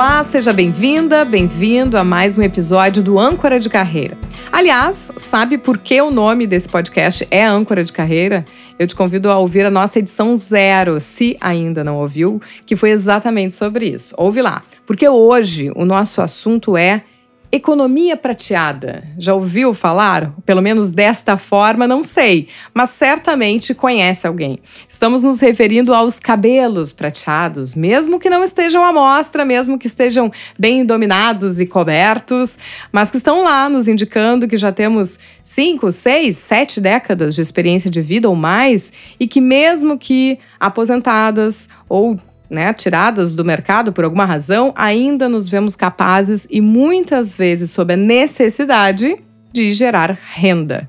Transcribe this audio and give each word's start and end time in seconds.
Olá, 0.00 0.24
seja 0.24 0.50
bem-vinda, 0.50 1.26
bem-vindo 1.26 1.98
a 1.98 2.02
mais 2.02 2.38
um 2.38 2.42
episódio 2.42 3.02
do 3.02 3.18
Âncora 3.18 3.60
de 3.60 3.68
Carreira. 3.68 4.16
Aliás, 4.50 5.12
sabe 5.18 5.58
por 5.58 5.76
que 5.76 6.00
o 6.00 6.10
nome 6.10 6.46
desse 6.46 6.66
podcast 6.66 7.28
é 7.30 7.44
Âncora 7.44 7.84
de 7.84 7.92
Carreira? 7.92 8.42
Eu 8.78 8.86
te 8.86 8.94
convido 8.94 9.30
a 9.30 9.36
ouvir 9.36 9.66
a 9.66 9.70
nossa 9.70 9.98
edição 9.98 10.34
zero, 10.36 10.98
se 11.00 11.36
ainda 11.38 11.84
não 11.84 11.98
ouviu, 11.98 12.40
que 12.64 12.76
foi 12.76 12.92
exatamente 12.92 13.52
sobre 13.52 13.90
isso. 13.90 14.14
Ouve 14.16 14.40
lá, 14.40 14.62
porque 14.86 15.06
hoje 15.06 15.70
o 15.76 15.84
nosso 15.84 16.22
assunto 16.22 16.78
é 16.78 17.02
Economia 17.52 18.16
prateada. 18.16 19.02
Já 19.18 19.34
ouviu 19.34 19.74
falar? 19.74 20.32
Pelo 20.46 20.62
menos 20.62 20.92
desta 20.92 21.36
forma, 21.36 21.84
não 21.84 22.04
sei, 22.04 22.46
mas 22.72 22.90
certamente 22.90 23.74
conhece 23.74 24.24
alguém. 24.24 24.60
Estamos 24.88 25.24
nos 25.24 25.40
referindo 25.40 25.92
aos 25.92 26.20
cabelos 26.20 26.92
prateados, 26.92 27.74
mesmo 27.74 28.20
que 28.20 28.30
não 28.30 28.44
estejam 28.44 28.84
à 28.84 28.92
mostra, 28.92 29.44
mesmo 29.44 29.80
que 29.80 29.88
estejam 29.88 30.30
bem 30.56 30.84
dominados 30.84 31.58
e 31.58 31.66
cobertos, 31.66 32.56
mas 32.92 33.10
que 33.10 33.16
estão 33.16 33.42
lá 33.42 33.68
nos 33.68 33.88
indicando 33.88 34.46
que 34.46 34.56
já 34.56 34.70
temos 34.70 35.18
cinco, 35.42 35.90
seis, 35.90 36.36
sete 36.36 36.80
décadas 36.80 37.34
de 37.34 37.40
experiência 37.40 37.90
de 37.90 38.00
vida 38.00 38.28
ou 38.28 38.36
mais 38.36 38.92
e 39.18 39.26
que, 39.26 39.40
mesmo 39.40 39.98
que 39.98 40.38
aposentadas 40.60 41.68
ou 41.88 42.16
né, 42.50 42.72
tiradas 42.72 43.34
do 43.34 43.44
mercado 43.44 43.92
por 43.92 44.04
alguma 44.04 44.24
razão, 44.24 44.72
ainda 44.76 45.28
nos 45.28 45.48
vemos 45.48 45.76
capazes 45.76 46.46
e 46.50 46.60
muitas 46.60 47.34
vezes 47.34 47.70
sob 47.70 47.94
a 47.94 47.96
necessidade 47.96 49.16
de 49.52 49.72
gerar 49.72 50.18
renda. 50.34 50.88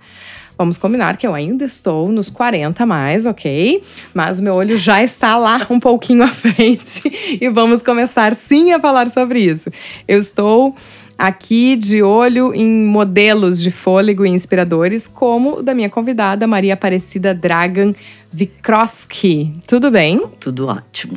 Vamos 0.57 0.77
combinar 0.77 1.17
que 1.17 1.25
eu 1.25 1.33
ainda 1.33 1.65
estou 1.65 2.11
nos 2.11 2.29
40 2.29 2.85
mais, 2.85 3.25
ok? 3.25 3.81
Mas 4.13 4.39
meu 4.39 4.53
olho 4.53 4.77
já 4.77 5.01
está 5.01 5.35
lá 5.35 5.65
um 5.71 5.79
pouquinho 5.79 6.23
à 6.23 6.27
frente 6.29 7.37
e 7.41 7.49
vamos 7.49 7.81
começar 7.81 8.35
sim 8.35 8.71
a 8.71 8.79
falar 8.79 9.09
sobre 9.09 9.39
isso. 9.39 9.71
Eu 10.07 10.19
estou 10.19 10.75
aqui 11.21 11.75
de 11.75 12.01
olho 12.01 12.51
em 12.51 12.83
modelos 12.83 13.61
de 13.61 13.69
fôlego 13.69 14.25
inspiradores, 14.25 15.07
como 15.07 15.59
o 15.59 15.61
da 15.61 15.75
minha 15.75 15.87
convidada 15.87 16.47
Maria 16.47 16.73
Aparecida 16.73 17.31
Dragan 17.31 17.93
Vikroski. 18.33 19.53
Tudo 19.67 19.91
bem? 19.91 20.23
Tudo 20.39 20.65
ótimo. 20.65 21.13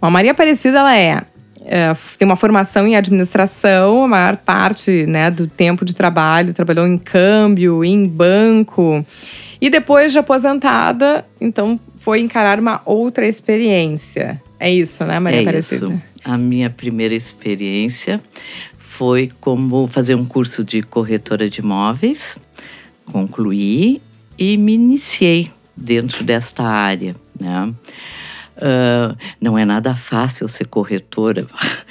Bom, 0.00 0.06
a 0.06 0.10
Maria 0.10 0.30
Aparecida 0.30 0.78
ela 0.78 0.96
é, 0.96 1.22
é, 1.64 1.92
tem 2.16 2.24
uma 2.24 2.36
formação 2.36 2.86
em 2.86 2.94
administração, 2.94 4.04
a 4.04 4.08
maior 4.08 4.36
parte 4.36 5.06
né, 5.06 5.28
do 5.28 5.48
tempo 5.48 5.84
de 5.84 5.92
trabalho 5.92 6.54
trabalhou 6.54 6.86
em 6.86 6.96
câmbio, 6.96 7.84
em 7.84 8.06
banco. 8.06 9.04
E 9.60 9.68
depois 9.68 10.12
de 10.12 10.20
aposentada, 10.20 11.24
então 11.40 11.80
foi 11.98 12.20
encarar 12.20 12.60
uma 12.60 12.80
outra 12.84 13.26
experiência. 13.26 14.40
É 14.60 14.72
isso, 14.72 15.04
né, 15.04 15.18
Maria 15.18 15.40
é 15.40 15.42
Aparecida? 15.42 15.86
Isso. 15.86 16.02
A 16.24 16.38
minha 16.38 16.70
primeira 16.70 17.16
experiência 17.16 18.20
foi 18.92 19.30
como 19.40 19.86
fazer 19.86 20.14
um 20.14 20.24
curso 20.24 20.62
de 20.62 20.82
corretora 20.82 21.48
de 21.48 21.60
imóveis, 21.60 22.38
concluí 23.06 24.02
e 24.38 24.58
me 24.58 24.74
iniciei 24.74 25.50
dentro 25.74 26.22
desta 26.22 26.62
área. 26.62 27.16
Né? 27.40 27.74
Uh, 28.58 29.16
não 29.40 29.56
é 29.56 29.64
nada 29.64 29.96
fácil 29.96 30.46
ser 30.46 30.66
corretora, 30.66 31.46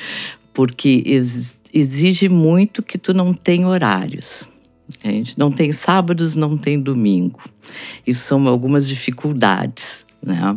porque 0.54 1.02
ex 1.04 1.56
exige 1.74 2.30
muito 2.30 2.84
que 2.84 3.00
tu 3.00 3.16
não 3.16 3.34
tenha 3.34 3.68
horários. 3.68 4.48
A 5.04 5.08
gente 5.08 5.40
não 5.40 5.52
tem 5.52 5.72
sábados, 5.72 6.36
não 6.36 6.56
tem 6.56 6.80
domingo. 6.80 7.42
Isso 8.06 8.22
são 8.22 8.48
algumas 8.48 8.88
dificuldades, 8.88 10.06
né? 10.22 10.56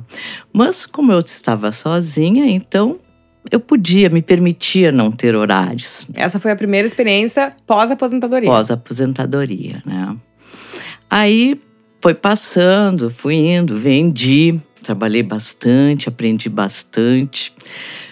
Mas 0.52 0.84
como 0.84 1.10
eu 1.10 1.20
estava 1.20 1.72
sozinha, 1.72 2.44
então 2.46 2.98
eu 3.50 3.60
podia, 3.60 4.08
me 4.08 4.22
permitia 4.22 4.90
não 4.90 5.10
ter 5.10 5.36
horários. 5.36 6.06
Essa 6.14 6.40
foi 6.40 6.50
a 6.50 6.56
primeira 6.56 6.86
experiência 6.86 7.54
pós-aposentadoria. 7.66 8.48
Pós-aposentadoria, 8.48 9.82
né? 9.84 10.16
Aí 11.10 11.60
foi 12.00 12.14
passando, 12.14 13.10
fui 13.10 13.34
indo, 13.34 13.76
vendi, 13.76 14.60
trabalhei 14.82 15.22
bastante, 15.22 16.08
aprendi 16.08 16.48
bastante. 16.48 17.52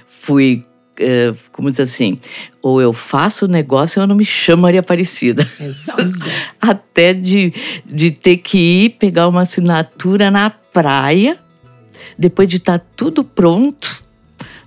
Fui, 0.07 0.65
é, 0.99 1.33
como 1.51 1.69
diz 1.69 1.81
assim, 1.81 2.19
ou 2.63 2.81
eu 2.81 2.93
faço 2.93 3.47
o 3.47 3.49
negócio 3.49 4.01
ou 4.01 4.05
eu 4.05 4.09
não 4.09 4.15
me 4.15 4.25
chamo 4.25 4.63
Maria 4.63 4.81
Aparecida. 4.81 5.49
Exato. 5.59 6.03
Até 6.61 7.13
de, 7.13 7.53
de 7.85 8.11
ter 8.11 8.37
que 8.37 8.59
ir 8.59 8.91
pegar 8.91 9.29
uma 9.29 9.43
assinatura 9.43 10.31
na 10.31 10.51
praia, 10.51 11.39
depois 12.19 12.49
de 12.49 12.57
estar 12.59 12.79
tá 12.79 12.87
tudo 12.95 13.25
pronto, 13.25 14.05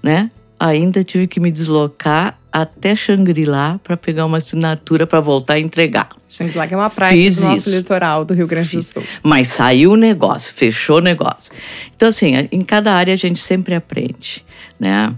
né? 0.03 0.29
Ainda 0.59 1.03
tive 1.03 1.27
que 1.27 1.39
me 1.39 1.51
deslocar 1.51 2.39
até 2.51 2.95
Xangri-Lá 2.95 3.79
para 3.83 3.97
pegar 3.97 4.25
uma 4.25 4.37
assinatura 4.37 5.05
para 5.05 5.19
voltar 5.19 5.55
a 5.55 5.59
entregar. 5.59 6.09
Xangri-Lá 6.29 6.67
que 6.67 6.73
é 6.73 6.77
uma 6.77 6.89
praia 6.89 7.11
Fiz 7.11 7.37
do 7.37 7.49
nosso 7.49 7.69
isso. 7.69 7.77
litoral 7.77 8.23
do 8.23 8.33
Rio 8.33 8.47
Grande 8.47 8.69
Fiz. 8.69 8.77
do 8.77 8.93
Sul. 8.93 9.03
Mas 9.21 9.49
saiu 9.49 9.91
o 9.91 9.95
negócio, 9.95 10.53
fechou 10.53 10.97
o 10.97 11.01
negócio. 11.01 11.51
Então 11.95 12.07
assim, 12.07 12.47
em 12.51 12.61
cada 12.61 12.93
área 12.93 13.13
a 13.13 13.17
gente 13.17 13.39
sempre 13.39 13.75
aprende, 13.75 14.45
né? 14.79 15.13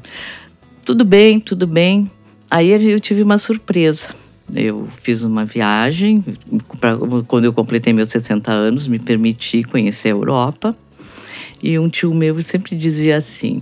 Tudo 0.84 1.06
bem, 1.06 1.40
tudo 1.40 1.68
bem. 1.68 2.10
Aí 2.50 2.72
eu 2.72 3.00
tive 3.00 3.22
uma 3.22 3.38
surpresa. 3.38 4.16
Eu 4.54 4.88
fiz 5.02 5.24
uma 5.24 5.44
viagem, 5.44 6.24
pra, 6.80 6.98
quando 7.28 7.44
eu 7.44 7.52
completei 7.52 7.92
meus 7.92 8.10
60 8.10 8.50
anos, 8.50 8.88
me 8.88 8.98
permiti 8.98 9.64
conhecer 9.64 10.08
a 10.08 10.12
Europa. 10.12 10.76
E 11.62 11.78
um 11.78 11.90
tio 11.90 12.14
meu 12.14 12.42
sempre 12.42 12.76
dizia 12.76 13.18
assim: 13.18 13.62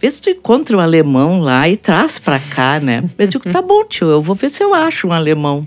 Vê 0.00 0.08
se 0.10 0.22
tu 0.22 0.30
encontra 0.30 0.76
um 0.76 0.80
alemão 0.80 1.40
lá 1.40 1.68
e 1.68 1.76
traz 1.76 2.18
para 2.18 2.38
cá, 2.38 2.78
né? 2.78 3.02
Eu 3.18 3.26
digo, 3.26 3.50
tá 3.50 3.60
bom, 3.60 3.84
tio, 3.84 4.10
eu 4.10 4.22
vou 4.22 4.34
ver 4.34 4.48
se 4.48 4.62
eu 4.62 4.74
acho 4.74 5.08
um 5.08 5.12
alemão. 5.12 5.66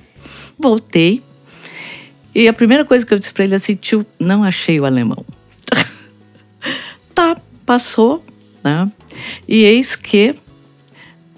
Voltei. 0.57 1.21
E 2.33 2.47
a 2.47 2.53
primeira 2.53 2.85
coisa 2.85 3.05
que 3.05 3.13
eu 3.13 3.19
disse 3.19 3.33
para 3.33 3.43
ele 3.43 3.53
é 3.53 3.57
assim, 3.57 3.75
tio, 3.75 4.05
não 4.19 4.43
achei 4.43 4.79
o 4.79 4.85
alemão. 4.85 5.25
tá, 7.13 7.37
passou, 7.65 8.23
né? 8.63 8.89
E 9.47 9.63
eis 9.63 9.95
que 9.95 10.35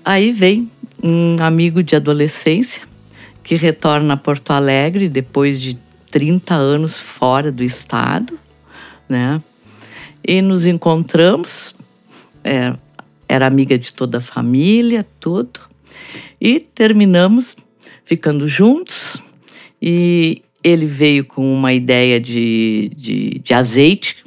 aí 0.06 0.32
vem 0.32 0.70
um 1.02 1.36
amigo 1.40 1.82
de 1.82 1.96
adolescência 1.96 2.84
que 3.44 3.56
retorna 3.56 4.14
a 4.14 4.18
Porto 4.18 4.52
Alegre 4.52 5.10
depois 5.10 5.62
de 5.62 5.78
30 6.12 6.54
anos 6.54 7.00
fora 7.00 7.52
do 7.52 7.64
estado, 7.64 8.40
né? 9.10 9.42
E 10.26 10.42
nos 10.42 10.66
encontramos 10.66 11.76
é, 12.44 12.76
era 13.28 13.48
amiga 13.48 13.78
de 13.78 13.94
toda 13.94 14.20
a 14.20 14.22
família, 14.22 15.06
tudo. 15.20 15.60
E 16.40 16.60
terminamos 16.60 17.56
ficando 18.04 18.48
juntos. 18.48 19.22
E 19.82 20.42
ele 20.64 20.86
veio 20.86 21.26
com 21.26 21.54
uma 21.54 21.74
ideia 21.74 22.20
de, 22.20 22.92
de, 22.96 23.40
de 23.40 23.54
azeite. 23.54 24.24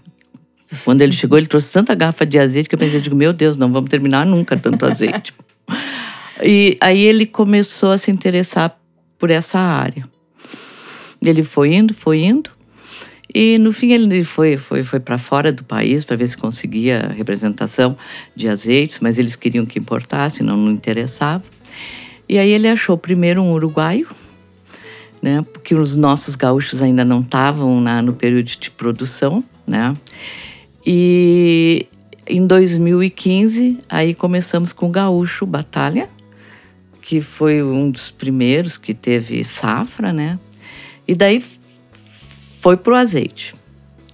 Quando 0.85 1.03
ele 1.03 1.13
chegou, 1.13 1.39
ele 1.39 1.47
trouxe 1.47 1.73
tanta 1.73 1.95
garrafa 1.95 2.27
de 2.27 2.39
azeite 2.39 2.69
que 2.69 2.75
eu 2.75 2.79
pensei, 2.79 3.01
digo, 3.01 3.17
meu 3.17 3.33
Deus, 3.33 3.57
não 3.57 3.73
vamos 3.73 3.89
terminar 3.89 4.27
nunca 4.27 4.57
tanto 4.57 4.85
azeite. 4.85 5.33
e 6.43 6.77
aí 6.81 7.03
ele 7.03 7.25
começou 7.25 7.93
a 7.93 7.99
se 7.99 8.11
interessar 8.11 8.79
por 9.19 9.31
essa 9.31 9.59
área. 9.59 10.05
Ele 11.23 11.43
foi 11.43 11.75
indo, 11.75 11.95
foi 11.95 12.21
indo. 12.21 12.51
E 13.39 13.59
no 13.59 13.71
fim 13.71 13.93
ele 13.93 14.25
foi, 14.25 14.57
foi, 14.57 14.83
foi 14.83 14.99
para 14.99 15.19
fora 15.19 15.53
do 15.53 15.63
país 15.63 16.07
para 16.07 16.17
ver 16.17 16.27
se 16.27 16.39
conseguia 16.39 17.13
representação 17.15 17.95
de 18.35 18.49
azeites, 18.49 18.99
mas 19.01 19.19
eles 19.19 19.37
queriam 19.37 19.67
que 19.67 19.79
importasse, 19.79 20.43
não, 20.43 20.57
não 20.57 20.73
interessava. 20.73 21.45
E 22.27 22.39
aí 22.39 22.49
ele 22.49 22.67
achou 22.67 22.97
primeiro 22.97 23.43
um 23.43 23.53
uruguaio, 23.53 24.09
né, 25.21 25.45
porque 25.53 25.75
os 25.75 25.99
nossos 25.99 26.35
gaúchos 26.35 26.81
ainda 26.81 27.05
não 27.05 27.21
estavam 27.21 27.79
no 28.03 28.15
período 28.15 28.47
de 28.47 28.71
produção, 28.71 29.45
né? 29.67 29.95
E 30.87 31.87
em 32.27 32.47
2015 32.47 33.81
aí 33.87 34.15
começamos 34.15 34.73
com 34.73 34.87
o 34.87 34.91
gaúcho 34.91 35.45
Batalha, 35.45 36.09
que 37.03 37.21
foi 37.21 37.63
um 37.63 37.91
dos 37.91 38.11
primeiros 38.11 38.79
que 38.79 38.95
teve 38.95 39.45
safra, 39.45 40.11
né? 40.11 40.39
E 41.07 41.15
daí 41.15 41.39
foi 42.67 42.77
para 42.77 42.95
o 42.95 42.97
azeite. 42.97 43.55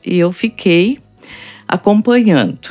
E 0.05 0.19
eu 0.19 0.31
fiquei 0.31 0.99
acompanhando, 1.67 2.69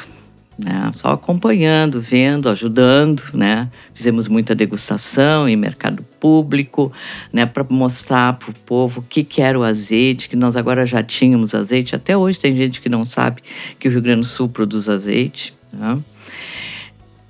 né? 0.56 0.92
só 0.96 1.08
acompanhando, 1.08 2.00
vendo, 2.00 2.50
ajudando. 2.50 3.24
Né? 3.34 3.68
Fizemos 3.92 4.28
muita 4.28 4.54
degustação 4.54 5.50
em 5.50 5.56
mercado 5.56 6.04
público, 6.20 6.92
né? 7.34 7.48
para 7.48 7.66
mostrar 7.68 8.34
para 8.34 8.52
o 8.52 8.54
povo 8.54 9.00
o 9.00 9.04
que, 9.04 9.24
que 9.24 9.42
era 9.42 9.58
o 9.58 9.64
azeite, 9.64 10.30
que 10.30 10.36
nós 10.36 10.56
agora 10.56 10.86
já 10.86 11.02
tínhamos 11.02 11.56
azeite. 11.56 11.96
Até 11.96 12.16
hoje 12.16 12.40
tem 12.40 12.56
gente 12.56 12.80
que 12.80 12.88
não 12.88 13.04
sabe 13.04 13.42
que 13.80 13.88
o 13.88 13.92
Rio 13.92 14.04
Grande 14.04 14.22
do 14.22 14.28
Sul 14.28 14.50
produz 14.50 14.88
azeite. 14.88 15.56
Né? 15.74 15.98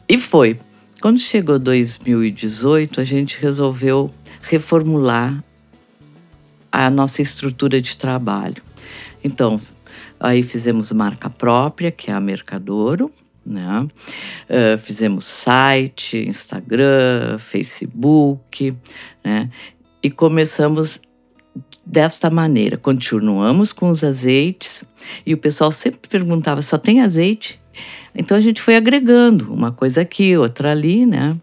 E 0.09 0.17
foi. 0.17 0.59
Quando 0.99 1.19
chegou 1.19 1.57
2018, 1.57 2.99
a 2.99 3.05
gente 3.05 3.39
resolveu 3.39 4.11
reformular 4.41 5.41
a 6.71 6.89
nossa 6.89 7.21
estrutura 7.21 7.81
de 7.81 7.95
trabalho. 7.97 8.63
Então, 9.23 9.59
aí 10.19 10.41
fizemos 10.43 10.91
marca 10.91 11.29
própria, 11.29 11.91
que 11.91 12.09
é 12.09 12.13
a 12.13 12.19
Mercadouro, 12.19 13.11
Né? 13.45 13.87
Uh, 14.47 14.77
fizemos 14.77 15.25
site, 15.25 16.17
Instagram, 16.27 17.39
Facebook, 17.39 18.75
né? 19.23 19.49
e 20.03 20.11
começamos 20.11 21.01
desta 21.85 22.29
maneira. 22.29 22.77
Continuamos 22.77 23.73
com 23.73 23.89
os 23.89 24.03
azeites 24.03 24.83
e 25.25 25.33
o 25.33 25.37
pessoal 25.37 25.71
sempre 25.71 26.07
perguntava: 26.07 26.61
só 26.61 26.77
tem 26.77 27.01
azeite? 27.01 27.59
Então 28.13 28.37
a 28.37 28.41
gente 28.41 28.61
foi 28.61 28.75
agregando 28.75 29.53
uma 29.53 29.71
coisa 29.71 30.01
aqui, 30.01 30.35
outra 30.35 30.71
ali, 30.71 31.05
né? 31.05 31.35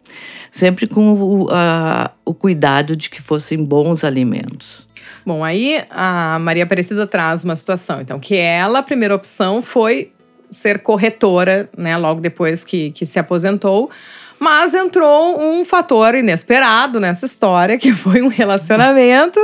Sempre 0.51 0.87
com 0.87 1.13
o, 1.13 1.49
a, 1.51 2.11
o 2.25 2.35
cuidado 2.35 2.97
de 2.97 3.11
que 3.11 3.21
fossem 3.21 3.63
bons 3.63 4.05
alimentos. 4.05 4.88
Bom, 5.25 5.45
aí 5.45 5.85
a 5.91 6.39
Maria 6.41 6.65
Aparecida 6.65 7.07
traz 7.07 7.45
uma 7.45 7.57
situação, 7.57 8.01
então, 8.01 8.19
que 8.19 8.37
ela, 8.37 8.81
a 8.81 8.83
primeira 8.83 9.15
opção 9.15 9.63
foi 9.63 10.13
ser 10.51 10.81
corretora, 10.81 11.69
né? 11.77 11.97
Logo 11.97 12.21
depois 12.21 12.65
que, 12.65 12.91
que 12.93 13.05
se 13.05 13.19
aposentou. 13.19 13.91
Mas 14.39 14.73
entrou 14.73 15.41
um 15.41 15.65
fator 15.65 16.15
inesperado 16.15 17.01
nessa 17.01 17.27
história, 17.27 17.77
que 17.77 17.93
foi 17.93 18.23
um 18.23 18.29
relacionamento. 18.29 19.41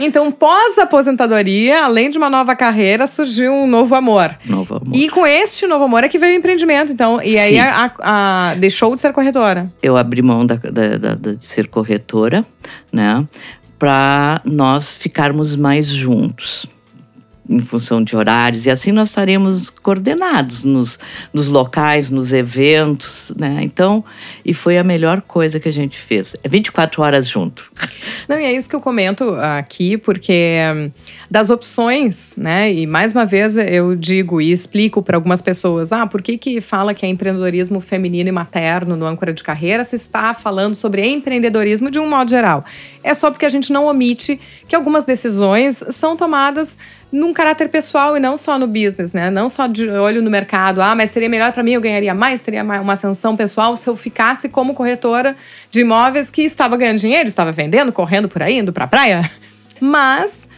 Então, 0.00 0.32
pós-aposentadoria, 0.32 1.84
além 1.84 2.10
de 2.10 2.16
uma 2.16 2.30
nova 2.30 2.56
carreira, 2.56 3.06
surgiu 3.06 3.52
um 3.52 3.66
novo 3.66 3.94
amor. 3.94 4.36
Novo 4.44 4.76
amor. 4.76 4.96
E 4.96 5.08
com 5.08 5.26
este 5.26 5.66
novo 5.66 5.84
amor 5.84 6.02
é 6.02 6.08
que 6.08 6.18
veio 6.18 6.34
o 6.34 6.38
empreendimento, 6.38 6.92
então. 6.92 7.20
E 7.22 7.38
aí 7.38 7.58
a, 7.58 7.92
a, 7.98 8.50
a, 8.50 8.54
deixou 8.54 8.94
de 8.94 9.00
ser 9.00 9.12
corretora. 9.12 9.70
Eu 9.82 9.96
abri 9.96 10.22
mão 10.22 10.46
da, 10.46 10.56
da, 10.56 10.96
da, 10.96 11.14
de 11.14 11.46
ser 11.46 11.68
corretora, 11.68 12.40
né? 12.90 13.24
Para 13.82 14.40
nós 14.44 14.96
ficarmos 14.96 15.56
mais 15.56 15.88
juntos 15.88 16.66
em 17.48 17.60
função 17.60 18.02
de 18.02 18.16
horários, 18.16 18.66
e 18.66 18.70
assim 18.70 18.92
nós 18.92 19.08
estaremos 19.08 19.68
coordenados 19.68 20.62
nos, 20.62 20.98
nos 21.32 21.48
locais, 21.48 22.10
nos 22.10 22.32
eventos, 22.32 23.32
né? 23.36 23.60
Então, 23.62 24.04
e 24.44 24.54
foi 24.54 24.78
a 24.78 24.84
melhor 24.84 25.22
coisa 25.22 25.58
que 25.58 25.68
a 25.68 25.72
gente 25.72 25.98
fez. 25.98 26.34
É 26.42 26.48
24 26.48 27.02
horas 27.02 27.28
junto. 27.28 27.70
Não, 28.28 28.38
e 28.38 28.44
é 28.44 28.52
isso 28.52 28.68
que 28.68 28.76
eu 28.76 28.80
comento 28.80 29.34
aqui, 29.34 29.96
porque 29.96 30.56
hum, 30.74 30.90
das 31.30 31.50
opções, 31.50 32.36
né? 32.36 32.72
E 32.72 32.86
mais 32.86 33.12
uma 33.12 33.26
vez 33.26 33.56
eu 33.56 33.96
digo 33.96 34.40
e 34.40 34.52
explico 34.52 35.02
para 35.02 35.16
algumas 35.16 35.42
pessoas: 35.42 35.90
ah, 35.92 36.06
por 36.06 36.22
que, 36.22 36.38
que 36.38 36.60
fala 36.60 36.94
que 36.94 37.04
é 37.04 37.08
empreendedorismo 37.08 37.80
feminino 37.80 38.28
e 38.28 38.32
materno 38.32 38.96
no 38.96 39.04
âncora 39.04 39.32
de 39.32 39.42
carreira 39.42 39.84
se 39.84 39.96
está 39.96 40.32
falando 40.32 40.74
sobre 40.74 41.04
empreendedorismo 41.04 41.90
de 41.90 41.98
um 41.98 42.08
modo 42.08 42.30
geral? 42.30 42.64
É 43.02 43.14
só 43.14 43.30
porque 43.30 43.46
a 43.46 43.48
gente 43.48 43.72
não 43.72 43.86
omite 43.86 44.38
que 44.68 44.76
algumas 44.76 45.04
decisões 45.04 45.84
são 45.90 46.16
tomadas 46.16 46.78
num 47.12 47.32
caráter 47.32 47.68
pessoal 47.68 48.16
e 48.16 48.20
não 48.20 48.36
só 48.38 48.58
no 48.58 48.66
business, 48.66 49.12
né? 49.12 49.30
Não 49.30 49.48
só 49.48 49.66
de 49.66 49.86
olho 49.88 50.22
no 50.22 50.30
mercado. 50.30 50.80
Ah, 50.80 50.94
mas 50.94 51.10
seria 51.10 51.28
melhor 51.28 51.52
para 51.52 51.62
mim, 51.62 51.72
eu 51.72 51.80
ganharia 51.80 52.14
mais, 52.14 52.40
teria 52.40 52.62
uma 52.62 52.94
ascensão 52.94 53.36
pessoal 53.36 53.76
se 53.76 53.88
eu 53.88 53.94
ficasse 53.94 54.48
como 54.48 54.72
corretora 54.72 55.36
de 55.70 55.82
imóveis 55.82 56.30
que 56.30 56.42
estava 56.42 56.76
ganhando 56.76 56.98
dinheiro, 56.98 57.28
estava 57.28 57.52
vendendo, 57.52 57.92
correndo 57.92 58.28
por 58.28 58.42
aí, 58.42 58.58
indo 58.58 58.72
para 58.72 58.84
a 58.84 58.88
praia. 58.88 59.30
Mas 59.78 60.48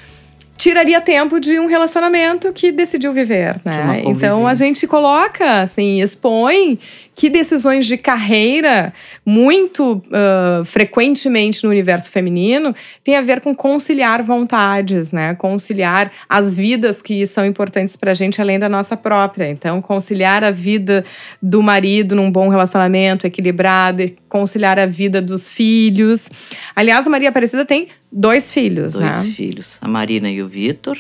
tiraria 0.56 1.00
tempo 1.00 1.40
de 1.40 1.58
um 1.58 1.66
relacionamento 1.66 2.52
que 2.52 2.70
decidiu 2.70 3.12
viver, 3.12 3.60
né? 3.64 4.02
Então 4.06 4.46
a 4.46 4.54
gente 4.54 4.86
coloca, 4.86 5.62
assim, 5.62 6.00
expõe 6.00 6.78
que 7.14 7.30
decisões 7.30 7.86
de 7.86 7.96
carreira, 7.96 8.92
muito 9.24 10.02
uh, 10.06 10.64
frequentemente 10.64 11.62
no 11.64 11.70
universo 11.70 12.10
feminino, 12.10 12.74
tem 13.02 13.16
a 13.16 13.22
ver 13.22 13.40
com 13.40 13.54
conciliar 13.54 14.22
vontades, 14.22 15.12
né? 15.12 15.34
Conciliar 15.34 16.10
as 16.28 16.54
vidas 16.54 17.00
que 17.00 17.26
são 17.26 17.46
importantes 17.46 17.96
para 17.96 18.10
a 18.10 18.14
gente 18.14 18.40
além 18.40 18.58
da 18.58 18.68
nossa 18.68 18.96
própria. 18.96 19.48
Então, 19.48 19.80
conciliar 19.80 20.42
a 20.42 20.50
vida 20.50 21.04
do 21.40 21.62
marido 21.62 22.16
num 22.16 22.30
bom 22.30 22.48
relacionamento 22.48 23.26
equilibrado, 23.26 24.02
e 24.02 24.16
conciliar 24.28 24.78
a 24.78 24.86
vida 24.86 25.22
dos 25.22 25.48
filhos. 25.50 26.28
Aliás, 26.74 27.06
a 27.06 27.10
Maria 27.10 27.28
Aparecida 27.28 27.64
tem 27.64 27.88
dois 28.10 28.52
filhos, 28.52 28.94
dois 28.94 29.04
né? 29.04 29.10
Dois 29.12 29.36
filhos, 29.36 29.78
a 29.80 29.88
Marina 29.88 30.28
e 30.28 30.42
o 30.42 30.48
Vitor. 30.48 30.98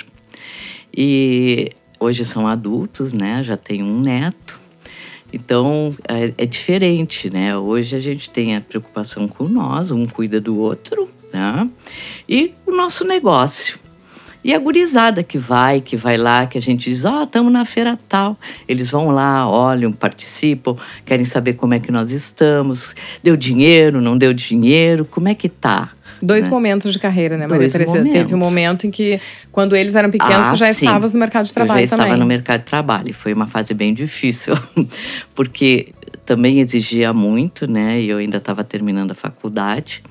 E 0.96 1.70
hoje 1.98 2.24
são 2.24 2.46
adultos, 2.46 3.12
né? 3.12 3.42
Já 3.42 3.56
tem 3.56 3.82
um 3.82 4.00
neto. 4.00 4.63
Então 5.34 5.92
é, 6.06 6.32
é, 6.38 6.46
diferente, 6.46 7.28
né? 7.28 7.58
Hoje 7.58 7.96
a 7.96 7.98
gente 7.98 8.30
tem 8.30 8.54
a 8.54 8.60
preocupação 8.60 9.26
com 9.26 9.48
nós, 9.48 9.90
um 9.90 10.06
cuida 10.06 10.40
do 10.40 10.56
outro, 10.56 11.08
né? 11.32 11.68
E 12.28 12.54
o 12.64 12.70
nosso 12.70 13.04
negócio. 13.04 13.80
E 14.44 14.54
a 14.54 14.58
gurizada 14.58 15.24
que 15.24 15.36
vai, 15.36 15.80
que 15.80 15.96
vai 15.96 16.16
lá, 16.16 16.46
que 16.46 16.56
a 16.56 16.60
gente 16.60 16.88
diz, 16.88 17.04
ó, 17.04 17.20
oh, 17.20 17.24
estamos 17.24 17.52
na 17.52 17.64
feira 17.64 17.98
tal. 18.08 18.38
Eles 18.68 18.92
vão 18.92 19.10
lá, 19.10 19.48
olham, 19.48 19.90
participam, 19.90 20.76
querem 21.04 21.24
saber 21.24 21.54
como 21.54 21.74
é 21.74 21.80
que 21.80 21.90
nós 21.90 22.12
estamos. 22.12 22.94
Deu 23.20 23.36
dinheiro, 23.36 24.00
não 24.00 24.16
deu 24.16 24.32
dinheiro, 24.32 25.04
como 25.04 25.28
é 25.28 25.34
que 25.34 25.48
tá? 25.48 25.90
Dois 26.24 26.44
né? 26.44 26.50
momentos 26.50 26.92
de 26.92 26.98
carreira, 26.98 27.36
né, 27.36 27.46
Maria 27.46 27.68
Teresa? 27.68 28.02
Teve 28.02 28.34
um 28.34 28.38
momento 28.38 28.86
em 28.86 28.90
que, 28.90 29.20
quando 29.52 29.76
eles 29.76 29.94
eram 29.94 30.10
pequenos, 30.10 30.46
ah, 30.46 30.54
já 30.54 30.66
sim. 30.72 30.86
estavas 30.86 31.12
no 31.12 31.20
mercado 31.20 31.44
de 31.44 31.52
trabalho 31.52 31.80
Eu 31.80 31.86
já 31.86 31.90
também. 31.90 32.06
estava 32.06 32.20
no 32.20 32.26
mercado 32.26 32.60
de 32.60 32.66
trabalho. 32.66 33.12
Foi 33.12 33.32
uma 33.34 33.46
fase 33.46 33.74
bem 33.74 33.92
difícil, 33.92 34.54
porque 35.34 35.92
também 36.24 36.60
exigia 36.60 37.12
muito, 37.12 37.70
né? 37.70 38.00
E 38.00 38.08
eu 38.08 38.18
ainda 38.18 38.38
estava 38.38 38.64
terminando 38.64 39.10
a 39.10 39.14
faculdade, 39.14 40.02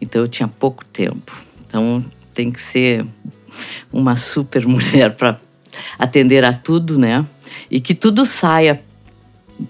então 0.00 0.22
eu 0.22 0.28
tinha 0.28 0.48
pouco 0.48 0.84
tempo. 0.86 1.36
Então 1.66 2.02
tem 2.32 2.50
que 2.50 2.60
ser 2.60 3.04
uma 3.92 4.16
super 4.16 4.64
mulher 4.66 5.14
para 5.16 5.38
atender 5.98 6.44
a 6.44 6.52
tudo, 6.52 6.98
né? 6.98 7.24
E 7.70 7.78
que 7.78 7.94
tudo 7.94 8.24
saia 8.24 8.82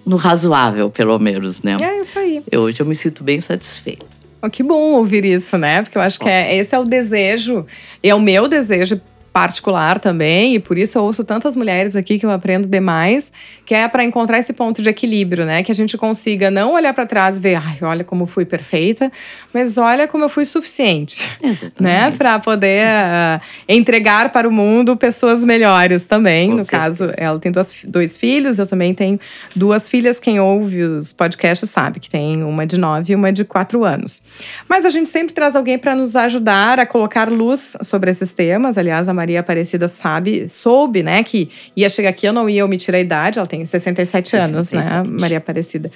no 0.07 0.17
razoável, 0.17 0.91
pelo 0.91 1.19
menos, 1.19 1.63
né? 1.63 1.77
É 1.81 2.03
isso 2.03 2.19
aí. 2.19 2.43
Eu, 2.51 2.63
hoje 2.63 2.81
eu 2.81 2.87
me 2.87 2.95
sinto 2.95 3.25
bem 3.25 3.41
satisfeita. 3.41 4.18
Oh, 4.41 4.49
que 4.49 4.63
bom 4.63 4.93
ouvir 4.93 5.25
isso, 5.25 5.59
né? 5.59 5.83
Porque 5.83 5.99
eu 5.99 6.03
acho 6.03 6.19
que 6.19 6.29
é, 6.29 6.57
esse 6.57 6.75
é 6.75 6.79
o 6.79 6.85
desejo, 6.85 7.67
e 8.03 8.09
é 8.09 8.15
o 8.15 8.21
meu 8.21 8.47
desejo 8.47 9.01
particular 9.39 10.01
também, 10.01 10.57
e 10.57 10.59
por 10.59 10.77
isso 10.77 10.99
eu 10.99 11.05
ouço 11.05 11.23
tantas 11.23 11.55
mulheres 11.55 11.95
aqui 11.95 12.19
que 12.19 12.27
eu 12.27 12.31
aprendo 12.31 12.67
demais, 12.67 13.33
que 13.65 13.73
é 13.73 13.87
para 13.87 14.03
encontrar 14.03 14.37
esse 14.37 14.53
ponto 14.53 14.83
de 14.83 14.89
equilíbrio, 14.89 15.47
né? 15.47 15.63
Que 15.63 15.71
a 15.71 15.75
gente 15.75 15.97
consiga 15.97 16.51
não 16.51 16.73
olhar 16.73 16.93
para 16.93 17.07
trás 17.07 17.37
e 17.37 17.41
ver, 17.41 17.55
ai, 17.55 17.79
olha 17.83 18.03
como 18.03 18.27
fui 18.27 18.45
perfeita, 18.45 19.13
mas 19.55 19.79
olha 19.79 20.09
como 20.09 20.25
eu 20.25 20.29
fui 20.29 20.45
suficiente, 20.45 21.31
Exatamente. 21.41 21.81
né? 21.81 22.11
Para 22.19 22.41
poder 22.41 22.85
uh, 22.85 23.41
entregar 23.69 24.33
para 24.33 24.49
o 24.49 24.51
mundo 24.51 24.97
pessoas 24.97 25.45
melhores 25.45 26.05
também. 26.05 26.51
Com 26.51 26.57
no 26.57 26.65
certeza. 26.65 27.07
caso, 27.07 27.15
ela 27.17 27.39
tem 27.39 27.53
duas, 27.53 27.73
dois 27.85 28.17
filhos, 28.17 28.59
eu 28.59 28.67
também 28.67 28.93
tenho 28.93 29.21
duas 29.55 29.89
filhas. 29.89 30.19
Quem 30.19 30.41
ouve 30.41 30.83
os 30.83 31.13
podcasts 31.13 31.71
sabe 31.71 32.01
que 32.01 32.11
tem 32.11 32.43
uma 32.43 32.67
de 32.67 32.77
nove 32.77 33.13
e 33.13 33.15
uma 33.15 33.33
de 33.33 33.45
quatro 33.45 33.85
anos. 33.85 34.21
Mas 34.69 34.85
a 34.85 34.91
gente 34.91 35.09
sempre 35.09 35.33
traz 35.33 35.55
alguém 35.55 35.79
para 35.79 35.95
nos 35.95 36.17
ajudar 36.17 36.81
a 36.81 36.87
colocar 36.87 37.31
luz 37.31 37.77
sobre 37.83 38.11
esses 38.11 38.33
temas. 38.33 38.77
Aliás, 38.77 39.09
a 39.09 39.15
Maria 39.15 39.28
Maria 39.29 39.41
Aparecida 39.41 39.89
sabe, 39.89 40.49
soube, 40.49 41.03
né, 41.03 41.23
que 41.23 41.51
ia 41.77 41.91
chegar 41.91 42.09
aqui, 42.09 42.27
eu 42.27 42.33
não 42.33 42.49
ia 42.49 42.65
omitir 42.65 42.95
a 42.95 42.99
idade, 42.99 43.39
ela 43.39 43.47
tem 43.47 43.65
67, 43.65 44.31
67. 44.31 44.51
anos, 44.51 44.73
né, 44.73 45.03
Maria 45.07 45.37
Aparecida. 45.37 45.91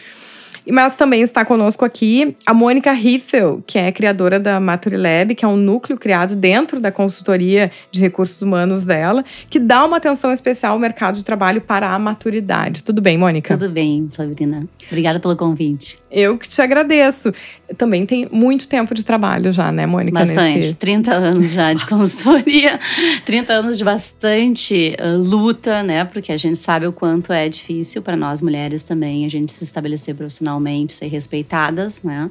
Mas 0.71 0.95
também 0.95 1.23
está 1.23 1.45
conosco 1.45 1.85
aqui 1.85 2.37
a 2.47 2.55
Mônica 2.55 2.93
Riffel, 2.93 3.63
que 3.67 3.79
é 3.79 3.91
criadora 3.91 4.39
da 4.39 4.61
Maturilab, 4.61 5.35
que 5.35 5.45
é 5.45 5.49
um 5.49 5.57
núcleo 5.57 5.99
criado 5.99 6.37
dentro 6.37 6.79
da 6.79 6.93
consultoria 6.93 7.71
de 7.91 8.01
recursos 8.01 8.41
humanos 8.43 8.85
dela, 8.85 9.25
que 9.51 9.59
dá 9.59 9.85
uma 9.85 9.97
atenção 9.97 10.33
especial 10.33 10.75
ao 10.75 10.79
mercado 10.79 11.17
de 11.17 11.25
trabalho 11.25 11.61
para 11.61 11.93
a 11.93 11.99
maturidade. 11.99 12.85
Tudo 12.85 13.03
bem, 13.03 13.19
Mônica? 13.19 13.57
Tudo 13.57 13.71
bem, 13.71 14.09
Flavirina. 14.13 14.69
Obrigada 14.87 15.19
pelo 15.19 15.37
convite. 15.37 15.99
Eu 16.11 16.39
que 16.39 16.47
te 16.47 16.63
agradeço. 16.63 17.33
Também 17.77 18.07
tem 18.07 18.29
muito 18.31 18.69
tempo 18.69 18.95
de 18.95 19.05
trabalho 19.05 19.53
já, 19.53 19.71
né, 19.71 19.87
Mônica? 19.87 20.19
Bastante. 20.19 20.59
Nesse... 20.59 20.75
30 20.75 21.13
anos 21.13 21.53
já 21.53 21.73
de 21.73 21.85
consultoria, 21.89 22.79
30 23.25 23.53
anos 23.53 23.79
de 23.79 23.85
bastante 23.85 24.97
uh, 25.01 25.19
luta, 25.19 25.83
né? 25.83 26.05
Porque 26.05 26.33
a 26.33 26.37
gente 26.37 26.59
sabe 26.59 26.87
o 26.87 26.93
quanto 26.93 27.33
é 27.33 27.49
difícil 27.49 28.03
para 28.03 28.17
nós 28.17 28.41
mulheres 28.41 28.83
também 28.83 29.25
a 29.25 29.29
gente 29.29 29.53
se 29.53 29.65
estabelecer 29.65 30.15
profissionalmente, 30.15 30.93
ser 30.93 31.07
respeitadas, 31.07 32.03
né? 32.03 32.31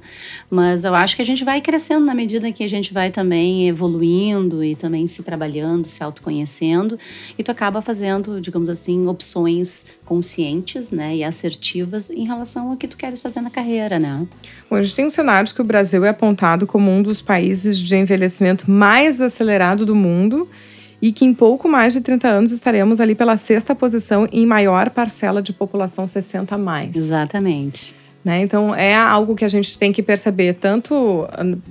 Mas 0.49 0.83
eu 0.83 0.93
acho 0.95 1.15
que 1.15 1.21
a 1.21 1.25
gente 1.25 1.43
vai 1.43 1.61
crescendo 1.61 2.05
na 2.05 2.13
medida 2.13 2.51
que 2.51 2.63
a 2.63 2.69
gente 2.69 2.93
vai 2.93 3.11
também 3.11 3.67
evoluindo 3.67 4.63
e 4.63 4.75
também 4.75 5.07
se 5.07 5.23
trabalhando, 5.23 5.85
se 5.85 6.03
autoconhecendo. 6.03 6.97
E 7.37 7.43
tu 7.43 7.51
acaba 7.51 7.81
fazendo, 7.81 8.39
digamos 8.41 8.69
assim, 8.69 9.07
opções 9.07 9.85
conscientes, 10.11 10.91
né? 10.91 11.15
E 11.15 11.23
assertivas 11.23 12.09
em 12.09 12.25
relação 12.25 12.69
ao 12.69 12.75
que 12.75 12.85
tu 12.85 12.97
queres 12.97 13.21
fazer 13.21 13.39
na 13.39 13.49
carreira 13.49 13.97
né? 13.97 14.27
Bom, 14.69 14.75
a 14.75 14.81
gente 14.81 14.93
tem 14.93 15.05
um 15.05 15.09
cenário 15.09 15.53
que 15.53 15.61
o 15.61 15.63
Brasil 15.63 16.03
é 16.03 16.09
apontado 16.09 16.67
como 16.67 16.91
um 16.91 17.01
dos 17.01 17.21
países 17.21 17.79
de 17.79 17.95
envelhecimento 17.95 18.69
mais 18.69 19.21
acelerado 19.21 19.85
do 19.85 19.95
mundo 19.95 20.49
e 21.01 21.13
que 21.13 21.23
em 21.23 21.33
pouco 21.33 21.69
mais 21.69 21.93
de 21.93 22.01
30 22.01 22.27
anos 22.27 22.51
estaremos 22.51 22.99
ali 22.99 23.15
pela 23.15 23.37
sexta 23.37 23.73
posição 23.73 24.27
em 24.33 24.45
maior 24.45 24.89
parcela 24.89 25.41
de 25.41 25.53
população 25.53 26.05
60 26.05 26.55
a 26.55 26.57
mais. 26.57 26.93
Exatamente. 26.93 27.95
Né? 28.23 28.41
Então, 28.41 28.73
é 28.73 28.95
algo 28.95 29.35
que 29.35 29.43
a 29.43 29.47
gente 29.47 29.77
tem 29.77 29.91
que 29.91 30.03
perceber. 30.03 30.53
Tanto 30.53 31.27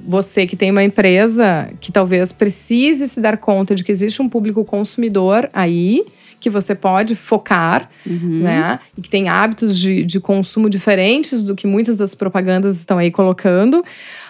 você 0.07 0.47
que 0.47 0.57
tem 0.57 0.71
uma 0.71 0.83
empresa 0.83 1.71
que 1.81 1.93
talvez 1.93 2.33
precise 2.33 3.09
se 3.09 3.21
dar 3.21 3.37
conta 3.37 3.75
de 3.75 3.85
que 3.85 3.93
existe 3.93 4.21
um 4.21 4.29
público 4.29 4.65
consumidor 4.65 5.49
aí, 5.53 6.05
que 6.41 6.51
você 6.51 6.75
pode 6.75 7.15
focar, 7.15 7.89
uhum. 8.05 8.43
né? 8.43 8.81
E 8.97 9.03
que 9.03 9.11
tem 9.11 9.29
hábitos 9.29 9.79
de, 9.79 10.03
de 10.03 10.19
consumo 10.19 10.69
diferentes 10.69 11.45
do 11.45 11.55
que 11.55 11.67
muitas 11.67 11.99
das 11.99 12.15
propagandas 12.15 12.77
estão 12.77 12.99
aí 12.99 13.11
colocando. 13.11 13.85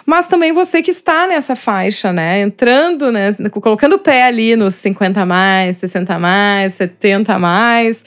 Mas 0.05 0.27
também 0.27 0.51
você 0.51 0.81
que 0.81 0.91
está 0.91 1.25
nessa 1.25 1.55
faixa, 1.55 2.11
né? 2.11 2.41
Entrando, 2.41 3.11
né? 3.11 3.33
Colocando 3.49 3.93
o 3.93 3.99
pé 3.99 4.25
ali 4.25 4.55
nos 4.55 4.75
50 4.75 5.25
mais, 5.25 5.77
60 5.77 6.19
mais, 6.19 6.73
70 6.73 7.39
mais. 7.39 8.03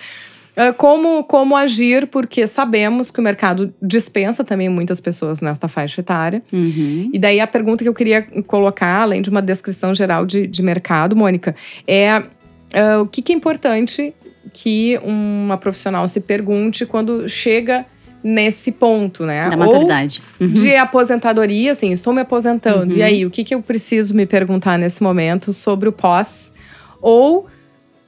Ah, 0.56 0.72
como, 0.72 1.24
como 1.24 1.56
agir, 1.56 2.06
porque 2.06 2.46
sabemos 2.46 3.10
que 3.10 3.18
o 3.18 3.22
mercado 3.22 3.74
dispensa 3.82 4.44
também 4.44 4.68
muitas 4.68 5.00
pessoas 5.00 5.40
nesta 5.40 5.66
faixa 5.66 6.00
etária. 6.00 6.42
Uhum. 6.52 7.10
E 7.12 7.18
daí 7.18 7.40
a 7.40 7.46
pergunta 7.46 7.82
que 7.82 7.88
eu 7.88 7.94
queria 7.94 8.22
colocar, 8.46 9.02
além 9.02 9.20
de 9.20 9.30
uma 9.30 9.42
descrição 9.42 9.94
geral 9.94 10.24
de, 10.24 10.46
de 10.46 10.62
mercado, 10.62 11.16
Mônica, 11.16 11.56
é 11.86 12.18
uh, 12.18 13.00
o 13.02 13.06
que, 13.06 13.20
que 13.20 13.32
é 13.32 13.36
importante 13.36 14.14
que 14.52 14.98
uma 15.02 15.56
profissional 15.56 16.06
se 16.06 16.20
pergunte 16.20 16.86
quando 16.86 17.28
chega 17.28 17.84
nesse 18.22 18.70
ponto, 18.70 19.26
né? 19.26 19.48
Da 19.48 19.56
maturidade. 19.56 20.22
Ou 20.40 20.46
uhum. 20.46 20.52
de 20.54 20.76
aposentadoria, 20.76 21.72
assim, 21.72 21.92
estou 21.92 22.12
me 22.12 22.20
aposentando. 22.20 22.92
Uhum. 22.92 22.98
E 22.98 23.02
aí, 23.02 23.26
o 23.26 23.30
que, 23.30 23.42
que 23.42 23.54
eu 23.54 23.60
preciso 23.60 24.14
me 24.14 24.24
perguntar 24.24 24.78
nesse 24.78 25.02
momento 25.02 25.52
sobre 25.52 25.88
o 25.88 25.92
pós? 25.92 26.54
Ou 27.02 27.46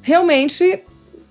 realmente 0.01 0.81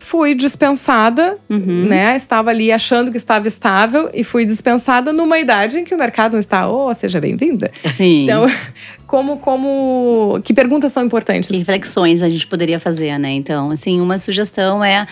fui 0.06 0.36
dispensada, 0.36 1.38
uhum. 1.50 1.88
né? 1.88 2.16
Estava 2.16 2.52
ali 2.52 2.72
achando 2.72 3.10
que 3.10 3.18
estava 3.18 3.48
estável 3.48 4.08
e 4.14 4.24
fui 4.24 4.46
dispensada 4.46 5.12
numa 5.12 5.40
idade 5.40 5.80
em 5.80 5.84
que 5.84 5.96
o 5.96 5.98
mercado 5.98 6.34
não 6.34 6.40
está. 6.40 6.70
Oh, 6.70 6.94
seja 6.94 7.20
bem-vinda. 7.20 7.72
Sim. 7.86 8.26
Então, 8.26 8.46
como, 9.08 9.38
como, 9.38 10.40
que 10.44 10.54
perguntas 10.54 10.92
são 10.92 11.04
importantes? 11.04 11.50
Que 11.50 11.58
reflexões 11.58 12.22
a 12.22 12.30
gente 12.30 12.46
poderia 12.46 12.80
fazer, 12.80 13.18
né? 13.18 13.32
Então, 13.32 13.72
assim, 13.72 14.00
uma 14.00 14.20
sugestão 14.20 14.84
é 14.84 15.00
a 15.00 15.08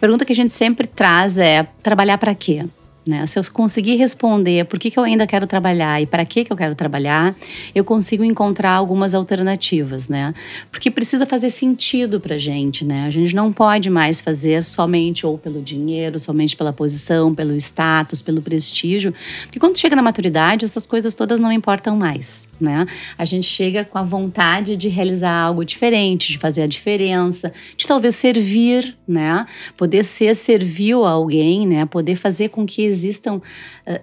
pergunta 0.00 0.24
que 0.24 0.32
a 0.32 0.36
gente 0.36 0.52
sempre 0.52 0.86
traz 0.86 1.36
é 1.36 1.66
trabalhar 1.82 2.16
para 2.16 2.34
quê? 2.34 2.64
Né? 3.08 3.26
Se 3.26 3.38
eu 3.38 3.42
conseguir 3.50 3.96
responder 3.96 4.66
por 4.66 4.78
que, 4.78 4.90
que 4.90 4.98
eu 4.98 5.02
ainda 5.02 5.26
quero 5.26 5.46
trabalhar 5.46 5.98
e 6.02 6.04
para 6.04 6.26
que, 6.26 6.44
que 6.44 6.52
eu 6.52 6.56
quero 6.58 6.74
trabalhar, 6.74 7.34
eu 7.74 7.82
consigo 7.82 8.22
encontrar 8.22 8.72
algumas 8.72 9.14
alternativas, 9.14 10.10
né? 10.10 10.34
Porque 10.70 10.90
precisa 10.90 11.24
fazer 11.24 11.48
sentido 11.48 12.20
para 12.20 12.36
gente, 12.36 12.84
né? 12.84 13.06
A 13.06 13.10
gente 13.10 13.34
não 13.34 13.50
pode 13.50 13.88
mais 13.88 14.20
fazer 14.20 14.62
somente 14.62 15.26
ou 15.26 15.38
pelo 15.38 15.62
dinheiro, 15.62 16.20
somente 16.20 16.54
pela 16.54 16.70
posição, 16.70 17.34
pelo 17.34 17.56
status, 17.56 18.20
pelo 18.20 18.42
prestígio, 18.42 19.14
porque 19.44 19.58
quando 19.58 19.78
chega 19.78 19.96
na 19.96 20.02
maturidade, 20.02 20.66
essas 20.66 20.86
coisas 20.86 21.14
todas 21.14 21.40
não 21.40 21.50
importam 21.50 21.96
mais 21.96 22.46
né? 22.60 22.86
A 23.16 23.24
gente 23.24 23.46
chega 23.46 23.84
com 23.84 23.98
a 23.98 24.02
vontade 24.02 24.76
de 24.76 24.88
realizar 24.88 25.32
algo 25.32 25.64
diferente, 25.64 26.32
de 26.32 26.38
fazer 26.38 26.62
a 26.62 26.66
diferença, 26.66 27.52
de 27.76 27.86
talvez 27.86 28.16
servir, 28.16 28.96
né? 29.06 29.46
Poder 29.76 30.04
ser 30.04 30.34
servil 30.34 31.04
a 31.04 31.10
alguém, 31.10 31.66
né? 31.66 31.86
Poder 31.86 32.16
fazer 32.16 32.48
com 32.48 32.66
que 32.66 32.82
existam 32.98 33.36
uh, 33.36 33.40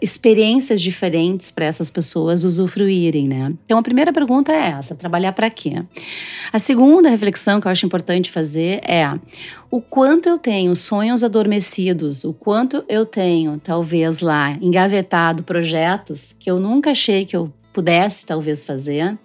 experiências 0.02 0.82
diferentes 0.82 1.52
para 1.52 1.66
essas 1.66 1.90
pessoas 1.90 2.44
usufruírem, 2.44 3.28
né? 3.28 3.54
Então 3.66 3.78
a 3.78 3.84
primeira 3.84 4.14
pergunta 4.14 4.52
é 4.52 4.70
essa: 4.70 4.96
trabalhar 4.96 5.34
para 5.34 5.50
quê? 5.50 5.84
A 6.52 6.60
segunda 6.60 7.10
reflexão 7.10 7.60
que 7.60 7.68
eu 7.68 7.72
acho 7.72 7.86
importante 7.86 8.32
fazer 8.32 8.82
é 8.88 9.08
o 9.70 9.82
quanto 9.82 10.30
eu 10.30 10.38
tenho 10.38 10.75
sonhos 10.75 11.24
adormecidos, 11.24 12.24
o 12.24 12.34
quanto 12.34 12.84
eu 12.88 13.06
tenho, 13.06 13.60
talvez 13.62 14.22
lá, 14.22 14.58
engavetado 14.62 15.44
projetos 15.44 16.34
que 16.40 16.50
eu 16.50 16.60
nunca 16.60 16.92
achei 16.92 17.25
que 17.25 17.36
eu 17.36 17.52
pudesse 17.74 18.25
talvez 18.25 18.64
fazer, 18.64 19.18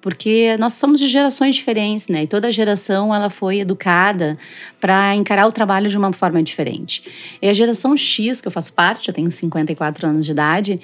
porque 0.00 0.56
nós 0.58 0.74
somos 0.74 0.98
de 0.98 1.08
gerações 1.08 1.56
diferentes, 1.56 2.08
né? 2.08 2.22
E 2.22 2.26
toda 2.26 2.50
geração 2.50 3.14
ela 3.14 3.28
foi 3.28 3.60
educada 3.60 4.38
para 4.80 5.14
encarar 5.14 5.46
o 5.46 5.52
trabalho 5.52 5.88
de 5.88 5.96
uma 5.96 6.12
forma 6.12 6.42
diferente. 6.42 7.02
E 7.40 7.48
a 7.48 7.52
geração 7.52 7.96
X, 7.96 8.40
que 8.40 8.48
eu 8.48 8.52
faço 8.52 8.72
parte, 8.72 9.08
eu 9.08 9.14
tenho 9.14 9.30
54 9.30 10.06
anos 10.06 10.24
de 10.24 10.32
idade, 10.32 10.80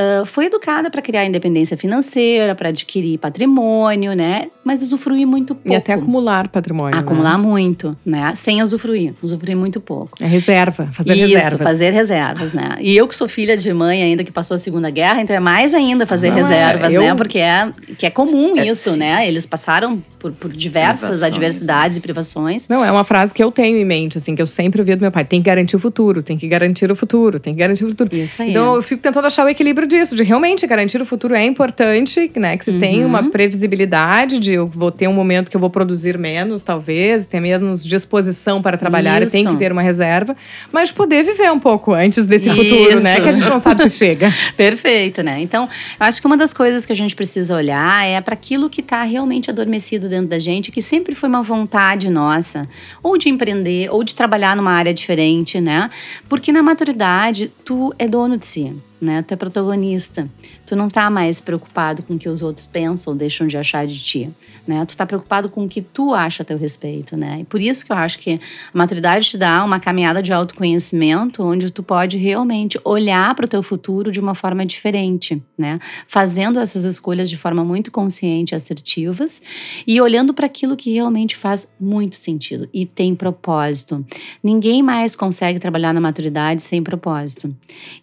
uh, 0.00 0.24
foi 0.24 0.46
educada 0.46 0.90
para 0.90 1.02
criar 1.02 1.26
independência 1.26 1.76
financeira, 1.76 2.54
para 2.54 2.70
adquirir 2.70 3.18
patrimônio, 3.18 4.14
né? 4.14 4.48
Mas 4.64 4.82
usufruir 4.82 5.26
muito 5.26 5.54
pouco. 5.54 5.70
E 5.70 5.74
até 5.74 5.92
acumular 5.92 6.48
patrimônio. 6.48 6.94
Né? 6.94 7.00
Acumular 7.00 7.38
né? 7.38 7.44
muito, 7.44 7.96
né? 8.04 8.32
Sem 8.34 8.62
usufruir. 8.62 9.14
Usufruir 9.22 9.56
muito 9.56 9.80
pouco. 9.80 10.12
É 10.22 10.26
reserva, 10.26 10.88
fazer 10.92 11.12
Isso, 11.12 11.34
reservas. 11.34 11.62
fazer 11.62 11.90
reservas, 11.90 12.54
né? 12.54 12.76
E 12.80 12.96
eu 12.96 13.06
que 13.06 13.16
sou 13.16 13.28
filha 13.28 13.56
de 13.56 13.72
mãe 13.72 14.02
ainda 14.02 14.24
que 14.24 14.32
passou 14.32 14.54
a 14.54 14.58
Segunda 14.58 14.90
Guerra, 14.90 15.20
então 15.20 15.34
é 15.34 15.40
mais 15.40 15.74
ainda 15.74 16.06
fazer 16.06 16.30
Não, 16.30 16.38
é, 16.38 16.42
reservas, 16.42 16.94
é, 16.94 16.96
eu... 16.96 17.02
né? 17.02 17.14
Porque 17.14 17.38
é, 17.38 17.70
que 17.98 18.06
é 18.06 18.10
comum 18.10 18.56
é, 18.58 18.66
isso, 18.66 18.96
né? 18.96 19.26
Eles 19.26 19.46
passaram 19.46 20.02
por, 20.18 20.32
por 20.32 20.52
diversas 20.52 21.00
Privações. 21.00 21.22
adversidades 21.22 21.98
e 21.98 22.00
privações. 22.00 22.68
Não, 22.68 22.84
é 22.84 22.92
uma 22.92 23.04
frase 23.04 23.32
que 23.32 23.42
eu 23.42 23.50
tenho 23.50 23.78
em 23.78 23.84
mente, 23.84 24.18
assim, 24.18 24.36
que 24.36 24.42
eu 24.42 24.46
sempre 24.46 24.80
ouvi 24.80 24.94
do 24.94 25.00
meu 25.00 25.10
pai. 25.10 25.24
Tem 25.24 25.40
que 25.40 25.46
garantir 25.46 25.76
o 25.76 25.78
futuro, 25.78 26.22
tem 26.22 26.36
que 26.36 26.46
garantir 26.46 26.90
o 26.90 26.94
futuro, 26.94 27.40
tem 27.40 27.54
que 27.54 27.60
garantir 27.60 27.84
o 27.84 27.88
futuro. 27.88 28.14
Isso 28.14 28.42
aí. 28.42 28.50
Então 28.50 28.74
eu 28.76 28.82
fico 28.82 29.02
tentando 29.02 29.26
achar 29.26 29.44
o 29.44 29.48
equilíbrio 29.48 29.88
disso, 29.90 30.14
de 30.14 30.22
realmente 30.22 30.66
garantir 30.66 31.02
o 31.02 31.04
futuro 31.04 31.34
é 31.34 31.44
importante, 31.44 32.30
né? 32.36 32.56
Que 32.56 32.64
se 32.64 32.70
uhum. 32.70 32.78
tem 32.78 33.04
uma 33.04 33.28
previsibilidade 33.30 34.38
de 34.38 34.54
eu 34.54 34.66
vou 34.66 34.90
ter 34.90 35.08
um 35.08 35.12
momento 35.12 35.50
que 35.50 35.56
eu 35.56 35.60
vou 35.60 35.68
produzir 35.68 36.16
menos, 36.16 36.62
talvez, 36.62 37.26
ter 37.26 37.40
menos 37.40 37.84
disposição 37.84 38.62
para 38.62 38.78
trabalhar 38.78 39.20
Isso. 39.22 39.36
e 39.36 39.42
tem 39.42 39.52
que 39.52 39.58
ter 39.58 39.72
uma 39.72 39.82
reserva, 39.82 40.36
mas 40.72 40.92
poder 40.92 41.24
viver 41.24 41.50
um 41.52 41.58
pouco 41.58 41.92
antes 41.92 42.26
desse 42.26 42.48
Isso. 42.48 42.56
futuro, 42.56 43.00
né? 43.00 43.20
Que 43.20 43.28
a 43.28 43.32
gente 43.32 43.48
não 43.48 43.58
sabe 43.58 43.88
se 43.88 43.98
chega. 43.98 44.32
Perfeito, 44.56 45.22
né? 45.22 45.40
Então, 45.40 45.64
eu 45.64 46.06
acho 46.06 46.20
que 46.20 46.26
uma 46.26 46.36
das 46.36 46.54
coisas 46.54 46.86
que 46.86 46.92
a 46.92 46.96
gente 46.96 47.14
precisa 47.14 47.54
olhar 47.54 48.06
é 48.06 48.20
para 48.20 48.34
aquilo 48.34 48.70
que 48.70 48.80
está 48.80 49.02
realmente 49.02 49.50
adormecido 49.50 50.08
dentro 50.08 50.28
da 50.28 50.38
gente, 50.38 50.70
que 50.70 50.80
sempre 50.80 51.14
foi 51.14 51.28
uma 51.28 51.42
vontade 51.42 52.08
nossa, 52.08 52.68
ou 53.02 53.18
de 53.18 53.28
empreender, 53.28 53.90
ou 53.90 54.04
de 54.04 54.14
trabalhar 54.14 54.56
numa 54.56 54.72
área 54.72 54.94
diferente, 54.94 55.60
né? 55.60 55.90
Porque 56.28 56.52
na 56.52 56.62
maturidade, 56.62 57.52
tu 57.64 57.92
é 57.98 58.06
dono 58.06 58.38
de 58.38 58.46
si 58.46 58.72
né? 59.00 59.22
Tu 59.22 59.32
é 59.32 59.36
protagonista. 59.36 60.28
Tu 60.66 60.76
não 60.76 60.88
tá 60.88 61.08
mais 61.08 61.40
preocupado 61.40 62.02
com 62.02 62.14
o 62.14 62.18
que 62.18 62.28
os 62.28 62.42
outros 62.42 62.66
pensam 62.66 63.12
ou 63.12 63.18
deixam 63.18 63.46
de 63.46 63.56
achar 63.56 63.86
de 63.86 63.98
ti, 63.98 64.30
né? 64.66 64.84
Tu 64.84 64.96
tá 64.96 65.06
preocupado 65.06 65.48
com 65.48 65.64
o 65.64 65.68
que 65.68 65.80
tu 65.80 66.12
acha 66.12 66.42
a 66.42 66.46
teu 66.46 66.58
respeito, 66.58 67.16
né? 67.16 67.38
E 67.40 67.44
por 67.44 67.60
isso 67.60 67.84
que 67.84 67.92
eu 67.92 67.96
acho 67.96 68.18
que 68.18 68.34
a 68.34 68.78
maturidade 68.78 69.30
te 69.30 69.38
dá 69.38 69.64
uma 69.64 69.80
caminhada 69.80 70.22
de 70.22 70.32
autoconhecimento 70.32 71.42
onde 71.42 71.70
tu 71.70 71.82
pode 71.82 72.18
realmente 72.18 72.78
olhar 72.84 73.34
para 73.34 73.46
o 73.46 73.48
teu 73.48 73.62
futuro 73.62 74.12
de 74.12 74.20
uma 74.20 74.34
forma 74.34 74.66
diferente, 74.66 75.42
né? 75.56 75.78
Fazendo 76.06 76.58
essas 76.58 76.84
escolhas 76.84 77.30
de 77.30 77.36
forma 77.36 77.64
muito 77.64 77.90
consciente 77.90 78.54
e 78.54 78.56
assertivas 78.56 79.42
e 79.86 80.00
olhando 80.00 80.34
para 80.34 80.46
aquilo 80.46 80.76
que 80.76 80.92
realmente 80.92 81.36
faz 81.36 81.66
muito 81.80 82.16
sentido 82.16 82.68
e 82.72 82.84
tem 82.84 83.14
propósito. 83.14 84.04
Ninguém 84.42 84.82
mais 84.82 85.16
consegue 85.16 85.58
trabalhar 85.58 85.94
na 85.94 86.00
maturidade 86.00 86.62
sem 86.62 86.82
propósito. 86.82 87.54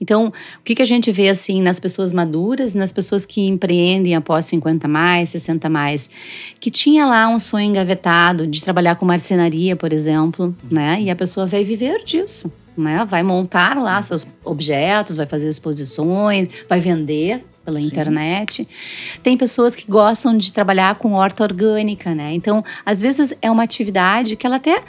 Então, 0.02 0.28
o 0.28 0.64
que, 0.64 0.76
que 0.76 0.82
a 0.82 0.86
gente 0.88 1.12
vê 1.12 1.30
assim 1.30 1.62
nas 1.62 1.80
pessoas 1.80 2.12
maduras, 2.12 2.74
nas 2.74 2.92
pessoas 2.92 3.26
que 3.26 3.42
empreendem 3.42 4.16
após 4.16 4.46
50 4.46 4.88
mais, 4.88 5.30
60 5.30 5.70
mais, 5.70 6.10
que 6.60 6.72
tinha 6.72 7.06
lá 7.06 7.28
um 7.30 7.38
sonho 7.38 7.68
engavetado 7.68 8.48
de 8.48 8.64
trabalhar 8.64 8.96
com 8.96 9.06
marcenaria, 9.06 9.76
por 9.76 9.94
exemplo, 9.94 10.56
né? 10.72 11.00
E 11.02 11.10
a 11.10 11.16
pessoa 11.16 11.46
vai 11.46 11.64
viver 11.64 12.04
disso. 12.04 12.52
Né? 12.76 13.04
Vai 13.10 13.24
montar 13.24 13.76
lá 13.76 14.00
seus 14.04 14.28
objetos, 14.46 15.18
vai 15.18 15.26
fazer 15.26 15.50
exposições, 15.50 16.48
vai 16.70 16.80
vender 16.80 17.44
pela 17.68 17.82
Sim. 17.82 17.86
internet. 17.86 18.68
Tem 19.22 19.36
pessoas 19.36 19.76
que 19.76 19.86
gostam 19.92 20.38
de 20.38 20.54
trabalhar 20.54 20.96
com 20.96 21.12
horta 21.12 21.44
orgânica, 21.44 22.16
né? 22.16 22.34
Então, 22.34 22.64
às 22.86 23.02
vezes 23.02 23.34
é 23.42 23.52
uma 23.52 23.64
atividade 23.64 24.38
que 24.38 24.48
ela 24.48 24.56
até 24.56 24.82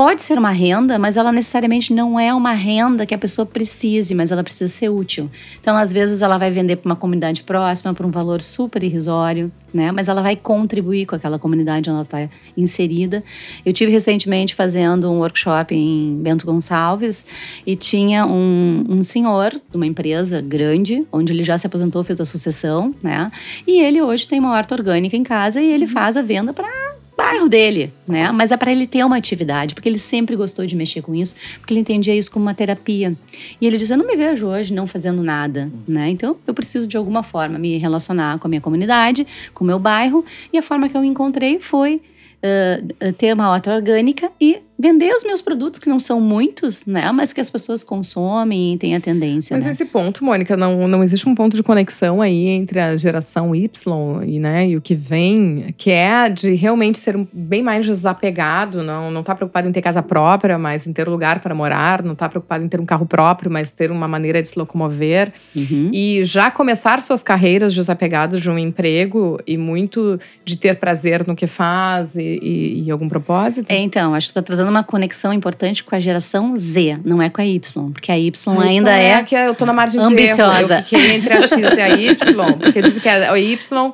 pode 0.00 0.22
ser 0.22 0.38
uma 0.38 0.50
renda, 0.50 0.98
mas 0.98 1.18
ela 1.18 1.30
necessariamente 1.30 1.92
não 1.92 2.18
é 2.18 2.32
uma 2.32 2.54
renda 2.54 3.04
que 3.04 3.14
a 3.14 3.18
pessoa 3.18 3.44
precise, 3.44 4.14
mas 4.14 4.32
ela 4.32 4.42
precisa 4.42 4.66
ser 4.66 4.88
útil. 4.88 5.30
Então, 5.60 5.76
às 5.76 5.92
vezes, 5.92 6.22
ela 6.22 6.38
vai 6.38 6.50
vender 6.50 6.76
para 6.76 6.88
uma 6.88 6.96
comunidade 6.96 7.42
próxima 7.42 7.92
por 7.92 8.06
um 8.06 8.10
valor 8.10 8.40
super 8.40 8.82
irrisório, 8.82 9.52
né? 9.74 9.92
Mas 9.92 10.08
ela 10.08 10.22
vai 10.22 10.36
contribuir 10.36 11.04
com 11.04 11.14
aquela 11.14 11.38
comunidade 11.38 11.90
onde 11.90 11.96
ela 11.96 12.02
está 12.04 12.30
inserida. 12.56 13.22
Eu 13.62 13.74
tive 13.74 13.92
recentemente 13.92 14.54
fazendo 14.54 15.10
um 15.10 15.18
workshop 15.18 15.74
em 15.74 16.18
Bento 16.22 16.46
Gonçalves 16.46 17.26
e 17.66 17.76
tinha 17.76 18.24
um, 18.24 18.86
um 18.88 19.02
senhor 19.02 19.50
de 19.50 19.76
uma 19.76 19.86
empresa 19.86 20.40
grande, 20.40 21.06
onde 21.12 21.30
ele 21.30 21.44
já 21.44 21.58
se 21.58 21.66
aposentou, 21.66 22.02
fez 22.02 22.18
a 22.22 22.24
sucessão, 22.24 22.94
né? 23.02 23.30
E 23.66 23.82
ele 23.82 24.00
hoje 24.00 24.26
tem 24.26 24.40
uma 24.40 24.52
horta 24.52 24.74
orgânica 24.74 25.14
em 25.14 25.22
casa 25.22 25.60
e 25.60 25.70
ele 25.70 25.84
uhum. 25.84 25.90
faz 25.90 26.16
a 26.16 26.22
venda 26.22 26.54
para 26.54 26.89
bairro 27.20 27.48
dele, 27.48 27.92
né? 28.08 28.32
Mas 28.32 28.50
é 28.50 28.56
para 28.56 28.72
ele 28.72 28.86
ter 28.86 29.04
uma 29.04 29.16
atividade, 29.16 29.74
porque 29.74 29.88
ele 29.88 29.98
sempre 29.98 30.34
gostou 30.34 30.64
de 30.64 30.74
mexer 30.74 31.02
com 31.02 31.14
isso, 31.14 31.34
porque 31.58 31.74
ele 31.74 31.80
entendia 31.80 32.14
isso 32.14 32.30
como 32.30 32.44
uma 32.44 32.54
terapia. 32.54 33.14
E 33.60 33.66
ele 33.66 33.76
dizia: 33.76 33.94
Eu 33.94 33.98
não 33.98 34.06
me 34.06 34.16
vejo 34.16 34.46
hoje 34.46 34.72
não 34.72 34.86
fazendo 34.86 35.22
nada, 35.22 35.70
né? 35.86 36.08
Então 36.10 36.36
eu 36.46 36.54
preciso 36.54 36.86
de 36.86 36.96
alguma 36.96 37.22
forma 37.22 37.58
me 37.58 37.76
relacionar 37.76 38.38
com 38.38 38.46
a 38.46 38.50
minha 38.50 38.60
comunidade, 38.60 39.26
com 39.52 39.64
o 39.64 39.66
meu 39.66 39.78
bairro, 39.78 40.24
e 40.52 40.58
a 40.58 40.62
forma 40.62 40.88
que 40.88 40.96
eu 40.96 41.04
encontrei 41.04 41.60
foi 41.60 42.00
uh, 42.40 43.12
ter 43.14 43.34
uma 43.34 43.50
horta 43.50 43.74
orgânica 43.74 44.30
e 44.40 44.58
vender 44.80 45.14
os 45.14 45.22
meus 45.24 45.42
produtos, 45.42 45.78
que 45.78 45.90
não 45.90 46.00
são 46.00 46.20
muitos, 46.20 46.86
né? 46.86 47.12
Mas 47.12 47.34
que 47.34 47.40
as 47.40 47.50
pessoas 47.50 47.84
consomem 47.84 48.74
e 48.74 48.78
têm 48.78 48.96
a 48.96 49.00
tendência. 49.00 49.54
Mas 49.54 49.66
né? 49.66 49.72
esse 49.72 49.84
ponto, 49.84 50.24
Mônica, 50.24 50.56
não, 50.56 50.88
não 50.88 51.02
existe 51.02 51.28
um 51.28 51.34
ponto 51.34 51.54
de 51.54 51.62
conexão 51.62 52.22
aí 52.22 52.48
entre 52.48 52.80
a 52.80 52.96
geração 52.96 53.54
Y 53.54 54.22
e, 54.26 54.38
né, 54.38 54.68
e 54.70 54.76
o 54.76 54.80
que 54.80 54.94
vem, 54.94 55.74
que 55.76 55.90
é 55.90 56.30
de 56.30 56.54
realmente 56.54 56.98
ser 56.98 57.14
bem 57.30 57.62
mais 57.62 57.84
desapegado, 57.84 58.82
não, 58.82 59.10
não 59.10 59.22
tá 59.22 59.34
preocupado 59.34 59.68
em 59.68 59.72
ter 59.72 59.82
casa 59.82 60.02
própria, 60.02 60.56
mas 60.56 60.86
em 60.86 60.92
ter 60.94 61.06
lugar 61.06 61.40
para 61.40 61.54
morar, 61.54 62.02
não 62.02 62.14
tá 62.14 62.26
preocupado 62.28 62.64
em 62.64 62.68
ter 62.68 62.80
um 62.80 62.86
carro 62.86 63.04
próprio, 63.04 63.50
mas 63.50 63.70
ter 63.70 63.90
uma 63.90 64.08
maneira 64.08 64.40
de 64.40 64.48
se 64.48 64.58
locomover. 64.58 65.30
Uhum. 65.54 65.90
E 65.92 66.24
já 66.24 66.50
começar 66.50 67.02
suas 67.02 67.22
carreiras 67.22 67.74
desapegadas 67.74 68.40
de 68.40 68.48
um 68.48 68.58
emprego 68.58 69.38
e 69.46 69.58
muito 69.58 70.18
de 70.42 70.56
ter 70.56 70.78
prazer 70.78 71.26
no 71.26 71.36
que 71.36 71.46
faz 71.46 72.16
e, 72.16 72.38
e, 72.42 72.84
e 72.84 72.90
algum 72.90 73.08
propósito. 73.08 73.70
É, 73.70 73.78
então, 73.78 74.14
acho 74.14 74.28
que 74.28 74.30
está 74.30 74.42
trazendo 74.42 74.69
uma 74.70 74.82
conexão 74.84 75.32
importante 75.32 75.84
com 75.84 75.94
a 75.94 76.00
geração 76.00 76.56
Z, 76.56 76.98
não 77.04 77.20
é 77.20 77.28
com 77.28 77.40
a 77.40 77.46
Y, 77.46 77.92
porque 77.92 78.10
a 78.10 78.18
Y 78.18 78.56
A 78.58 78.62
ainda 78.62 78.90
Y 78.90 79.18
é. 79.18 79.22
que 79.24 79.34
eu 79.34 79.54
tô 79.54 79.66
na 79.66 79.72
margem 79.72 80.00
de 80.00 80.06
ambiciosa. 80.06 80.74
erro. 80.74 80.80
Eu 80.80 80.82
fiquei 80.84 81.14
entre 81.16 81.32
a 81.34 81.40
X 81.42 81.52
e 81.52 81.80
a 81.80 81.88
Y, 81.90 82.52
porque 82.58 82.80
dizem 82.80 83.00
que 83.00 83.08
a 83.08 83.38
Y 83.38 83.92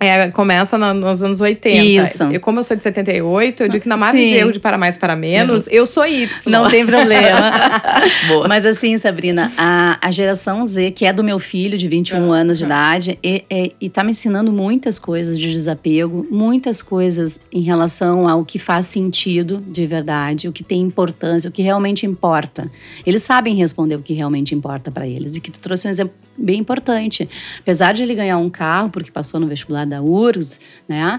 é, 0.00 0.30
começa 0.30 0.78
na- 0.78 0.94
nos 0.94 1.22
anos 1.22 1.40
80. 1.40 1.82
Isso. 1.84 2.22
Eu, 2.24 2.40
como 2.40 2.58
eu 2.60 2.62
sou 2.62 2.76
de 2.76 2.82
78, 2.82 3.62
eu 3.64 3.68
digo 3.68 3.82
que 3.82 3.88
na 3.88 3.96
margem 3.96 4.28
Sim. 4.28 4.34
de 4.34 4.40
erro 4.40 4.52
de 4.52 4.60
para 4.60 4.78
mais 4.78 4.96
para 4.96 5.16
menos, 5.16 5.66
eu 5.70 5.86
sou 5.86 6.06
Y. 6.06 6.50
Não 6.50 6.68
tem 6.68 6.86
problema. 6.86 7.50
Boa. 8.28 8.48
Mas 8.48 8.64
assim, 8.64 8.96
Sabrina, 8.98 9.50
a, 9.56 9.98
a 10.00 10.10
geração 10.10 10.66
Z, 10.66 10.92
que 10.92 11.04
é 11.04 11.12
do 11.12 11.24
meu 11.24 11.38
filho 11.38 11.76
de 11.76 11.88
21 11.88 12.32
anos 12.32 12.58
de 12.58 12.64
idade, 12.64 13.18
e, 13.22 13.44
e, 13.50 13.72
e 13.80 13.88
tá 13.88 14.04
me 14.04 14.10
ensinando 14.10 14.52
muitas 14.52 14.98
coisas 14.98 15.38
de 15.38 15.50
desapego, 15.50 16.26
muitas 16.30 16.80
coisas 16.82 17.40
em 17.52 17.62
relação 17.62 18.28
ao 18.28 18.44
que 18.44 18.58
faz 18.58 18.86
sentido 18.86 19.62
de 19.66 19.86
verdade, 19.86 20.48
o 20.48 20.52
que 20.52 20.62
tem 20.62 20.80
importância, 20.80 21.48
o 21.48 21.52
que 21.52 21.62
realmente 21.62 22.06
importa. 22.06 22.70
Eles 23.04 23.22
sabem 23.22 23.54
responder 23.56 23.96
o 23.96 24.02
que 24.02 24.12
realmente 24.14 24.54
importa 24.54 24.90
para 24.90 25.06
eles. 25.06 25.34
E 25.34 25.40
que 25.40 25.50
tu 25.50 25.60
trouxe 25.60 25.88
um 25.88 25.90
exemplo 25.90 26.14
bem 26.36 26.60
importante. 26.60 27.28
Apesar 27.60 27.92
de 27.92 28.02
ele 28.02 28.14
ganhar 28.14 28.38
um 28.38 28.48
carro, 28.48 28.90
porque 28.90 29.10
passou 29.10 29.40
no 29.40 29.46
vestibular 29.48 29.84
da 29.88 30.02
URGS, 30.02 30.58
né? 30.88 31.18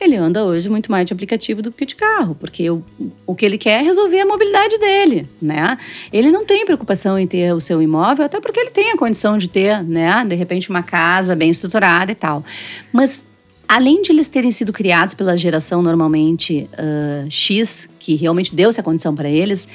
Ele 0.00 0.16
anda 0.16 0.42
hoje 0.42 0.70
muito 0.70 0.90
mais 0.90 1.06
de 1.06 1.12
aplicativo 1.12 1.60
do 1.60 1.70
que 1.70 1.84
de 1.84 1.94
carro, 1.94 2.34
porque 2.34 2.70
o, 2.70 2.82
o 3.26 3.34
que 3.34 3.44
ele 3.44 3.58
quer 3.58 3.80
é 3.80 3.82
resolver 3.82 4.20
a 4.20 4.26
mobilidade 4.26 4.78
dele, 4.78 5.28
né? 5.40 5.76
Ele 6.10 6.30
não 6.30 6.46
tem 6.46 6.64
preocupação 6.64 7.18
em 7.18 7.26
ter 7.26 7.52
o 7.52 7.60
seu 7.60 7.82
imóvel, 7.82 8.24
até 8.24 8.40
porque 8.40 8.58
ele 8.58 8.70
tem 8.70 8.92
a 8.92 8.96
condição 8.96 9.36
de 9.36 9.46
ter, 9.46 9.82
né? 9.84 10.24
De 10.26 10.34
repente, 10.34 10.70
uma 10.70 10.82
casa 10.82 11.36
bem 11.36 11.50
estruturada 11.50 12.10
e 12.10 12.14
tal. 12.14 12.42
Mas 12.90 13.22
além 13.68 14.02
de 14.02 14.10
eles 14.10 14.28
terem 14.28 14.50
sido 14.50 14.72
criados 14.72 15.14
pela 15.14 15.36
geração 15.36 15.80
normalmente 15.80 16.68
ah, 16.76 17.24
X, 17.28 17.88
que 18.00 18.16
realmente 18.16 18.52
deu 18.52 18.68
essa 18.68 18.82
condição 18.82 19.14
para 19.14 19.30
eles, 19.30 19.68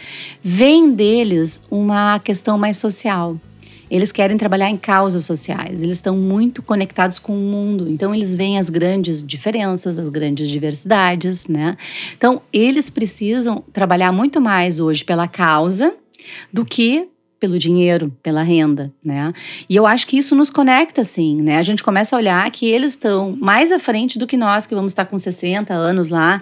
vem 0.44 0.92
deles 0.92 1.62
uma 1.72 2.20
questão 2.20 2.58
mais 2.58 2.78
social. 2.78 3.40
Eles 3.90 4.12
querem 4.12 4.38
trabalhar 4.38 4.70
em 4.70 4.78
causas 4.78 5.26
sociais, 5.26 5.82
eles 5.82 5.98
estão 5.98 6.16
muito 6.16 6.62
conectados 6.62 7.20
com 7.20 7.34
o 7.34 7.42
mundo, 7.42 7.90
então 7.90 8.14
eles 8.14 8.34
veem 8.34 8.58
as 8.58 8.70
grandes 8.70 9.26
diferenças, 9.26 9.98
as 9.98 10.10
grandes 10.10 10.50
diversidades, 10.50 11.48
né? 11.48 11.78
Então, 12.18 12.42
eles 12.52 12.90
precisam 12.90 13.64
trabalhar 13.72 14.12
muito 14.12 14.42
mais 14.42 14.80
hoje 14.80 15.04
pela 15.04 15.28
causa 15.28 15.94
do 16.52 16.66
que 16.66 17.08
pelo 17.40 17.60
dinheiro, 17.60 18.12
pela 18.24 18.42
renda, 18.42 18.92
né? 19.04 19.32
E 19.70 19.76
eu 19.76 19.86
acho 19.86 20.08
que 20.08 20.18
isso 20.18 20.36
nos 20.36 20.50
conecta, 20.50 21.02
assim, 21.02 21.42
né? 21.42 21.58
A 21.58 21.64
gente 21.64 21.84
começa 21.84 22.16
a 22.16 22.20
olhar 22.20 22.50
que 22.50 22.66
eles 22.66 22.94
estão 22.94 23.38
mais 23.40 23.72
à 23.72 23.78
frente 23.78 24.18
do 24.18 24.26
que 24.26 24.38
nós, 24.38 24.66
que 24.66 24.74
vamos 24.74 24.94
estar 24.94 25.06
com 25.06 25.18
60 25.18 25.74
anos 25.74 26.08
lá, 26.08 26.42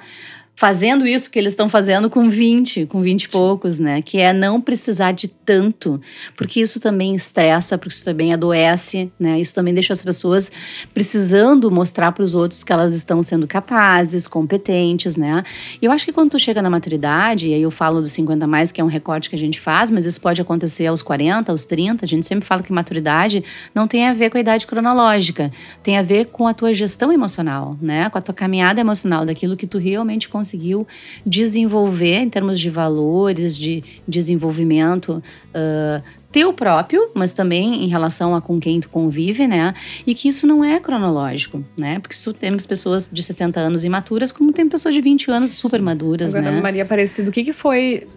fazendo 0.56 1.08
isso 1.08 1.32
que 1.32 1.40
eles 1.40 1.54
estão 1.54 1.68
fazendo 1.68 2.10
com 2.10 2.30
20, 2.30 2.86
com 2.86 3.02
20 3.02 3.24
e 3.24 3.30
poucos, 3.30 3.80
né? 3.80 4.02
Que 4.02 4.20
é 4.20 4.32
não 4.32 4.62
precisar 4.62 5.12
de 5.12 5.28
tanto, 5.28 6.00
porque 6.38 6.62
isso 6.62 6.80
também 6.80 7.16
estressa, 7.16 7.78
porque 7.78 7.94
isso 7.94 8.06
também 8.06 8.34
adoece, 8.34 9.12
né? 9.20 9.42
Isso 9.42 9.54
também 9.56 9.74
deixa 9.74 9.94
as 9.94 10.04
pessoas 10.04 10.52
precisando 10.94 11.72
mostrar 11.72 12.12
para 12.12 12.24
os 12.24 12.36
outros 12.36 12.64
que 12.64 12.72
elas 12.72 12.94
estão 12.94 13.24
sendo 13.24 13.48
capazes, 13.48 14.28
competentes, 14.28 15.16
né? 15.16 15.44
E 15.82 15.86
eu 15.86 15.92
acho 15.92 16.06
que 16.06 16.14
quando 16.14 16.32
tu 16.32 16.40
chega 16.40 16.62
na 16.62 16.70
maturidade, 16.70 17.48
e 17.48 17.54
aí 17.54 17.62
eu 17.62 17.72
falo 17.72 18.00
dos 18.00 18.12
50 18.12 18.46
a 18.46 18.48
mais, 18.48 18.72
que 18.72 18.80
é 18.80 18.84
um 18.84 18.88
recorte 18.88 19.30
que 19.30 19.36
a 19.36 19.40
gente 19.40 19.60
faz, 19.60 19.90
mas 19.90 20.06
isso 20.06 20.22
pode 20.22 20.42
acontecer 20.42 20.86
aos 20.86 21.02
40, 21.02 21.52
aos 21.52 21.66
30, 21.66 22.06
a 22.06 22.08
gente 22.08 22.26
sempre 22.26 22.46
fala 22.46 22.62
que 22.62 22.72
maturidade 22.72 23.44
não 23.74 23.88
tem 23.88 24.08
a 24.08 24.14
ver 24.14 24.30
com 24.30 24.38
a 24.38 24.42
idade 24.42 24.68
cronológica, 24.68 25.52
tem 25.82 25.98
a 25.98 26.02
ver 26.02 26.26
com 26.26 26.48
a 26.48 26.54
tua 26.54 26.74
gestão 26.74 27.12
emocional, 27.12 27.76
né? 27.82 28.08
Com 28.10 28.18
a 28.20 28.22
tua 28.22 28.36
caminhada 28.36 28.80
emocional, 28.80 29.26
daquilo 29.26 29.58
que 29.58 29.66
tu 29.66 29.80
realmente 29.80 30.30
conseguiu 30.44 30.86
desenvolver 31.26 32.18
em 32.18 32.30
termos 32.30 32.60
de 32.60 32.70
valores, 32.70 33.58
de 33.58 33.84
desenvolvimento. 34.08 35.24
ah, 35.54 36.02
teu 36.34 36.52
próprio, 36.52 37.12
mas 37.14 37.32
também 37.32 37.86
em 37.86 37.88
relação 37.88 38.36
a 38.36 38.42
com 38.42 38.60
quem 38.60 38.82
tu 38.82 38.90
convive, 38.90 39.46
né? 39.46 39.72
E 40.06 40.16
que 40.16 40.28
isso 40.28 40.48
não 40.48 40.64
é 40.64 40.80
cronológico, 40.80 41.64
né? 41.78 42.00
Porque 42.00 42.16
isso 42.16 42.34
temos 42.34 42.66
pessoas 42.66 43.08
de 43.14 43.22
60 43.22 43.60
anos 43.60 43.86
imaturas, 43.86 44.32
como 44.32 44.52
tem 44.52 44.68
pessoas 44.68 44.96
de 44.96 45.02
20 45.02 45.30
anos 45.30 45.52
super 45.52 45.80
maduras, 45.80 46.34
Agora, 46.34 46.56
né? 46.56 46.60
Maria 46.60 46.82
Aparecida, 46.82 47.30
o 47.30 47.32
que, 47.32 47.44
que 47.44 47.54
foi 47.54 48.08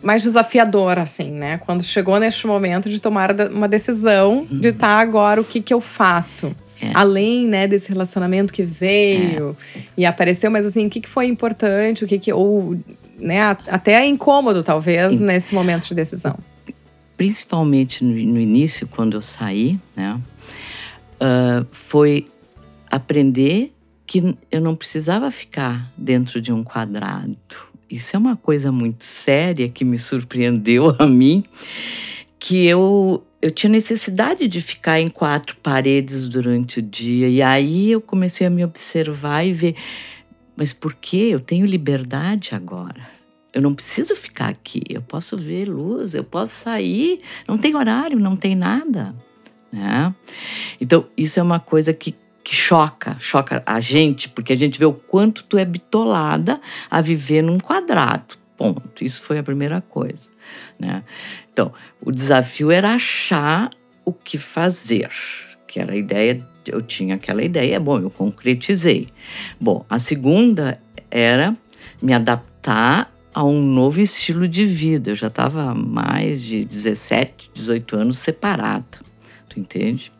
mais 0.00 0.22
desafiador, 0.22 1.00
assim, 1.00 1.32
né? 1.32 1.58
Quando 1.58 1.82
chegou 1.82 2.16
neste 2.20 2.46
momento 2.46 2.88
de 2.88 3.00
tomar 3.00 3.34
uma 3.50 3.66
decisão 3.66 4.46
de 4.48 4.70
tá 4.70 5.00
agora 5.00 5.40
o 5.40 5.44
que, 5.44 5.60
que 5.60 5.74
eu 5.74 5.80
faço? 5.80 6.54
É. 6.80 6.90
Além, 6.94 7.46
né, 7.46 7.66
desse 7.66 7.88
relacionamento 7.88 8.52
que 8.52 8.62
veio 8.62 9.56
e 9.96 10.04
apareceu, 10.04 10.50
mas 10.50 10.66
assim, 10.66 10.86
o 10.86 10.90
que, 10.90 11.00
que 11.00 11.08
foi 11.08 11.26
importante, 11.26 12.04
o 12.04 12.06
que 12.06 12.18
que... 12.18 12.32
Ou, 12.32 12.76
né, 13.18 13.40
até 13.68 13.94
é 13.94 14.06
incômodo, 14.06 14.62
talvez, 14.62 15.14
Sim. 15.14 15.20
nesse 15.20 15.54
momento 15.54 15.86
de 15.86 15.94
decisão. 15.94 16.36
principalmente 17.16 18.04
no, 18.04 18.12
no 18.12 18.40
início, 18.40 18.88
quando 18.88 19.16
eu 19.16 19.22
saí, 19.22 19.78
né, 19.94 20.20
ah, 21.20 21.64
foi 21.70 22.26
aprender 22.90 23.72
que 24.06 24.36
eu 24.50 24.60
não 24.60 24.76
precisava 24.76 25.30
ficar 25.30 25.90
dentro 25.96 26.40
de 26.40 26.52
um 26.52 26.62
quadrado. 26.62 27.36
Isso 27.90 28.14
é 28.14 28.18
uma 28.18 28.36
coisa 28.36 28.70
muito 28.70 29.04
séria 29.04 29.68
que 29.68 29.84
me 29.84 29.98
surpreendeu 29.98 30.94
a 30.98 31.06
mim, 31.06 31.44
que 32.38 32.66
eu 32.66 33.24
eu 33.44 33.50
tinha 33.50 33.70
necessidade 33.70 34.48
de 34.48 34.62
ficar 34.62 34.98
em 34.98 35.10
quatro 35.10 35.54
paredes 35.56 36.30
durante 36.30 36.78
o 36.78 36.82
dia. 36.82 37.28
E 37.28 37.42
aí 37.42 37.92
eu 37.92 38.00
comecei 38.00 38.46
a 38.46 38.48
me 38.48 38.64
observar 38.64 39.44
e 39.44 39.52
ver, 39.52 39.76
mas 40.56 40.72
por 40.72 40.94
que 40.94 41.28
eu 41.28 41.38
tenho 41.38 41.66
liberdade 41.66 42.54
agora? 42.54 43.06
Eu 43.52 43.60
não 43.60 43.74
preciso 43.74 44.16
ficar 44.16 44.48
aqui, 44.48 44.80
eu 44.88 45.02
posso 45.02 45.36
ver 45.36 45.68
luz, 45.68 46.14
eu 46.14 46.24
posso 46.24 46.54
sair, 46.54 47.20
não 47.46 47.58
tem 47.58 47.76
horário, 47.76 48.18
não 48.18 48.34
tem 48.34 48.54
nada. 48.54 49.14
Né? 49.70 50.14
Então, 50.80 51.06
isso 51.14 51.38
é 51.38 51.42
uma 51.42 51.60
coisa 51.60 51.92
que, 51.92 52.16
que 52.42 52.56
choca, 52.56 53.18
choca 53.20 53.62
a 53.66 53.78
gente, 53.78 54.26
porque 54.30 54.54
a 54.54 54.56
gente 54.56 54.78
vê 54.78 54.86
o 54.86 54.94
quanto 54.94 55.44
tu 55.44 55.58
é 55.58 55.66
bitolada 55.66 56.58
a 56.90 57.02
viver 57.02 57.42
num 57.42 57.58
quadrado. 57.58 58.42
Ponto. 58.56 59.04
Isso 59.04 59.22
foi 59.22 59.38
a 59.38 59.42
primeira 59.42 59.80
coisa. 59.80 60.30
Né? 60.78 61.02
Então, 61.52 61.72
o 62.00 62.12
desafio 62.12 62.70
era 62.70 62.94
achar 62.94 63.70
o 64.04 64.12
que 64.12 64.38
fazer, 64.38 65.10
que 65.66 65.80
era 65.80 65.92
a 65.92 65.96
ideia, 65.96 66.46
eu 66.68 66.80
tinha 66.80 67.16
aquela 67.16 67.42
ideia, 67.42 67.80
bom, 67.80 67.98
eu 67.98 68.10
concretizei. 68.10 69.08
Bom, 69.60 69.84
a 69.88 69.98
segunda 69.98 70.80
era 71.10 71.56
me 72.00 72.12
adaptar 72.12 73.12
a 73.32 73.42
um 73.42 73.60
novo 73.60 74.00
estilo 74.00 74.46
de 74.46 74.64
vida. 74.64 75.10
Eu 75.10 75.14
já 75.14 75.26
estava 75.26 75.74
mais 75.74 76.40
de 76.40 76.64
17, 76.64 77.50
18 77.52 77.96
anos 77.96 78.18
separada, 78.18 79.00
tu 79.48 79.58
entende? 79.58 80.12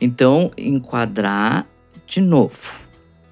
Então, 0.00 0.52
enquadrar 0.56 1.66
de 2.06 2.20
novo, 2.20 2.78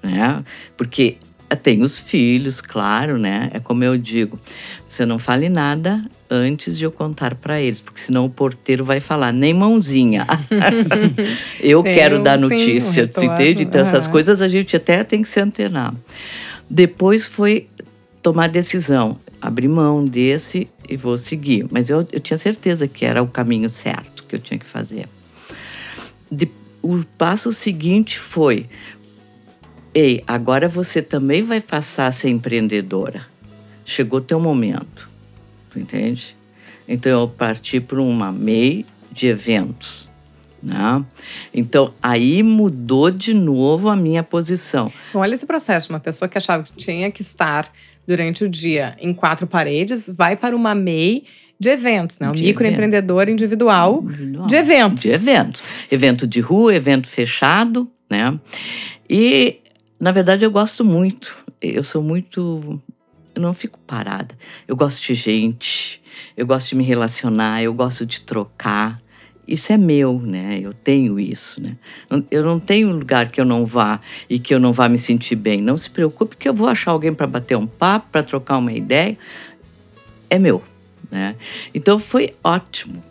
né? 0.01 0.43
Porque 0.75 1.17
tem 1.55 1.81
os 1.83 1.99
filhos, 1.99 2.61
claro, 2.61 3.17
né? 3.17 3.49
É 3.53 3.59
como 3.59 3.83
eu 3.83 3.97
digo, 3.97 4.39
você 4.87 5.05
não 5.05 5.19
fale 5.19 5.49
nada 5.49 6.03
antes 6.29 6.77
de 6.77 6.85
eu 6.85 6.91
contar 6.91 7.35
para 7.35 7.59
eles, 7.61 7.81
porque 7.81 7.99
senão 7.99 8.25
o 8.25 8.29
porteiro 8.29 8.85
vai 8.85 8.99
falar, 8.99 9.31
nem 9.33 9.53
mãozinha. 9.53 10.25
eu 11.59 11.83
Tem 11.83 11.93
quero 11.93 12.19
um- 12.19 12.23
dar 12.23 12.37
sim, 12.39 12.45
um 12.45 12.49
notícia, 12.49 13.07
tu 13.07 13.23
entende? 13.23 13.63
Então, 13.63 13.81
essas 13.81 14.07
coisas 14.07 14.41
a 14.41 14.47
gente 14.47 14.75
até 14.75 15.03
tem 15.03 15.21
que 15.21 15.27
se 15.29 15.39
antenar. 15.39 15.93
Depois 16.69 17.25
foi 17.27 17.67
tomar 18.21 18.47
decisão, 18.47 19.17
abrir 19.41 19.67
mão 19.67 20.05
desse 20.05 20.69
e 20.87 20.95
vou 20.95 21.17
seguir. 21.17 21.65
Mas 21.69 21.89
eu, 21.89 22.07
eu 22.11 22.19
tinha 22.19 22.37
certeza 22.37 22.87
que 22.87 23.05
era 23.05 23.21
o 23.21 23.27
caminho 23.27 23.67
certo 23.67 24.23
que 24.23 24.35
eu 24.35 24.39
tinha 24.39 24.57
que 24.57 24.65
fazer. 24.65 25.07
De- 26.31 26.49
o 26.81 27.03
passo 27.17 27.51
seguinte 27.51 28.17
foi: 28.17 28.67
ei, 29.93 30.23
agora 30.25 30.67
você 30.67 31.01
também 31.01 31.43
vai 31.43 31.59
passar 31.61 32.07
a 32.07 32.11
ser 32.11 32.29
empreendedora. 32.29 33.25
Chegou 33.85 34.21
teu 34.21 34.39
momento, 34.39 35.09
tu 35.69 35.79
entende? 35.79 36.35
Então 36.87 37.11
eu 37.11 37.27
parti 37.27 37.79
para 37.79 38.01
uma 38.01 38.31
MEI 38.31 38.85
de 39.11 39.27
eventos. 39.27 40.09
Né? 40.61 41.03
Então, 41.51 41.91
aí 42.01 42.43
mudou 42.43 43.09
de 43.09 43.33
novo 43.33 43.89
a 43.89 43.95
minha 43.95 44.21
posição. 44.21 44.91
Então, 45.09 45.21
olha 45.21 45.33
esse 45.33 45.45
processo. 45.45 45.91
Uma 45.91 45.99
pessoa 45.99 46.29
que 46.29 46.37
achava 46.37 46.63
que 46.63 46.71
tinha 46.73 47.09
que 47.09 47.21
estar 47.23 47.71
durante 48.05 48.43
o 48.43 48.49
dia 48.49 48.95
em 48.99 49.11
quatro 49.13 49.47
paredes, 49.47 50.07
vai 50.15 50.35
para 50.37 50.55
uma 50.55 50.75
MEI 50.75 51.23
de 51.59 51.69
eventos, 51.69 52.19
né? 52.19 52.27
O 52.27 52.33
De 52.33 52.43
microempreendedor 52.43 53.27
individual 53.29 54.01
Individual. 54.03 54.47
de 54.47 54.55
eventos. 54.55 55.03
De 55.03 55.09
eventos. 55.11 55.63
Evento 55.91 56.27
de 56.27 56.39
rua, 56.39 56.75
evento 56.75 57.07
fechado, 57.07 57.89
né? 58.09 58.39
E, 59.09 59.60
na 60.01 60.11
verdade, 60.11 60.43
eu 60.43 60.49
gosto 60.49 60.83
muito. 60.83 61.37
Eu 61.61 61.83
sou 61.83 62.01
muito. 62.01 62.81
Eu 63.35 63.41
não 63.41 63.53
fico 63.53 63.77
parada. 63.85 64.35
Eu 64.67 64.75
gosto 64.75 64.99
de 65.05 65.13
gente, 65.13 66.01
eu 66.35 66.47
gosto 66.47 66.69
de 66.69 66.75
me 66.75 66.83
relacionar, 66.83 67.61
eu 67.61 67.71
gosto 67.71 68.03
de 68.03 68.19
trocar. 68.21 68.99
Isso 69.47 69.71
é 69.71 69.77
meu, 69.77 70.19
né? 70.19 70.59
Eu 70.63 70.73
tenho 70.73 71.19
isso, 71.19 71.61
né? 71.61 71.77
Eu 72.31 72.43
não 72.43 72.59
tenho 72.59 72.89
lugar 72.89 73.29
que 73.29 73.39
eu 73.39 73.45
não 73.45 73.63
vá 73.63 73.99
e 74.27 74.39
que 74.39 74.55
eu 74.55 74.59
não 74.59 74.73
vá 74.73 74.89
me 74.89 74.97
sentir 74.97 75.35
bem. 75.35 75.61
Não 75.61 75.77
se 75.77 75.89
preocupe 75.89 76.35
que 76.35 76.49
eu 76.49 76.53
vou 76.53 76.67
achar 76.67 76.91
alguém 76.91 77.13
para 77.13 77.27
bater 77.27 77.55
um 77.55 77.67
papo, 77.67 78.07
para 78.11 78.23
trocar 78.23 78.57
uma 78.57 78.73
ideia. 78.73 79.15
É 80.31 80.39
meu, 80.39 80.63
né? 81.11 81.35
Então 81.75 81.99
foi 81.99 82.31
ótimo. 82.43 83.03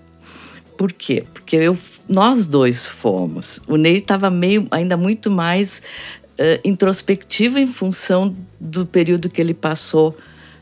Por 0.77 0.93
quê? 0.93 1.25
Porque 1.33 1.57
eu, 1.57 1.77
nós 2.09 2.47
dois 2.47 2.87
fomos. 2.87 3.61
O 3.69 3.77
Ney 3.77 3.99
estava 3.99 4.31
meio, 4.31 4.67
ainda 4.71 4.97
muito 4.97 5.31
mais 5.31 5.83
eh, 6.41 6.59
introspectivo 6.65 7.59
em 7.59 7.67
função 7.67 8.35
do 8.59 8.87
período 8.87 9.29
que 9.29 9.41
ele 9.41 9.53
passou 9.55 10.17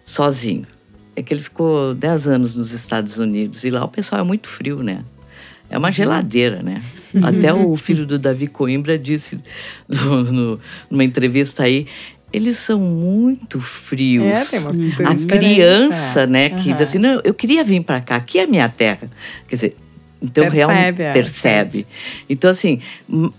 sozinho. 0.04 0.66
É 1.14 1.22
que 1.22 1.32
ele 1.32 1.40
ficou 1.40 1.94
10 1.94 2.26
anos 2.28 2.54
nos 2.56 2.72
Estados 2.72 3.16
Unidos 3.18 3.62
e 3.64 3.70
lá 3.70 3.84
o 3.84 3.88
pessoal 3.88 4.20
é 4.20 4.24
muito 4.24 4.48
frio, 4.48 4.82
né? 4.82 5.04
É 5.70 5.78
uma 5.78 5.90
geladeira, 5.92 6.62
né? 6.62 6.82
Até 7.22 7.52
o 7.54 7.76
filho 7.76 8.04
do 8.06 8.18
Davi 8.18 8.46
Coimbra 8.48 8.98
disse 8.98 9.38
no- 9.88 10.24
no- 10.24 10.60
numa 10.90 11.04
entrevista 11.04 11.62
aí, 11.62 11.86
eles 12.32 12.56
são 12.56 12.78
muito 12.80 13.60
frios. 13.60 14.24
É, 14.24 14.58
tem 14.58 14.60
uma 14.60 14.74
cultura 14.74 15.10
A 15.10 15.14
criança, 15.38 16.20
é. 16.22 16.26
né, 16.26 16.50
que 16.50 16.56
diz 16.72 16.74
Aham. 16.74 16.82
assim, 16.84 16.98
não, 16.98 17.20
eu 17.22 17.32
queria 17.34 17.62
vir 17.64 17.82
para 17.84 18.00
cá, 18.00 18.16
aqui 18.16 18.38
é 18.38 18.46
minha 18.46 18.68
terra. 18.68 19.10
Quer 19.46 19.54
dizer, 19.56 19.76
então 20.20 20.44
Percebe, 20.44 20.56
realmente 20.56 21.02
é, 21.02 21.12
percebe. 21.12 21.86
Então 22.28 22.50
assim, 22.50 22.80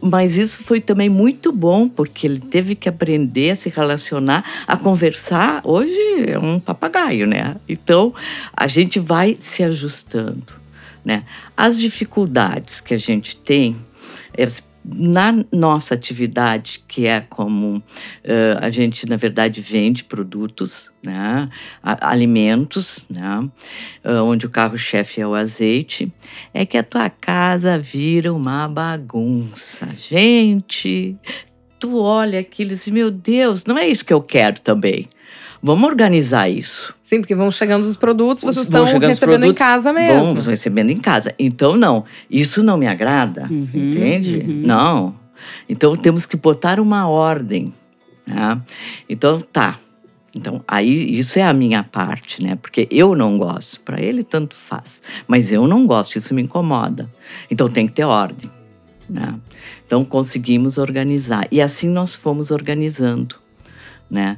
mas 0.01 0.37
isso 0.37 0.63
foi 0.63 0.79
também 0.79 1.09
muito 1.09 1.51
bom 1.51 1.89
porque 1.89 2.25
ele 2.25 2.39
teve 2.39 2.75
que 2.75 2.87
aprender 2.87 3.51
a 3.51 3.55
se 3.55 3.69
relacionar, 3.69 4.43
a 4.65 4.77
conversar. 4.77 5.61
Hoje 5.63 5.97
é 6.27 6.39
um 6.39 6.59
papagaio, 6.59 7.27
né? 7.27 7.55
Então 7.67 8.13
a 8.55 8.67
gente 8.67 8.99
vai 8.99 9.35
se 9.39 9.63
ajustando, 9.63 10.53
né? 11.03 11.23
As 11.55 11.77
dificuldades 11.77 12.79
que 12.79 12.93
a 12.93 12.97
gente 12.97 13.35
tem 13.35 13.75
na 14.93 15.43
nossa 15.51 15.93
atividade, 15.93 16.83
que 16.87 17.05
é 17.05 17.21
como 17.21 17.81
eh, 18.23 18.57
a 18.59 18.69
gente, 18.69 19.07
na 19.07 19.15
verdade, 19.15 19.61
vende 19.61 20.03
produtos, 20.03 20.91
né? 21.03 21.49
alimentos, 21.81 23.07
né? 23.09 23.49
Ah, 24.03 24.23
onde 24.23 24.45
o 24.45 24.49
carro-chefe 24.49 25.21
é 25.21 25.27
o 25.27 25.33
azeite, 25.33 26.11
é 26.53 26.65
que 26.65 26.77
a 26.77 26.83
tua 26.83 27.09
casa 27.09 27.77
vira 27.77 28.33
uma 28.33 28.67
bagunça. 28.67 29.87
Gente, 29.97 31.17
tu 31.79 31.97
olha 32.01 32.39
aquilo 32.39 32.71
e 32.71 32.75
diz, 32.75 32.87
meu 32.89 33.09
Deus, 33.09 33.65
não 33.65 33.77
é 33.77 33.87
isso 33.87 34.05
que 34.05 34.13
eu 34.13 34.21
quero 34.21 34.59
também. 34.59 35.07
Vamos 35.61 35.89
organizar 35.89 36.49
isso. 36.49 36.93
Sim, 37.01 37.19
porque 37.19 37.35
vão 37.35 37.51
chegando 37.51 37.83
os 37.83 37.97
produtos, 37.97 38.41
vocês 38.41 38.69
Vão 38.69 38.83
estão 38.83 38.99
recebendo 39.07 39.39
produtos, 39.39 39.49
em 39.49 39.53
casa 39.53 39.91
mesmo. 39.93 40.25
Vamos 40.25 40.47
recebendo 40.47 40.89
em 40.89 40.97
casa. 40.97 41.33
Então, 41.37 41.75
não, 41.75 42.05
isso 42.29 42.63
não 42.63 42.77
me 42.77 42.87
agrada, 42.87 43.47
Uhum, 43.51 43.67
entende? 43.73 44.37
uhum. 44.37 44.61
Não. 44.65 45.15
Então, 45.67 45.95
temos 45.95 46.25
que 46.25 46.37
botar 46.37 46.79
uma 46.79 47.07
ordem. 47.09 47.73
Né? 48.25 48.61
Então, 49.09 49.41
tá. 49.41 49.77
Então, 50.35 50.63
aí, 50.67 51.17
isso 51.17 51.39
é 51.39 51.43
a 51.43 51.53
minha 51.53 51.83
parte, 51.83 52.41
né? 52.43 52.55
Porque 52.55 52.87
eu 52.91 53.15
não 53.15 53.37
gosto. 53.37 53.81
Para 53.81 53.99
ele, 54.01 54.23
tanto 54.23 54.55
faz. 54.55 55.01
Mas 55.27 55.51
eu 55.51 55.67
não 55.67 55.85
gosto, 55.87 56.17
isso 56.17 56.33
me 56.33 56.41
incomoda. 56.41 57.09
Então, 57.49 57.67
tem 57.67 57.87
que 57.87 57.93
ter 57.93 58.05
ordem. 58.05 58.49
Né? 59.09 59.35
Então, 59.85 60.05
conseguimos 60.05 60.77
organizar. 60.77 61.47
E 61.51 61.59
assim 61.61 61.89
nós 61.89 62.15
fomos 62.15 62.51
organizando, 62.51 63.35
né? 64.09 64.37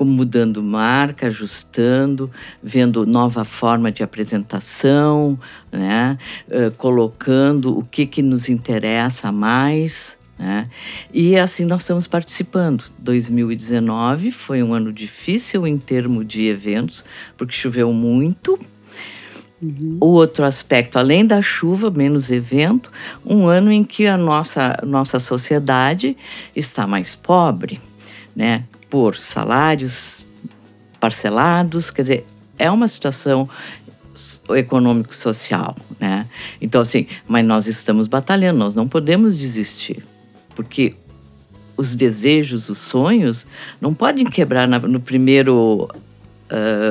Como 0.00 0.12
mudando 0.12 0.62
marca, 0.62 1.26
ajustando, 1.26 2.30
vendo 2.62 3.04
nova 3.04 3.44
forma 3.44 3.92
de 3.92 4.02
apresentação, 4.02 5.38
né? 5.70 6.16
Eh, 6.50 6.70
colocando 6.70 7.78
o 7.78 7.84
que, 7.84 8.06
que 8.06 8.22
nos 8.22 8.48
interessa 8.48 9.30
mais. 9.30 10.18
Né? 10.38 10.66
E 11.12 11.36
assim 11.36 11.66
nós 11.66 11.82
estamos 11.82 12.06
participando. 12.06 12.84
2019 12.98 14.30
foi 14.30 14.62
um 14.62 14.72
ano 14.72 14.90
difícil 14.90 15.66
em 15.66 15.76
termos 15.76 16.26
de 16.26 16.46
eventos, 16.46 17.04
porque 17.36 17.52
choveu 17.52 17.92
muito. 17.92 18.58
Uhum. 19.60 19.98
O 20.00 20.06
outro 20.06 20.46
aspecto, 20.46 20.98
além 20.98 21.26
da 21.26 21.42
chuva, 21.42 21.90
menos 21.90 22.30
evento, 22.30 22.90
um 23.22 23.48
ano 23.48 23.70
em 23.70 23.84
que 23.84 24.06
a 24.06 24.16
nossa, 24.16 24.78
nossa 24.82 25.20
sociedade 25.20 26.16
está 26.56 26.86
mais 26.86 27.14
pobre, 27.14 27.78
né? 28.34 28.64
Por 28.90 29.16
salários 29.16 30.26
parcelados, 30.98 31.90
quer 31.90 32.02
dizer, 32.02 32.26
é 32.58 32.70
uma 32.70 32.86
situação 32.88 33.48
econômico-social, 34.54 35.76
né? 35.98 36.26
Então, 36.60 36.80
assim, 36.80 37.06
mas 37.26 37.44
nós 37.44 37.66
estamos 37.66 38.06
batalhando, 38.06 38.58
nós 38.58 38.74
não 38.74 38.86
podemos 38.88 39.38
desistir, 39.38 40.04
porque 40.54 40.94
os 41.76 41.94
desejos, 41.96 42.68
os 42.68 42.78
sonhos, 42.78 43.46
não 43.80 43.94
podem 43.94 44.26
quebrar 44.26 44.68
na- 44.68 44.78
no 44.78 45.00
primeiro 45.00 45.88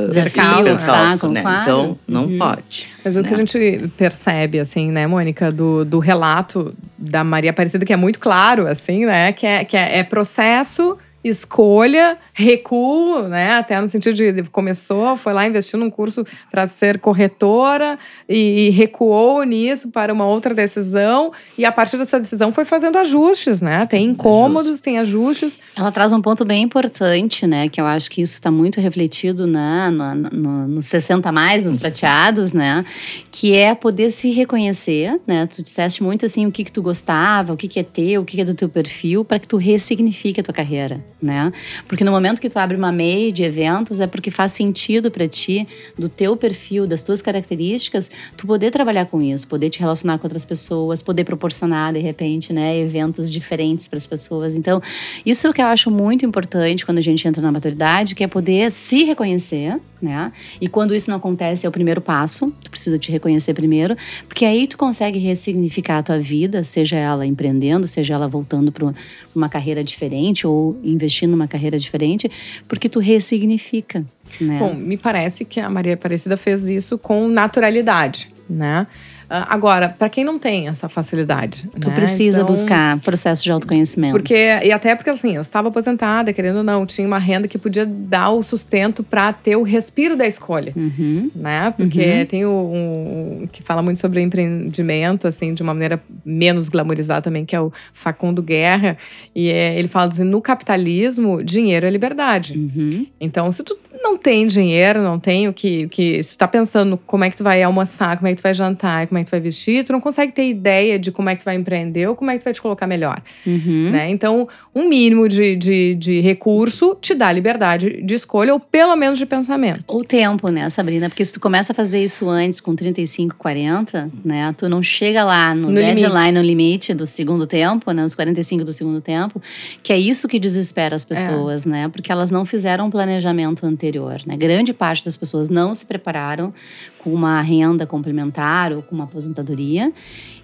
Desafio, 0.09 0.71
obstáculo, 0.73 1.33
né? 1.33 1.41
claro. 1.41 1.61
Então, 1.61 1.99
não 2.07 2.23
Uhum. 2.27 2.37
pode. 2.37 2.87
Mas 3.03 3.17
o 3.17 3.21
que 3.23 3.29
né? 3.31 3.35
a 3.35 3.37
gente 3.39 3.91
percebe, 3.97 4.57
assim, 4.57 4.89
né, 4.89 5.05
Mônica, 5.05 5.51
do, 5.51 5.83
do 5.83 5.99
relato 5.99 6.73
da 6.97 7.25
Maria 7.25 7.51
Aparecida, 7.51 7.85
que 7.85 7.91
é 7.91 7.97
muito 7.97 8.19
claro, 8.19 8.65
assim, 8.67 9.05
né, 9.05 9.33
que 9.33 9.45
é, 9.45 9.65
que 9.65 9.75
é, 9.75 9.97
é 9.99 10.03
processo, 10.03 10.97
escolha, 11.23 12.17
recuo, 12.33 13.23
né, 13.23 13.53
até 13.53 13.79
no 13.79 13.89
sentido 13.89 14.15
de 14.15 14.43
começou, 14.49 15.15
foi 15.15 15.33
lá, 15.33 15.45
investiu 15.45 15.77
num 15.79 15.89
curso 15.89 16.25
para 16.49 16.65
ser 16.67 16.99
corretora 16.99 17.97
e, 18.27 18.67
e 18.67 18.69
recuou 18.69 19.43
nisso 19.43 19.91
para 19.91 20.13
uma 20.13 20.25
outra 20.25 20.53
decisão 20.53 21.31
e 21.57 21.65
a 21.65 21.71
partir 21.71 21.97
dessa 21.97 22.19
decisão 22.19 22.51
foi 22.51 22.65
fazendo 22.65 22.97
ajustes, 22.97 23.61
né, 23.61 23.85
tem 23.85 24.05
incômodos, 24.05 24.79
tem 24.79 24.97
ajustes. 24.99 25.59
Ela 25.75 25.91
traz 25.91 26.13
um 26.13 26.21
ponto 26.21 26.45
bem 26.45 26.63
importante, 26.63 27.47
né? 27.47 27.67
Que 27.67 27.79
eu 27.79 27.85
acho 27.85 28.09
que 28.09 28.21
isso 28.21 28.33
está 28.33 28.51
muito 28.51 28.79
refletido 28.79 29.47
no, 29.47 30.15
no, 30.15 30.67
nos 30.67 30.85
60 30.85 31.31
mais, 31.31 31.63
nos 31.63 31.77
prateados, 31.77 32.53
né? 32.53 32.85
Que 33.31 33.55
é 33.55 33.73
poder 33.73 34.11
se 34.11 34.31
reconhecer, 34.31 35.19
né? 35.25 35.45
Tu 35.47 35.63
disseste 35.63 36.03
muito 36.03 36.25
assim 36.25 36.45
o 36.45 36.51
que, 36.51 36.63
que 36.63 36.71
tu 36.71 36.81
gostava, 36.81 37.53
o 37.53 37.57
que, 37.57 37.67
que 37.67 37.79
é 37.79 37.83
teu, 37.83 38.21
o 38.21 38.25
que, 38.25 38.35
que 38.35 38.41
é 38.41 38.45
do 38.45 38.53
teu 38.53 38.69
perfil, 38.69 39.23
para 39.23 39.39
que 39.39 39.47
tu 39.47 39.57
ressignifique 39.57 40.39
a 40.39 40.43
tua 40.43 40.53
carreira, 40.53 41.03
né? 41.21 41.51
Porque 41.87 42.03
no 42.03 42.11
momento 42.11 42.39
que 42.39 42.49
tu 42.49 42.57
abre 42.57 42.77
uma 42.77 42.91
MEI 42.91 43.31
de 43.31 43.43
eventos, 43.43 43.99
é 43.99 44.07
porque 44.07 44.31
faz 44.31 44.53
sentido 44.53 45.11
para 45.11 45.27
ti, 45.27 45.67
do 45.97 46.07
teu 46.07 46.37
perfil, 46.37 46.87
das 46.87 47.03
tuas 47.03 47.21
características, 47.21 48.09
tu 48.37 48.47
poder 48.47 48.71
trabalhar 48.71 49.05
com 49.05 49.21
isso, 49.21 49.47
poder 49.47 49.69
te 49.69 49.79
relacionar 49.79 50.17
com 50.17 50.25
outras 50.25 50.45
pessoas, 50.45 51.01
poder 51.01 51.23
proporcionar, 51.25 51.93
de 51.93 51.99
repente, 51.99 52.53
né, 52.53 52.77
eventos 52.77 53.31
diferentes 53.31 53.87
para 53.87 53.97
as 53.97 54.07
pessoas. 54.07 54.55
Então, 54.55 54.81
isso 55.25 55.45
é 55.45 55.49
o 55.49 55.53
que 55.53 55.61
eu 55.61 55.65
acho 55.65 55.91
muito 55.91 56.25
importante 56.25 56.85
quando 56.85 56.99
a 56.99 57.01
gente 57.01 57.27
entra 57.27 57.41
na 57.41 57.51
maturidade, 57.51 58.15
que 58.15 58.23
é 58.23 58.27
poder 58.27 58.71
se 58.71 59.03
reconhecer, 59.03 59.79
né? 60.01 60.31
E 60.61 60.67
quando 60.69 60.95
isso 60.95 61.09
não 61.09 61.17
acontece, 61.17 61.65
é 61.65 61.69
o 61.69 61.71
primeiro 61.71 61.99
passo. 61.99 62.53
Tu 62.63 62.71
precisa 62.71 62.97
te 62.97 63.11
reconhecer 63.11 63.53
primeiro, 63.53 63.97
porque 64.27 64.45
aí 64.45 64.65
tu 64.65 64.77
consegue 64.77 65.19
ressignificar 65.19 65.97
a 65.97 66.03
tua 66.03 66.19
vida, 66.19 66.63
seja 66.63 66.95
ela 66.95 67.25
empreendendo, 67.25 67.85
seja 67.85 68.13
ela 68.13 68.27
voltando 68.27 68.71
para 68.71 68.93
uma 69.35 69.49
carreira 69.49 69.83
diferente 69.83 70.47
ou 70.47 70.79
investindo 70.83 71.08
numa 71.27 71.47
carreira 71.47 71.77
diferente, 71.77 72.29
porque 72.67 72.87
tu 72.87 72.99
ressignifica, 72.99 74.05
né? 74.39 74.59
Bom, 74.59 74.73
me 74.73 74.97
parece 74.97 75.45
que 75.45 75.59
a 75.59 75.69
Maria 75.69 75.93
Aparecida 75.93 76.37
fez 76.37 76.69
isso 76.69 76.97
com 76.97 77.27
naturalidade, 77.27 78.31
né? 78.49 78.87
Ah, 79.29 79.53
Agora, 79.53 79.89
para 79.89 80.09
quem 80.09 80.23
não 80.23 80.37
tem 80.37 80.67
essa 80.67 80.89
facilidade, 80.89 81.69
tu 81.79 81.87
né? 81.89 81.95
precisa 81.95 82.39
Então, 82.41 82.47
buscar 82.51 82.99
processo 82.99 83.43
de 83.43 83.51
autoconhecimento. 83.51 84.11
Porque, 84.13 84.33
e 84.63 84.71
até 84.71 84.95
porque 84.95 85.09
assim, 85.09 85.35
eu 85.35 85.41
estava 85.41 85.69
aposentada, 85.69 86.33
querendo 86.33 86.57
ou 86.57 86.63
não, 86.63 86.85
tinha 86.85 87.07
uma 87.07 87.19
renda 87.19 87.47
que 87.47 87.57
podia 87.57 87.85
dar 87.85 88.31
o 88.31 88.43
sustento 88.43 89.03
para 89.03 89.31
ter 89.31 89.55
o 89.55 89.63
respiro 89.63 90.17
da 90.17 90.27
escolha. 90.27 90.73
Uhum. 90.75 91.31
Né? 91.35 91.73
Porque 91.77 92.01
Uhum. 92.01 92.25
tem 92.25 92.45
o, 92.45 92.49
um, 92.51 93.47
que 93.51 93.63
fala 93.63 93.81
muito 93.81 93.99
sobre 93.99 94.21
empreendimento, 94.21 95.27
assim, 95.27 95.53
de 95.53 95.61
uma 95.61 95.73
maneira 95.73 96.01
menos 96.25 96.67
glamorizada 96.67 97.21
também, 97.21 97.45
que 97.45 97.55
é 97.55 97.61
o 97.61 97.71
Facundo 97.93 98.41
Guerra. 98.41 98.97
E 99.35 99.49
é, 99.49 99.77
ele 99.77 99.87
fala 99.87 100.09
assim: 100.09 100.23
no 100.23 100.41
capitalismo, 100.41 101.43
dinheiro 101.43 101.85
é 101.85 101.89
liberdade. 101.89 102.57
Uhum. 102.57 103.05
Então, 103.21 103.51
se 103.51 103.63
tu 103.63 103.77
não 104.03 104.09
não 104.09 104.17
tem 104.17 104.47
dinheiro, 104.47 105.01
não 105.03 105.19
tem 105.19 105.47
o 105.47 105.53
que, 105.53 105.85
o 105.85 105.89
que. 105.89 106.23
Se 106.23 106.31
tu 106.35 106.39
tá 106.39 106.47
pensando 106.47 106.97
como 107.05 107.23
é 107.23 107.29
que 107.29 107.37
tu 107.37 107.43
vai 107.43 107.61
almoçar, 107.61 108.17
como 108.17 108.27
é 108.27 108.31
que 108.31 108.37
tu 108.37 108.43
vai 108.43 108.53
jantar, 108.53 109.05
como 109.07 109.18
é 109.19 109.23
que 109.23 109.29
tu 109.29 109.31
vai 109.31 109.39
vestir, 109.39 109.83
tu 109.83 109.91
não 109.91 110.01
consegue 110.01 110.31
ter 110.31 110.49
ideia 110.49 110.97
de 110.97 111.11
como 111.11 111.29
é 111.29 111.35
que 111.35 111.41
tu 111.41 111.45
vai 111.45 111.55
empreender 111.55 112.07
ou 112.07 112.15
como 112.15 112.31
é 112.31 112.33
que 112.33 112.41
tu 112.41 112.45
vai 112.45 112.53
te 112.53 112.61
colocar 112.61 112.87
melhor. 112.87 113.21
Uhum. 113.45 113.89
Né? 113.91 114.09
Então, 114.09 114.47
um 114.73 114.87
mínimo 114.87 115.27
de, 115.27 115.55
de, 115.55 115.95
de 115.95 116.19
recurso 116.19 116.97
te 116.99 117.13
dá 117.13 117.31
liberdade 117.31 118.01
de 118.01 118.15
escolha, 118.15 118.53
ou 118.53 118.59
pelo 118.59 118.95
menos 118.95 119.19
de 119.19 119.25
pensamento. 119.25 119.83
O 119.87 120.03
tempo, 120.03 120.49
né, 120.49 120.69
Sabrina? 120.69 121.09
Porque 121.09 121.23
se 121.23 121.33
tu 121.33 121.39
começa 121.39 121.73
a 121.73 121.75
fazer 121.75 122.03
isso 122.03 122.29
antes, 122.29 122.59
com 122.59 122.75
35, 122.75 123.35
40, 123.35 124.09
né? 124.23 124.53
Tu 124.57 124.67
não 124.69 124.81
chega 124.81 125.23
lá 125.23 125.53
no, 125.53 125.69
No 125.69 125.75
deadline, 125.75 126.07
limite. 126.07 126.33
no 126.33 126.41
limite 126.41 126.93
do 126.93 127.05
segundo 127.05 127.45
tempo, 127.45 127.91
né? 127.91 128.01
Nos 128.01 128.15
45 128.15 128.63
do 128.63 128.73
segundo 128.73 129.01
tempo, 129.01 129.41
que 129.83 129.93
é 129.93 129.99
isso 129.99 130.27
que 130.27 130.39
desespera 130.39 130.95
as 130.95 131.05
pessoas, 131.05 131.65
né? 131.65 131.87
Porque 131.89 132.11
elas 132.11 132.31
não 132.31 132.45
fizeram 132.45 132.87
um 132.87 132.89
planejamento 132.89 133.65
anterior, 133.65 134.21
né? 134.25 134.35
Grande 134.37 134.73
parte 134.73 135.03
das 135.03 135.17
pessoas 135.17 135.49
não 135.49 135.73
se 135.75 135.85
prepararam 135.85 136.53
com 136.99 137.13
uma 137.13 137.41
renda 137.41 137.85
complementar 137.85 138.73
ou 138.73 138.81
com 138.81 138.93
uma 138.93 139.07
aposentadoria. 139.09 139.91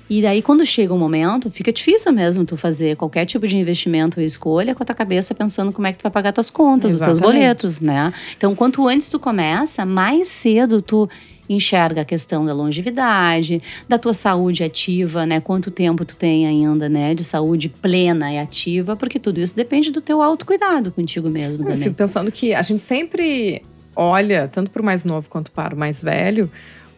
E 0.08 0.22
daí, 0.22 0.42
quando 0.42 0.64
chega 0.66 0.94
o 0.94 1.00
momento, 1.00 1.50
fica 1.50 1.74
difícil 1.74 2.12
mesmo 2.12 2.46
tu 2.46 2.56
fazer 2.56 2.96
qualquer 2.96 3.26
tipo 3.26 3.48
de 3.48 3.58
investimento 3.58 4.20
ou 4.20 4.26
escolha 4.26 4.76
com 4.76 4.84
a 4.84 4.86
tua 4.86 4.96
cabeça 4.96 5.34
pensando 5.34 5.72
como 5.74 5.88
é 5.88 5.92
que 5.92 5.98
tu 5.98 6.04
vai 6.04 6.12
pagar 6.12 6.32
tuas 6.32 6.52
contas, 6.52 6.94
os 6.94 7.02
teus 7.02 7.18
Exatamente. 7.18 7.40
boletos, 7.40 7.82
né? 7.82 8.14
Então, 8.38 8.54
quanto 8.54 8.88
antes 8.88 9.10
tu 9.10 9.18
começa, 9.18 9.84
mais 9.84 10.28
cedo 10.28 10.80
tu 10.80 11.10
enxerga 11.50 12.02
a 12.02 12.06
questão 12.06 12.46
da 12.46 12.54
longevidade, 12.54 13.62
da 13.88 13.98
tua 13.98 14.14
saúde 14.14 14.64
ativa, 14.64 15.26
né? 15.26 15.40
Quanto 15.40 15.72
tempo 15.72 16.06
tu 16.06 16.16
tem 16.16 16.46
ainda, 16.46 16.88
né? 16.88 17.16
De 17.16 17.24
saúde 17.24 17.70
plena 17.70 18.32
e 18.32 18.38
ativa, 18.38 18.96
porque 18.96 19.20
tudo 19.20 19.40
isso 19.40 19.56
depende 19.56 19.92
do 19.92 20.02
teu 20.02 20.22
autocuidado 20.22 20.92
contigo 20.92 21.30
mesmo 21.30 21.64
Eu 21.64 21.68
também. 21.70 21.84
fico 21.84 21.96
pensando 21.96 22.32
que 22.32 22.54
a 22.54 22.62
gente 22.62 22.80
sempre 22.80 23.62
olha, 23.96 24.48
tanto 24.52 24.70
para 24.70 24.82
o 24.82 24.86
mais 24.86 25.06
novo 25.06 25.30
quanto 25.30 25.52
para 25.52 25.74
o 25.74 25.78
mais 25.78 26.02
velho, 26.04 26.52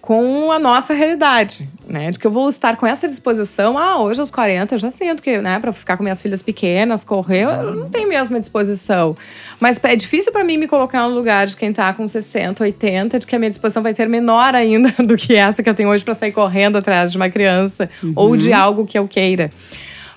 com 0.07 0.53
a 0.53 0.57
nossa 0.57 0.93
realidade, 0.93 1.67
né? 1.85 2.09
De 2.11 2.17
que 2.17 2.25
eu 2.25 2.31
vou 2.31 2.47
estar 2.47 2.77
com 2.77 2.87
essa 2.87 3.05
disposição. 3.09 3.77
Ah, 3.77 3.99
hoje 3.99 4.21
aos 4.21 4.31
40 4.31 4.75
eu 4.75 4.79
já 4.79 4.89
sinto 4.89 5.21
que, 5.21 5.37
né, 5.39 5.59
para 5.59 5.73
ficar 5.73 5.97
com 5.97 6.03
minhas 6.03 6.21
filhas 6.21 6.41
pequenas, 6.41 7.03
correr, 7.03 7.43
eu 7.43 7.75
não 7.75 7.89
tenho 7.89 8.07
mesmo 8.07 8.37
a 8.37 8.39
disposição. 8.39 9.17
Mas 9.59 9.77
é 9.83 9.97
difícil 9.97 10.31
para 10.31 10.45
mim 10.45 10.55
me 10.55 10.65
colocar 10.65 11.09
no 11.09 11.13
lugar 11.13 11.45
de 11.45 11.57
quem 11.57 11.73
tá 11.73 11.93
com 11.93 12.07
60, 12.07 12.63
80, 12.63 13.19
de 13.19 13.27
que 13.27 13.35
a 13.35 13.37
minha 13.37 13.49
disposição 13.49 13.83
vai 13.83 13.93
ter 13.93 14.07
menor 14.07 14.55
ainda 14.55 14.95
do 15.05 15.17
que 15.17 15.35
essa 15.35 15.61
que 15.61 15.69
eu 15.69 15.73
tenho 15.73 15.89
hoje 15.89 16.05
para 16.05 16.13
sair 16.13 16.31
correndo 16.31 16.77
atrás 16.77 17.11
de 17.11 17.17
uma 17.17 17.29
criança 17.29 17.89
ou 18.15 18.37
de 18.37 18.53
algo 18.53 18.87
que 18.87 18.97
eu 18.97 19.09
queira. 19.09 19.51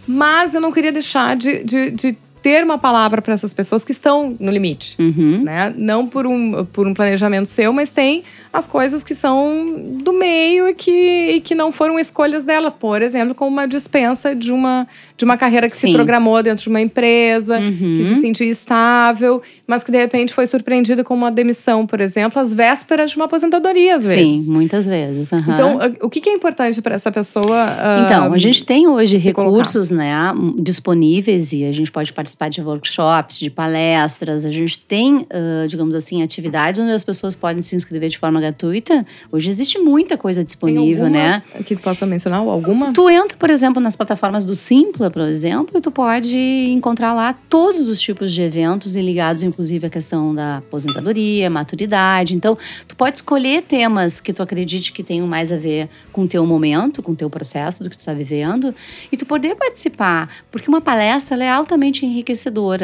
Mas 0.07 0.55
eu 0.55 0.61
não 0.61 0.71
queria 0.71 0.93
deixar 0.93 1.35
de, 1.35 1.65
de, 1.65 1.91
de 1.91 2.17
ter 2.43 2.65
uma 2.65 2.79
palavra 2.79 3.21
para 3.21 3.35
essas 3.35 3.53
pessoas 3.53 3.85
que 3.85 3.93
estão 3.93 4.35
no 4.41 4.51
limite 4.51 4.97
Uhum. 4.99 5.43
né? 5.45 5.73
Não 5.77 6.07
por 6.07 6.27
um, 6.27 6.65
por 6.73 6.87
um 6.87 6.95
planejamento 6.95 7.47
seu, 7.49 7.73
mas 7.73 7.91
tem 7.91 8.23
as 8.53 8.67
coisas 8.67 9.03
que 9.03 9.15
são 9.15 9.99
do 10.03 10.13
meio 10.13 10.69
e 10.69 10.75
que, 10.75 11.31
e 11.37 11.41
que 11.41 11.55
não 11.55 11.71
foram 11.71 11.99
escolhas 11.99 12.45
dela. 12.45 12.71
Por 12.71 13.03
exemplo, 13.03 13.35
como 13.35 13.51
uma 13.51 13.67
dispensa 13.69 14.35
de 14.35 14.53
uma, 14.53 14.89
de 15.17 15.25
uma 15.25 15.37
carreira 15.37 15.69
que 15.69 15.75
se 15.75 15.87
Sim. 15.89 15.93
programou 15.93 16.43
dentro 16.43 16.63
de 16.65 16.69
uma 16.71 16.81
empresa, 16.81 17.59
Uhum. 17.59 17.95
que 17.97 18.05
se 18.05 18.15
sentia 18.17 18.47
estável, 18.51 19.43
mas 19.67 19.85
que 19.85 19.93
de 19.93 19.99
repente 19.99 20.33
foi 20.33 20.47
surpreendida 20.47 21.05
com 21.05 21.15
uma 21.15 21.31
demissão, 21.31 21.87
por 21.87 22.01
exemplo, 22.01 22.41
às 22.41 22.53
vésperas 22.55 23.11
de 23.11 23.17
uma 23.17 23.27
aposentadoria, 23.27 23.97
às 23.97 24.07
vezes. 24.07 24.47
Sim, 24.47 24.53
muitas 24.53 24.87
vezes. 24.87 25.33
aham. 25.33 25.53
Então, 25.53 25.79
o 26.03 26.09
que 26.09 26.29
é 26.29 26.33
importante 26.33 26.81
para 26.81 26.95
essa 26.95 27.13
pessoa? 27.13 27.45
ah, 27.79 28.03
Então, 28.07 28.33
a 28.33 28.39
gente 28.39 28.65
tem 28.65 28.89
hoje 28.89 29.19
se 29.19 29.25
recursos 29.27 29.91
né, 29.91 30.11
disponíveis 30.59 31.53
e 31.53 31.65
a 31.65 31.73
gente 31.73 31.91
pode 31.93 32.13
participar 32.13 32.30
de 32.51 32.63
workshops, 32.63 33.39
de 33.39 33.51
palestras. 33.51 34.45
A 34.45 34.51
gente 34.51 34.85
tem, 34.85 35.27
ah, 35.31 35.67
digamos 35.67 35.95
assim, 35.95 36.23
atividades 36.23 36.81
onde 36.81 36.93
as 36.93 37.05
pessoas 37.05 37.35
podem 37.35 37.63
se 37.63 37.77
inscrever 37.77 38.09
de 38.09 38.19
forma 38.19 38.41
gratuita. 38.41 39.07
Hoje 39.31 39.49
existe 39.49 39.79
muita 39.79 40.17
coisa 40.17 40.43
disponível, 40.45 41.09
né? 41.09 41.35
algumas 41.35 41.67
Que 41.67 41.77
tu 41.77 41.83
possa 41.83 42.07
mencionar 42.07 42.41
alguma? 42.41 42.93
Tu 42.93 43.09
entra, 43.11 43.37
por 43.37 43.51
exemplo, 43.51 43.81
nas 43.81 43.97
plataformas 43.97 44.45
do 44.45 44.55
Simpla, 44.55 45.11
por 45.11 45.23
exemplo, 45.23 45.79
e 45.79 45.81
tu 45.81 45.91
pode 45.91 46.37
encontrar 46.71 47.13
lá 47.15 47.35
todos 47.49 47.89
os 47.89 48.01
tipos 48.01 48.33
de 48.33 48.43
eventos 48.43 48.97
e 48.97 49.03
ligados, 49.03 49.43
inclusive, 49.43 49.87
à 49.87 49.91
questão 49.91 50.35
da 50.35 50.59
aposentadoria, 50.59 51.49
maturidade. 51.51 52.35
Então, 52.35 52.57
tu 52.87 52.97
pode 52.97 53.19
escolher 53.19 53.63
temas 53.63 54.21
que 54.21 54.33
tu 54.33 54.43
acredite 54.43 54.93
que 54.93 55.03
tenham 55.03 55.27
mais 55.27 55.53
a 55.53 55.57
ver 55.57 55.89
com 56.13 56.23
o 56.23 56.29
teu 56.29 56.45
momento, 56.47 57.03
com 57.03 57.13
o 57.13 57.17
teu 57.17 57.31
processo 57.31 57.85
do 57.85 57.91
que 57.91 57.99
tu 57.99 58.05
tá 58.05 58.15
vivendo, 58.15 58.75
e 59.11 59.17
tu 59.17 59.27
poder 59.27 59.55
participar. 59.55 60.29
Porque 60.51 60.69
uma 60.69 60.81
palestra 60.81 61.35
ela 61.35 61.45
é 61.45 61.51
altamente 61.51 62.05
enriquecedora, 62.05 62.20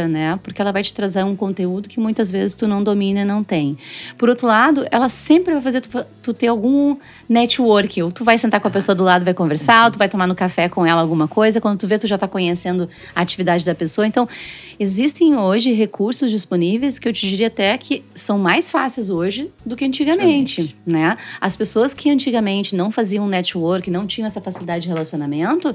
né? 0.08 0.38
Porque 0.42 0.60
ela 0.60 0.72
vai 0.72 0.82
te 0.82 0.92
trazer 0.92 1.24
um 1.24 1.36
conteúdo 1.36 1.88
que 1.88 2.00
muitas 2.00 2.30
vezes 2.30 2.56
tu 2.56 2.66
não 2.66 2.82
domina 2.82 3.20
e 3.20 3.24
não 3.24 3.42
tem. 3.42 3.78
Por 4.16 4.28
outro 4.28 4.46
lado, 4.46 4.86
ela 4.90 5.08
sempre 5.08 5.54
vai 5.54 5.62
fazer 5.62 5.80
tu, 5.80 6.06
tu 6.22 6.34
ter 6.34 6.48
algum 6.48 6.96
network. 7.28 8.02
Ou 8.02 8.10
tu 8.10 8.24
vai 8.24 8.38
sentar 8.38 8.60
com 8.60 8.68
a 8.68 8.70
pessoa 8.70 8.94
do 8.94 9.04
lado, 9.04 9.24
vai 9.24 9.34
conversar, 9.34 9.86
ou 9.86 9.90
tu 9.90 9.98
vai 9.98 10.08
tomar 10.08 10.26
no 10.26 10.34
café 10.34 10.68
com 10.68 10.84
ela 10.86 11.00
alguma 11.00 11.28
coisa. 11.28 11.60
Quando 11.60 11.78
tu 11.78 11.86
vê, 11.86 11.98
tu 11.98 12.06
já 12.06 12.18
tá 12.18 12.28
conhecendo 12.28 12.88
a 13.14 13.20
atividade 13.20 13.64
da 13.64 13.74
pessoa. 13.74 14.06
Então, 14.06 14.28
existem 14.78 15.36
hoje 15.36 15.72
recursos 15.72 16.30
disponíveis 16.30 16.98
que 16.98 17.08
eu 17.08 17.12
te 17.12 17.28
diria 17.28 17.46
até 17.48 17.76
que 17.78 18.04
são 18.14 18.38
mais 18.38 18.70
fáceis 18.70 19.10
hoje 19.10 19.50
do 19.64 19.76
que 19.76 19.84
antigamente, 19.84 20.76
né? 20.86 21.16
As 21.40 21.56
pessoas 21.56 21.94
que 21.94 22.10
antigamente 22.10 22.74
não 22.74 22.90
faziam 22.90 23.26
network, 23.26 23.90
não 23.90 24.06
tinham 24.06 24.26
essa 24.26 24.40
facilidade 24.40 24.82
de 24.82 24.88
relacionamento, 24.88 25.74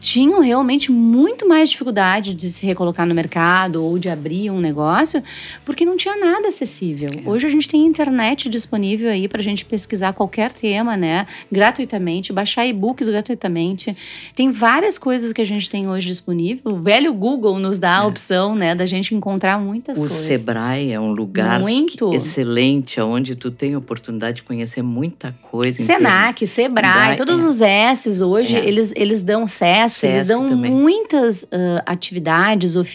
tinham 0.00 0.40
realmente 0.40 0.90
muito 0.90 1.48
mais 1.48 1.70
dificuldade 1.70 2.34
de 2.34 2.48
se 2.48 2.64
recolocar 2.66 2.97
no 3.06 3.14
mercado 3.14 3.82
ou 3.84 3.98
de 3.98 4.08
abrir 4.08 4.50
um 4.50 4.60
negócio, 4.60 5.22
porque 5.64 5.84
não 5.84 5.96
tinha 5.96 6.16
nada 6.16 6.48
acessível. 6.48 7.08
Hoje 7.24 7.46
a 7.46 7.50
gente 7.50 7.68
tem 7.68 7.84
internet 7.86 8.48
disponível 8.48 9.10
aí 9.10 9.28
para 9.28 9.40
a 9.40 9.44
gente 9.44 9.64
pesquisar 9.64 10.12
qualquer 10.12 10.52
tema, 10.52 10.96
né? 10.96 11.26
Gratuitamente, 11.50 12.32
baixar 12.32 12.66
e-books 12.66 13.08
gratuitamente. 13.08 13.96
Tem 14.34 14.50
várias 14.50 14.96
coisas 14.98 15.32
que 15.32 15.40
a 15.40 15.44
gente 15.44 15.68
tem 15.68 15.88
hoje 15.88 16.06
disponível. 16.06 16.72
O 16.72 16.76
velho 16.80 17.12
Google 17.12 17.58
nos 17.58 17.78
dá 17.78 17.96
a 17.98 18.06
opção, 18.06 18.54
né, 18.54 18.74
da 18.74 18.86
gente 18.86 19.14
encontrar 19.14 19.58
muitas 19.58 19.98
O 19.98 20.00
coisas. 20.00 20.16
Sebrae 20.18 20.92
é 20.92 21.00
um 21.00 21.12
lugar 21.12 21.60
Muito. 21.60 22.14
excelente, 22.14 23.00
onde 23.00 23.34
tu 23.34 23.50
tem 23.50 23.74
a 23.74 23.78
oportunidade 23.78 24.36
de 24.36 24.42
conhecer 24.42 24.82
muita 24.82 25.34
coisa. 25.42 25.82
Senac, 25.84 26.46
Sebrae, 26.46 26.92
Sebrae, 26.92 27.16
todos 27.16 27.40
é. 27.40 27.44
os 27.44 27.60
S's 27.98 28.20
hoje, 28.20 28.56
É. 28.56 28.66
eles, 28.66 28.92
eles 28.96 29.22
dão 29.22 29.46
SESC, 29.46 30.06
eles 30.06 30.26
dão 30.26 30.46
também. 30.46 30.70
muitas 30.70 31.46
ah, 31.50 31.82
atividades, 31.86 32.76
oficinas, 32.76 32.87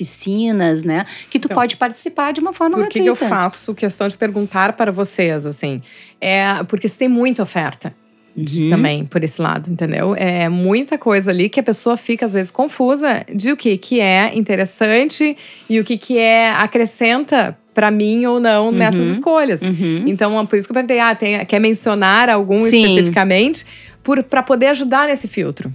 né? 0.83 1.05
Que 1.29 1.39
tu 1.39 1.45
Então, 1.47 1.55
pode 1.55 1.77
participar 1.77 2.33
de 2.33 2.39
uma 2.41 2.53
forma 2.53 2.75
Por 2.77 2.87
que, 2.87 2.99
que 3.01 3.07
eu 3.07 3.13
gratuita. 3.15 3.29
faço 3.35 3.73
questão 3.75 4.07
de 4.07 4.17
perguntar 4.17 4.73
para 4.73 4.91
vocês, 4.91 5.45
assim? 5.45 5.79
É 6.19 6.63
porque 6.67 6.87
tem 6.97 7.07
muita 7.07 7.43
oferta. 7.43 7.93
Uhum. 8.35 8.67
também 8.67 9.05
por 9.05 9.23
esse 9.23 9.39
lado, 9.39 9.71
entendeu? 9.71 10.15
É 10.17 10.49
muita 10.49 10.97
coisa 10.97 11.29
ali 11.29 11.49
que 11.49 11.59
a 11.59 11.63
pessoa 11.63 11.95
fica 11.95 12.25
às 12.25 12.33
vezes 12.33 12.49
confusa 12.49 13.23
de 13.31 13.51
o 13.51 13.55
que 13.55 13.77
que 13.77 13.99
é 13.99 14.31
interessante 14.35 15.37
e 15.69 15.79
o 15.79 15.83
que 15.83 15.97
que 15.99 16.17
é 16.17 16.49
acrescenta 16.49 17.55
para 17.75 17.91
mim 17.91 18.25
ou 18.25 18.39
não 18.39 18.71
nessas 18.71 19.05
Uhum. 19.05 19.11
escolhas. 19.11 19.61
Uhum. 19.61 20.05
Então, 20.07 20.43
por 20.47 20.57
isso 20.57 20.67
que 20.67 20.71
eu 20.71 20.73
perguntei, 20.73 20.99
ah, 20.99 21.13
tem, 21.13 21.45
quer 21.45 21.59
mencionar 21.59 22.27
algum 22.27 22.57
Sim. 22.57 22.83
especificamente 22.83 23.65
para 24.31 24.41
poder 24.41 24.65
ajudar 24.67 25.07
nesse 25.07 25.27
filtro? 25.27 25.71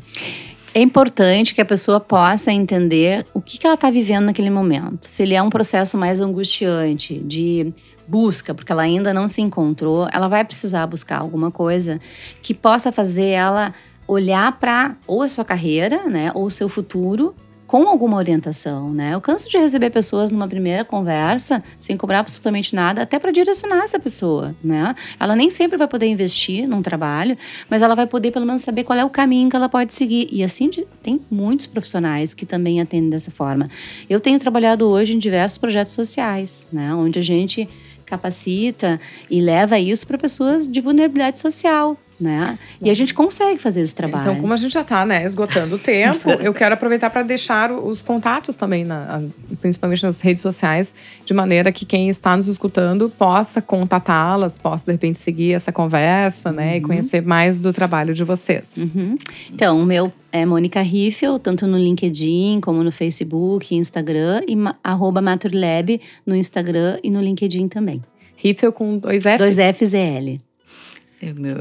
É 0.74 0.80
importante 0.80 1.54
que 1.54 1.60
a 1.60 1.64
pessoa 1.64 1.98
possa 1.98 2.52
entender 2.52 3.26
o 3.32 3.40
que, 3.40 3.58
que 3.58 3.66
ela 3.66 3.74
está 3.74 3.90
vivendo 3.90 4.26
naquele 4.26 4.50
momento. 4.50 5.02
Se 5.02 5.22
ele 5.22 5.34
é 5.34 5.42
um 5.42 5.50
processo 5.50 5.96
mais 5.96 6.20
angustiante, 6.20 7.18
de 7.18 7.72
busca, 8.06 8.54
porque 8.54 8.72
ela 8.72 8.82
ainda 8.82 9.12
não 9.12 9.28
se 9.28 9.42
encontrou, 9.42 10.08
ela 10.12 10.28
vai 10.28 10.44
precisar 10.44 10.86
buscar 10.86 11.18
alguma 11.18 11.50
coisa 11.50 12.00
que 12.42 12.54
possa 12.54 12.90
fazer 12.90 13.26
ela 13.26 13.74
olhar 14.06 14.58
para 14.58 14.96
ou 15.06 15.22
a 15.22 15.28
sua 15.28 15.44
carreira, 15.44 16.04
né, 16.06 16.32
ou 16.34 16.46
o 16.46 16.50
seu 16.50 16.68
futuro 16.68 17.34
com 17.68 17.86
alguma 17.86 18.16
orientação, 18.16 18.94
né? 18.94 19.12
Eu 19.12 19.20
canso 19.20 19.48
de 19.48 19.58
receber 19.58 19.90
pessoas 19.90 20.30
numa 20.30 20.48
primeira 20.48 20.86
conversa 20.86 21.62
sem 21.78 21.98
cobrar 21.98 22.20
absolutamente 22.20 22.74
nada, 22.74 23.02
até 23.02 23.18
para 23.18 23.30
direcionar 23.30 23.82
essa 23.82 24.00
pessoa, 24.00 24.56
né? 24.64 24.96
Ela 25.20 25.36
nem 25.36 25.50
sempre 25.50 25.76
vai 25.76 25.86
poder 25.86 26.06
investir 26.06 26.66
num 26.66 26.80
trabalho, 26.80 27.36
mas 27.68 27.82
ela 27.82 27.94
vai 27.94 28.06
poder 28.06 28.30
pelo 28.30 28.46
menos 28.46 28.62
saber 28.62 28.84
qual 28.84 28.98
é 28.98 29.04
o 29.04 29.10
caminho 29.10 29.50
que 29.50 29.54
ela 29.54 29.68
pode 29.68 29.92
seguir. 29.92 30.28
E 30.32 30.42
assim 30.42 30.70
tem 31.02 31.20
muitos 31.30 31.66
profissionais 31.66 32.32
que 32.32 32.46
também 32.46 32.80
atendem 32.80 33.10
dessa 33.10 33.30
forma. 33.30 33.68
Eu 34.08 34.18
tenho 34.18 34.40
trabalhado 34.40 34.88
hoje 34.88 35.14
em 35.14 35.18
diversos 35.18 35.58
projetos 35.58 35.92
sociais, 35.92 36.66
né, 36.72 36.94
onde 36.94 37.18
a 37.18 37.22
gente 37.22 37.68
capacita 38.06 38.98
e 39.30 39.42
leva 39.42 39.78
isso 39.78 40.06
para 40.06 40.16
pessoas 40.16 40.66
de 40.66 40.80
vulnerabilidade 40.80 41.38
social, 41.38 41.98
né? 42.20 42.58
E 42.82 42.90
a 42.90 42.94
gente 42.94 43.14
consegue 43.14 43.60
fazer 43.60 43.80
esse 43.80 43.94
trabalho. 43.94 44.22
Então, 44.30 44.40
como 44.40 44.52
a 44.52 44.56
gente 44.56 44.72
já 44.72 44.80
está 44.80 45.06
né, 45.06 45.24
esgotando 45.24 45.76
o 45.76 45.78
tempo, 45.78 46.30
eu 46.42 46.52
quero 46.52 46.74
aproveitar 46.74 47.10
para 47.10 47.22
deixar 47.22 47.70
os 47.72 48.02
contatos 48.02 48.56
também, 48.56 48.84
na- 48.84 49.22
principalmente 49.60 50.02
nas 50.04 50.20
redes 50.20 50.42
sociais, 50.42 50.94
de 51.24 51.32
maneira 51.32 51.70
que 51.70 51.84
quem 51.86 52.08
está 52.08 52.36
nos 52.36 52.48
escutando 52.48 53.08
possa 53.08 53.62
contatá-las, 53.62 54.58
possa 54.58 54.84
de 54.86 54.92
repente 54.92 55.18
seguir 55.18 55.52
essa 55.52 55.70
conversa, 55.72 56.50
né, 56.52 56.76
e 56.76 56.80
Uhum. 56.80 56.86
conhecer 56.88 57.22
mais 57.22 57.60
do 57.60 57.72
trabalho 57.72 58.12
de 58.14 58.24
vocês. 58.24 58.74
Uhum. 58.76 59.16
Então, 59.52 59.80
o 59.80 59.84
meu 59.86 60.12
é 60.32 60.44
Mônica 60.44 60.80
Riffel, 60.82 61.38
tanto 61.38 61.66
no 61.66 61.78
LinkedIn 61.78 62.60
como 62.60 62.82
no 62.82 62.90
Facebook, 62.92 63.74
Instagram, 63.74 64.40
e 64.46 64.54
arroba 64.82 65.20
Maturlab 65.22 66.00
no 66.26 66.34
Instagram 66.36 66.98
e 67.02 67.10
no 67.10 67.20
LinkedIn 67.20 67.68
também. 67.68 68.02
Riffel 68.36 68.72
com 68.72 68.98
dois 68.98 69.22
Fs? 69.22 69.38
Dois 69.38 69.56
Fs 69.56 69.94
e 69.94 69.96
L. 69.98 70.40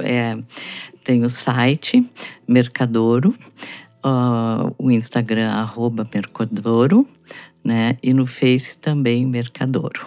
É, 0.04 0.38
tem 1.04 1.24
o 1.24 1.30
site 1.30 2.06
Mercadouro, 2.48 3.36
ah, 4.04 4.72
o 4.78 4.91
Instagram 4.91 5.50
arroba 5.50 6.08
Mercadouro, 6.13 7.08
né? 7.63 7.96
E 8.02 8.13
no 8.13 8.26
Face 8.26 8.78
também 8.78 9.26
Mercadouro. 9.26 10.06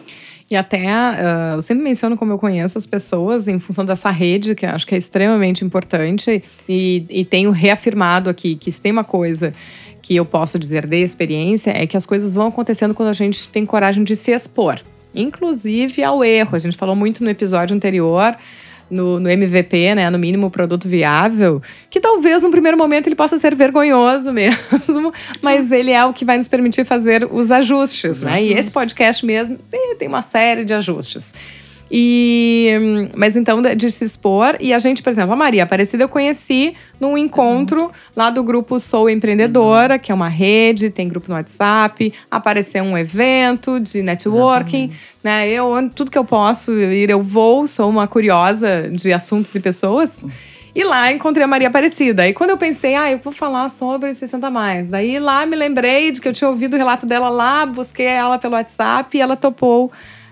E 0.50 0.56
até, 0.56 0.88
ah, 0.88 1.52
eu 1.54 1.62
sempre 1.62 1.84
menciono 1.84 2.16
como 2.16 2.32
eu 2.32 2.38
conheço 2.38 2.76
as 2.76 2.86
pessoas 2.86 3.46
em 3.46 3.58
função 3.60 3.84
dessa 3.84 4.10
rede, 4.10 4.54
que 4.54 4.66
eu 4.66 4.70
acho 4.70 4.86
que 4.86 4.94
é 4.94 4.98
extremamente 4.98 5.64
importante, 5.64 6.42
e, 6.68 7.04
e 7.08 7.24
tenho 7.24 7.50
reafirmado 7.50 8.28
aqui 8.28 8.56
que 8.56 8.72
se 8.72 8.82
tem 8.82 8.90
uma 8.90 9.04
coisa 9.04 9.52
que 10.02 10.16
eu 10.16 10.24
posso 10.24 10.58
dizer 10.58 10.86
de 10.86 10.96
experiência, 10.96 11.70
é 11.70 11.86
que 11.86 11.96
as 11.96 12.06
coisas 12.06 12.32
vão 12.32 12.48
acontecendo 12.48 12.94
quando 12.94 13.10
a 13.10 13.12
gente 13.12 13.48
tem 13.48 13.64
coragem 13.64 14.02
de 14.02 14.16
se 14.16 14.32
expor. 14.32 14.80
Inclusive 15.14 16.02
ao 16.02 16.24
erro. 16.24 16.56
A 16.56 16.58
gente 16.58 16.76
falou 16.76 16.96
muito 16.96 17.22
no 17.22 17.30
episódio 17.30 17.76
anterior. 17.76 18.36
No, 18.90 19.20
no 19.20 19.30
MVP, 19.30 19.94
né, 19.94 20.10
no 20.10 20.18
mínimo 20.18 20.50
produto 20.50 20.88
viável, 20.88 21.62
que 21.88 22.00
talvez 22.00 22.42
no 22.42 22.50
primeiro 22.50 22.76
momento 22.76 23.06
ele 23.06 23.14
possa 23.14 23.38
ser 23.38 23.54
vergonhoso 23.54 24.32
mesmo, 24.34 25.12
mas 25.40 25.70
ele 25.70 25.92
é 25.92 26.04
o 26.04 26.12
que 26.12 26.24
vai 26.24 26.36
nos 26.36 26.48
permitir 26.48 26.84
fazer 26.84 27.28
os 27.30 27.52
ajustes, 27.52 28.22
né? 28.22 28.42
E 28.42 28.52
esse 28.52 28.70
podcast 28.70 29.24
mesmo 29.24 29.58
tem, 29.70 29.94
tem 29.96 30.08
uma 30.08 30.22
série 30.22 30.64
de 30.64 30.74
ajustes. 30.74 31.32
E, 31.90 32.70
hum, 32.80 33.08
mas 33.16 33.36
então, 33.36 33.60
de, 33.60 33.90
se 33.90 34.04
expor. 34.04 34.56
E 34.60 34.72
a 34.72 34.78
gente, 34.78 35.02
por 35.02 35.10
exemplo, 35.10 35.32
a 35.32 35.36
Maria 35.36 35.64
Aparecida 35.64 36.04
eu 36.04 36.08
conheci 36.08 36.74
num 37.00 37.18
encontro 37.18 37.90
lá 38.14 38.30
do 38.30 38.44
grupo 38.44 38.78
Sou 38.78 39.10
Empreendedora, 39.10 39.98
que 39.98 40.12
é 40.12 40.14
uma 40.14 40.28
rede, 40.28 40.90
tem 40.90 41.08
grupo 41.08 41.28
no 41.28 41.34
WhatsApp. 41.34 42.12
Apareceu 42.30 42.84
um 42.84 42.96
evento 42.96 43.80
de 43.80 44.02
networking, 44.02 44.92
né? 45.22 45.48
Eu, 45.48 45.90
tudo 45.92 46.10
que 46.10 46.18
eu 46.18 46.24
posso 46.24 46.72
ir, 46.72 47.10
eu 47.10 47.22
vou. 47.22 47.66
Sou 47.66 47.90
uma 47.90 48.06
curiosa 48.06 48.88
de 48.92 49.12
assuntos 49.12 49.52
e 49.54 49.60
pessoas. 49.60 50.24
E 50.72 50.84
lá 50.84 51.10
encontrei 51.10 51.44
a 51.44 51.48
Maria 51.48 51.66
Aparecida. 51.66 52.28
E 52.28 52.32
quando 52.32 52.50
eu 52.50 52.56
pensei, 52.56 52.94
ah, 52.94 53.10
eu 53.10 53.18
vou 53.18 53.32
falar 53.32 53.68
sobre 53.68 54.14
60 54.14 54.48
mais. 54.50 54.88
Daí 54.88 55.18
lá 55.18 55.44
me 55.44 55.56
lembrei 55.56 56.12
de 56.12 56.20
que 56.20 56.28
eu 56.28 56.32
tinha 56.32 56.48
ouvido 56.48 56.74
o 56.74 56.76
relato 56.76 57.04
dela 57.06 57.28
lá, 57.28 57.66
busquei 57.66 58.06
ela 58.06 58.38
pelo 58.38 58.54
WhatsApp 58.54 59.16
e 59.16 59.20
ela 59.20 59.36
topou 59.36 59.90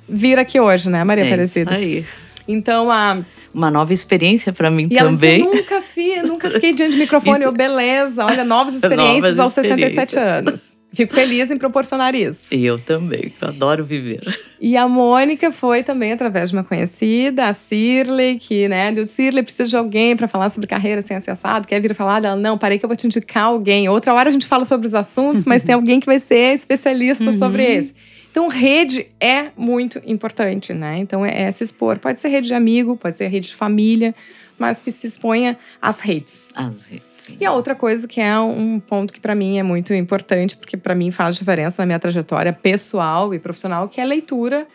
vir 0.08 0.38
aqui 0.38 0.58
hoje, 0.60 0.88
né, 0.88 1.02
Maria 1.04 1.24
é 1.24 1.26
Aparecida? 1.26 1.70
isso 1.72 1.80
aí. 1.80 2.04
Então, 2.46 2.90
a. 2.90 3.18
Uma 3.52 3.70
nova 3.70 3.92
experiência 3.94 4.52
para 4.52 4.70
mim 4.70 4.88
E 4.90 4.98
ela 4.98 5.10
disse, 5.10 5.22
também. 5.22 5.40
eu 5.40 5.54
nunca 5.54 5.80
fiz, 5.80 6.22
nunca 6.28 6.50
fiquei 6.50 6.72
diante 6.74 6.92
do 6.92 6.98
microfone. 6.98 7.38
Isso- 7.38 7.48
Eu, 7.48 7.52
beleza, 7.52 8.24
olha, 8.24 8.44
novas 8.44 8.74
experiências 8.76 9.36
Novas 9.36 9.38
aos 9.38 9.52
67 9.54 10.08
experiências. 10.10 10.46
anos. 10.48 10.78
Fico 10.92 11.14
feliz 11.14 11.50
em 11.50 11.56
proporcionar 11.58 12.14
isso. 12.14 12.54
E 12.54 12.64
eu 12.64 12.78
também, 12.78 13.32
eu 13.40 13.48
adoro 13.48 13.84
viver. 13.84 14.20
E 14.60 14.76
a 14.76 14.86
Mônica 14.86 15.50
foi 15.50 15.82
também 15.82 16.12
através 16.12 16.50
de 16.50 16.56
uma 16.56 16.62
conhecida, 16.64 17.46
a 17.46 17.52
Cirley, 17.54 18.38
que, 18.38 18.68
né, 18.68 18.92
deu 18.92 19.04
Cirley, 19.06 19.42
preciso 19.42 19.70
de 19.70 19.76
alguém 19.76 20.14
para 20.14 20.28
falar 20.28 20.48
sobre 20.50 20.66
carreira 20.66 21.00
sem 21.02 21.16
acessado. 21.16 21.66
Quer 21.66 21.80
vir 21.80 21.94
falar? 21.94 22.22
Ela, 22.24 22.36
não, 22.36 22.56
parei 22.58 22.78
que 22.78 22.84
eu 22.84 22.88
vou 22.88 22.96
te 22.96 23.06
indicar 23.06 23.44
alguém. 23.44 23.88
Outra 23.88 24.12
hora 24.14 24.28
a 24.28 24.32
gente 24.32 24.46
fala 24.46 24.64
sobre 24.66 24.86
os 24.86 24.94
assuntos, 24.94 25.44
mas 25.44 25.62
tem 25.62 25.74
alguém 25.74 26.00
que 26.00 26.06
vai 26.06 26.18
ser 26.18 26.54
especialista 26.54 27.32
sobre 27.32 27.64
esse. 27.64 27.94
Então, 28.30 28.48
rede 28.48 29.08
é 29.20 29.50
muito 29.56 30.00
importante, 30.04 30.72
né? 30.72 30.98
Então, 30.98 31.24
é, 31.24 31.42
é 31.42 31.50
se 31.50 31.64
expor. 31.64 31.98
Pode 31.98 32.20
ser 32.20 32.28
rede 32.28 32.48
de 32.48 32.54
amigo, 32.54 32.96
pode 32.96 33.16
ser 33.16 33.28
rede 33.28 33.48
de 33.48 33.54
família, 33.54 34.14
mas 34.58 34.80
que 34.80 34.90
se 34.90 35.06
exponha 35.06 35.58
às 35.80 36.00
redes. 36.00 36.52
Às 36.54 36.86
vezes. 36.86 37.08
E 37.40 37.44
a 37.44 37.52
outra 37.52 37.74
coisa 37.74 38.08
que 38.08 38.20
é 38.20 38.38
um 38.38 38.80
ponto 38.80 39.12
que 39.12 39.20
para 39.20 39.34
mim 39.34 39.58
é 39.58 39.62
muito 39.62 39.92
importante, 39.92 40.56
porque 40.56 40.76
para 40.76 40.94
mim 40.94 41.10
faz 41.10 41.36
diferença 41.36 41.82
na 41.82 41.86
minha 41.86 41.98
trajetória 41.98 42.52
pessoal 42.52 43.34
e 43.34 43.38
profissional, 43.38 43.88
que 43.88 44.00
é 44.00 44.04
a 44.04 44.06
leitura. 44.06 44.66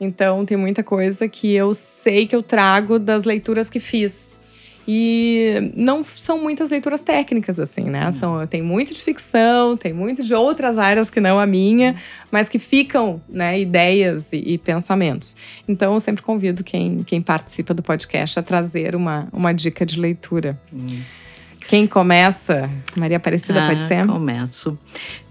Então 0.00 0.44
tem 0.44 0.56
muita 0.56 0.84
coisa 0.84 1.28
que 1.28 1.54
eu 1.54 1.74
sei 1.74 2.26
que 2.26 2.36
eu 2.36 2.42
trago 2.42 2.98
das 2.98 3.24
leituras 3.24 3.68
que 3.68 3.80
fiz. 3.80 4.36
E 4.88 5.72
não 5.74 6.04
são 6.04 6.40
muitas 6.40 6.70
leituras 6.70 7.02
técnicas, 7.02 7.58
assim, 7.58 7.84
né? 7.84 8.10
São, 8.12 8.46
tem 8.46 8.62
muito 8.62 8.94
de 8.94 9.02
ficção, 9.02 9.76
tem 9.76 9.92
muito 9.92 10.22
de 10.22 10.32
outras 10.32 10.78
áreas 10.78 11.10
que 11.10 11.18
não 11.18 11.40
a 11.40 11.46
minha, 11.46 11.96
mas 12.30 12.48
que 12.48 12.58
ficam, 12.58 13.20
né, 13.28 13.58
ideias 13.58 14.32
e, 14.32 14.36
e 14.36 14.58
pensamentos. 14.58 15.36
Então, 15.66 15.94
eu 15.94 16.00
sempre 16.00 16.22
convido 16.22 16.62
quem, 16.62 17.02
quem 17.02 17.20
participa 17.20 17.74
do 17.74 17.82
podcast 17.82 18.38
a 18.38 18.42
trazer 18.42 18.94
uma, 18.94 19.28
uma 19.32 19.52
dica 19.52 19.84
de 19.84 19.98
leitura. 19.98 20.56
Hum. 20.72 21.00
Quem 21.66 21.84
começa? 21.84 22.70
Maria 22.94 23.16
Aparecida, 23.16 23.64
Ah, 23.64 23.68
pode 23.68 23.88
ser? 23.88 24.06
Começo. 24.06 24.78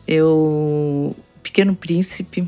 Eu, 0.05 1.15
Pequeno 1.41 1.73
Príncipe 1.73 2.45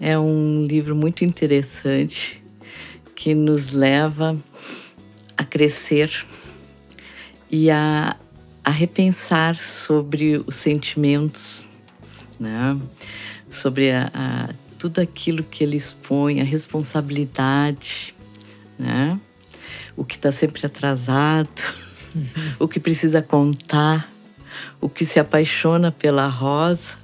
é 0.00 0.16
um 0.16 0.64
livro 0.64 0.94
muito 0.94 1.24
interessante 1.24 2.40
que 3.16 3.34
nos 3.34 3.72
leva 3.72 4.36
a 5.38 5.44
crescer 5.44 6.10
e 7.48 7.70
a, 7.70 8.16
a 8.64 8.70
repensar 8.70 9.56
sobre 9.56 10.42
os 10.44 10.56
sentimentos, 10.56 11.64
né? 12.38 12.76
Sobre 13.48 13.92
a, 13.92 14.10
a- 14.12 14.48
tudo 14.78 15.00
aquilo 15.00 15.42
que 15.42 15.64
ele 15.64 15.76
expõe, 15.76 16.40
a 16.40 16.44
responsabilidade, 16.44 18.14
né? 18.78 19.18
O 19.96 20.04
que 20.04 20.16
está 20.16 20.30
sempre 20.30 20.66
atrasado, 20.66 21.62
o 22.58 22.66
que 22.68 22.78
precisa 22.80 23.22
contar, 23.22 24.12
o 24.80 24.88
que 24.88 25.04
se 25.04 25.18
apaixona 25.20 25.90
pela 25.92 26.26
rosa, 26.28 26.96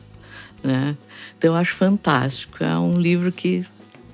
né? 0.62 0.96
Então 1.38 1.52
eu 1.52 1.56
acho 1.56 1.74
fantástico. 1.74 2.62
É 2.62 2.76
um 2.78 2.94
livro 2.94 3.30
que 3.32 3.64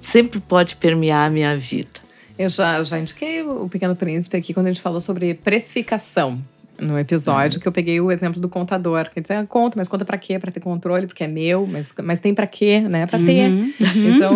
sempre 0.00 0.40
pode 0.40 0.76
permear 0.76 1.26
a 1.26 1.30
minha 1.30 1.56
vida. 1.56 2.00
Eu 2.40 2.48
já, 2.48 2.82
já 2.82 2.98
indiquei 2.98 3.42
o 3.42 3.68
Pequeno 3.68 3.94
Príncipe 3.94 4.34
aqui 4.34 4.54
quando 4.54 4.64
a 4.64 4.70
gente 4.70 4.80
falou 4.80 4.98
sobre 4.98 5.34
precificação 5.34 6.40
no 6.80 6.98
episódio, 6.98 7.60
que 7.60 7.68
eu 7.68 7.72
peguei 7.72 8.00
o 8.00 8.10
exemplo 8.10 8.40
do 8.40 8.48
contador. 8.48 9.10
Quer 9.12 9.20
dizer, 9.20 9.34
ah, 9.34 9.46
conta, 9.46 9.76
mas 9.76 9.88
conta 9.88 10.06
pra 10.06 10.16
quê? 10.16 10.38
Pra 10.38 10.50
ter 10.50 10.60
controle, 10.60 11.06
porque 11.06 11.22
é 11.22 11.28
meu, 11.28 11.66
mas, 11.66 11.92
mas 12.02 12.18
tem 12.18 12.34
pra 12.34 12.46
quê, 12.46 12.80
né? 12.80 13.04
Pra 13.06 13.18
ter. 13.18 13.50
Uhum, 13.50 13.74
uhum. 13.78 14.16
Então, 14.16 14.32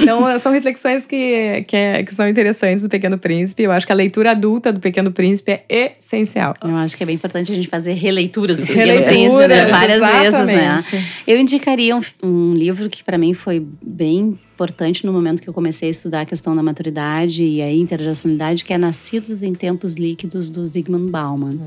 então, 0.02 0.38
são 0.38 0.50
reflexões 0.50 1.06
que, 1.06 1.62
que, 1.68 1.76
é- 1.76 2.02
que 2.02 2.14
são 2.14 2.26
interessantes 2.26 2.82
do 2.82 2.88
Pequeno 2.88 3.18
Príncipe. 3.18 3.64
Eu 3.64 3.72
acho 3.72 3.84
que 3.84 3.92
a 3.92 3.94
leitura 3.94 4.30
adulta 4.30 4.72
do 4.72 4.80
Pequeno 4.80 5.12
Príncipe 5.12 5.60
é 5.68 5.92
essencial. 5.98 6.54
Eu 6.64 6.74
acho 6.76 6.96
que 6.96 7.02
é 7.02 7.06
bem 7.06 7.16
importante 7.16 7.52
a 7.52 7.54
gente 7.54 7.68
fazer 7.68 7.92
releituras 7.92 8.60
do 8.60 8.66
Pequeno 8.66 9.02
Príncipe, 9.04 9.46
né? 9.46 9.66
Várias 9.66 9.98
exatamente. 9.98 10.58
vezes, 10.62 10.92
né? 10.92 11.04
Eu 11.26 11.38
indicaria 11.38 11.94
um, 11.94 12.00
um 12.22 12.54
livro 12.54 12.88
que 12.88 13.04
para 13.04 13.18
mim 13.18 13.34
foi 13.34 13.62
bem 13.82 14.38
importante 14.54 15.04
no 15.04 15.12
momento 15.12 15.42
que 15.42 15.48
eu 15.48 15.52
comecei 15.52 15.88
a 15.88 15.90
estudar 15.90 16.20
a 16.20 16.24
questão 16.24 16.54
da 16.54 16.62
maturidade 16.62 17.42
e 17.42 17.60
a 17.60 17.72
intergeracionalidade, 17.72 18.64
que 18.64 18.72
é 18.72 18.78
Nascidos 18.78 19.42
em 19.42 19.52
Tempos 19.52 19.94
Líquidos, 19.94 20.48
do 20.48 20.64
Zygmunt 20.64 21.10
Bauman. 21.10 21.58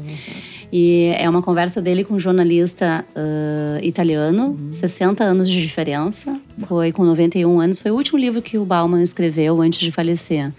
E 0.72 1.12
é 1.18 1.30
uma 1.30 1.42
conversa 1.42 1.82
dele 1.82 2.04
com 2.04 2.16
um 2.16 2.20
jornalista 2.20 3.06
ah, 3.16 3.80
italiano, 3.82 4.58
60 4.72 5.24
anos 5.24 5.50
de 5.50 5.62
diferença. 5.62 6.40
Foi 6.68 6.92
com 6.92 7.04
91 7.06 7.60
anos. 7.60 7.80
Foi 7.80 7.92
o 7.92 7.96
último 7.96 8.18
livro 8.18 8.42
que 8.42 8.58
o 8.58 8.66
Bauman 8.66 9.02
escreveu 9.02 9.62
antes 9.62 9.80
de 9.80 9.92
falecer. 9.92 10.52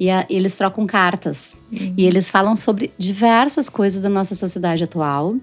E 0.00 0.08
a- 0.10 0.26
eles 0.30 0.56
trocam 0.56 0.86
cartas. 0.86 1.56
E 1.70 2.04
eles 2.06 2.28
falam 2.30 2.54
sobre 2.56 2.90
diversas 2.98 3.68
coisas 3.68 4.00
da 4.00 4.08
nossa 4.08 4.34
sociedade 4.34 4.84
atual. 4.84 5.34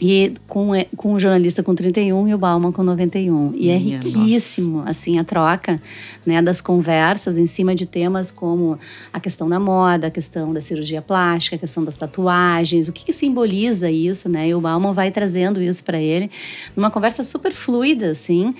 E 0.00 0.34
com, 0.46 0.72
com 0.94 1.14
o 1.14 1.18
jornalista 1.18 1.62
com 1.62 1.74
31 1.74 2.28
e 2.28 2.34
o 2.34 2.38
Bauman 2.38 2.70
com 2.70 2.82
91. 2.82 3.54
E 3.54 3.70
é 3.70 3.78
Minha 3.78 3.98
riquíssimo, 3.98 4.82
assim, 4.84 5.18
a 5.18 5.24
troca 5.24 5.80
né, 6.24 6.42
das 6.42 6.60
conversas 6.60 7.38
em 7.38 7.46
cima 7.46 7.74
de 7.74 7.86
temas 7.86 8.30
como 8.30 8.78
a 9.10 9.18
questão 9.18 9.48
da 9.48 9.58
moda, 9.58 10.08
a 10.08 10.10
questão 10.10 10.52
da 10.52 10.60
cirurgia 10.60 11.00
plástica, 11.00 11.56
a 11.56 11.58
questão 11.58 11.82
das 11.82 11.96
tatuagens, 11.96 12.88
o 12.88 12.92
que, 12.92 13.06
que 13.06 13.12
simboliza 13.12 13.90
isso, 13.90 14.28
né? 14.28 14.48
E 14.48 14.54
o 14.54 14.60
Bauman 14.60 14.92
vai 14.92 15.10
trazendo 15.10 15.62
isso 15.62 15.82
para 15.82 15.98
ele 15.98 16.30
numa 16.76 16.90
conversa 16.90 17.22
super 17.22 17.52
fluida, 17.52 18.10
assim, 18.10 18.54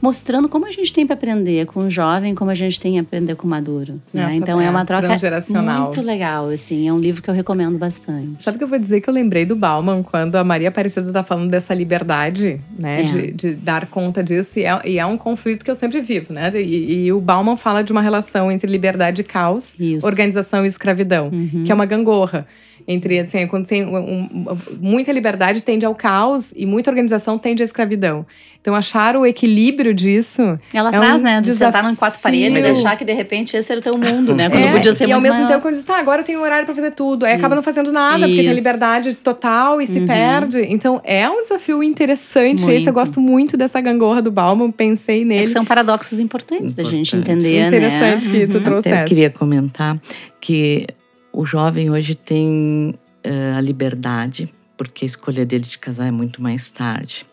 mostrando 0.00 0.48
como 0.48 0.66
a 0.66 0.70
gente 0.70 0.92
tem 0.92 1.06
para 1.06 1.14
aprender 1.14 1.66
com 1.66 1.80
o 1.80 1.90
jovem, 1.90 2.34
como 2.34 2.50
a 2.50 2.54
gente 2.54 2.78
tem 2.80 2.98
a 2.98 3.02
aprender 3.02 3.34
com 3.34 3.46
o 3.46 3.50
maduro. 3.50 4.00
né? 4.12 4.34
Então 4.34 4.60
é 4.60 4.66
é 4.66 4.70
uma 4.70 4.84
troca 4.84 5.08
muito 5.08 6.00
legal, 6.02 6.48
assim, 6.48 6.88
é 6.88 6.92
um 6.92 6.98
livro 6.98 7.22
que 7.22 7.28
eu 7.28 7.34
recomendo 7.34 7.76
bastante. 7.78 8.42
Sabe 8.42 8.56
o 8.56 8.58
que 8.58 8.64
eu 8.64 8.68
vou 8.68 8.78
dizer 8.78 9.00
que 9.00 9.10
eu 9.10 9.14
lembrei 9.14 9.44
do 9.44 9.54
Bauman 9.56 10.02
quando 10.02 10.36
a 10.36 10.44
Maria 10.44 10.68
Aparecida 10.68 11.10
tá 11.12 11.22
falando 11.24 11.50
dessa 11.50 11.74
liberdade, 11.74 12.60
né? 12.78 13.00
É. 13.00 13.04
De, 13.04 13.32
de 13.32 13.54
dar 13.54 13.86
conta 13.86 14.22
disso. 14.22 14.58
E 14.58 14.64
é, 14.64 14.80
e 14.84 14.98
é 14.98 15.04
um 15.06 15.18
conflito 15.18 15.64
que 15.64 15.70
eu 15.70 15.74
sempre 15.74 16.00
vivo, 16.00 16.32
né? 16.32 16.50
E, 16.54 17.06
e 17.06 17.12
o 17.12 17.20
Bauman 17.20 17.56
fala 17.56 17.82
de 17.82 17.92
uma 17.92 18.00
relação 18.02 18.50
entre 18.50 18.70
liberdade 18.70 19.20
e 19.20 19.24
caos, 19.24 19.78
Isso. 19.78 20.06
organização 20.06 20.64
e 20.64 20.68
escravidão, 20.68 21.28
Uhum. 21.32 21.64
que 21.64 21.72
é 21.72 21.74
uma 21.74 21.86
gangorra. 21.86 22.46
Entre, 22.88 23.18
assim, 23.18 23.46
quando 23.46 23.66
tem 23.66 23.84
um- 23.84 23.96
um- 23.96 24.56
muita 24.80 25.12
liberdade 25.12 25.60
tende 25.62 25.84
ao 25.86 25.94
caos 25.94 26.52
e 26.56 26.66
muita 26.66 26.90
organização 26.90 27.38
tende 27.38 27.62
à 27.62 27.64
escravidão. 27.64 28.26
Então, 28.60 28.74
achar 28.74 29.16
o 29.16 29.24
equilíbrio 29.24 29.94
disso. 29.94 30.58
Ela 30.74 30.90
É 30.90 30.92
traz, 30.92 31.20
um 31.20 31.24
né? 31.24 31.40
De 31.40 31.48
sentar 31.50 31.90
em 31.90 31.94
quatro 31.94 32.20
paredes 32.20 32.60
e 32.62 32.66
achar 32.66 32.96
que 32.96 33.04
de 33.06 33.12
repente 33.14 33.56
esse 33.56 33.72
era 33.72 33.80
o 33.80 33.82
teu 33.82 33.96
mundo, 33.96 34.34
né? 34.34 34.50
Quando 34.50 34.62
É, 34.64 34.72
podia 34.72 34.92
ser 34.92 35.08
e 35.08 35.12
ao 35.12 35.18
muito 35.18 35.22
mesmo 35.28 35.42
maior. 35.44 35.54
tempo, 35.54 35.62
quando 35.62 35.74
diz, 35.74 35.84
tá, 35.84 35.98
agora 35.98 36.20
eu 36.20 36.24
tenho 36.26 36.40
horário 36.40 36.66
pra 36.66 36.74
fazer 36.74 36.90
tudo. 36.90 37.24
Aí 37.24 37.32
acaba 37.32 37.54
não 37.54 37.62
Isso. 37.62 37.70
fazendo 37.70 37.90
nada, 37.90 38.26
porque 38.26 38.36
tem 38.36 38.46
Isso. 38.46 38.54
liberdade 38.56 39.14
total 39.14 39.80
e 39.80 39.86
se 39.86 39.98
Uhum. 40.00 40.06
perde. 40.06 40.60
Então, 40.68 41.00
é 41.04 41.28
um 41.30 41.42
desafio 41.42 41.82
interessante. 41.82 42.60
Esse 42.60 42.68
eu 42.70 42.72
Muito. 42.74 42.92
gosto 42.92 43.20
muito 43.20 43.56
dessa 43.56 43.80
gangorra 43.80 44.20
do 44.20 44.30
Bauman, 44.30 44.70
pensei 44.70 45.22
É 45.22 45.24
nele. 45.24 45.42
que 45.44 45.48
são 45.48 45.64
paradoxos 45.64 46.18
importantes 46.20 46.74
da 46.74 46.84
gente 46.84 47.16
entender, 47.16 47.66
Interessante 47.66 48.28
né? 48.28 48.40
que 48.40 48.46
tu 48.46 48.56
Uhum. 48.56 48.62
trouxeste. 48.62 48.92
Até 48.94 49.04
eu 49.04 49.08
queria 49.08 49.30
comentar 49.30 49.96
que 50.38 50.86
o 51.32 51.44
jovem 51.46 51.90
hoje 51.90 52.14
tem 52.14 52.94
eh, 53.22 53.52
a 53.56 53.60
liberdade, 53.60 54.52
porque 54.76 55.04
a 55.04 55.06
escolha 55.06 55.44
dele 55.44 55.64
de 55.64 55.78
casar 55.78 56.06
é 56.06 56.10
muito 56.10 56.40
mais 56.42 56.70
tarde. 56.70 57.26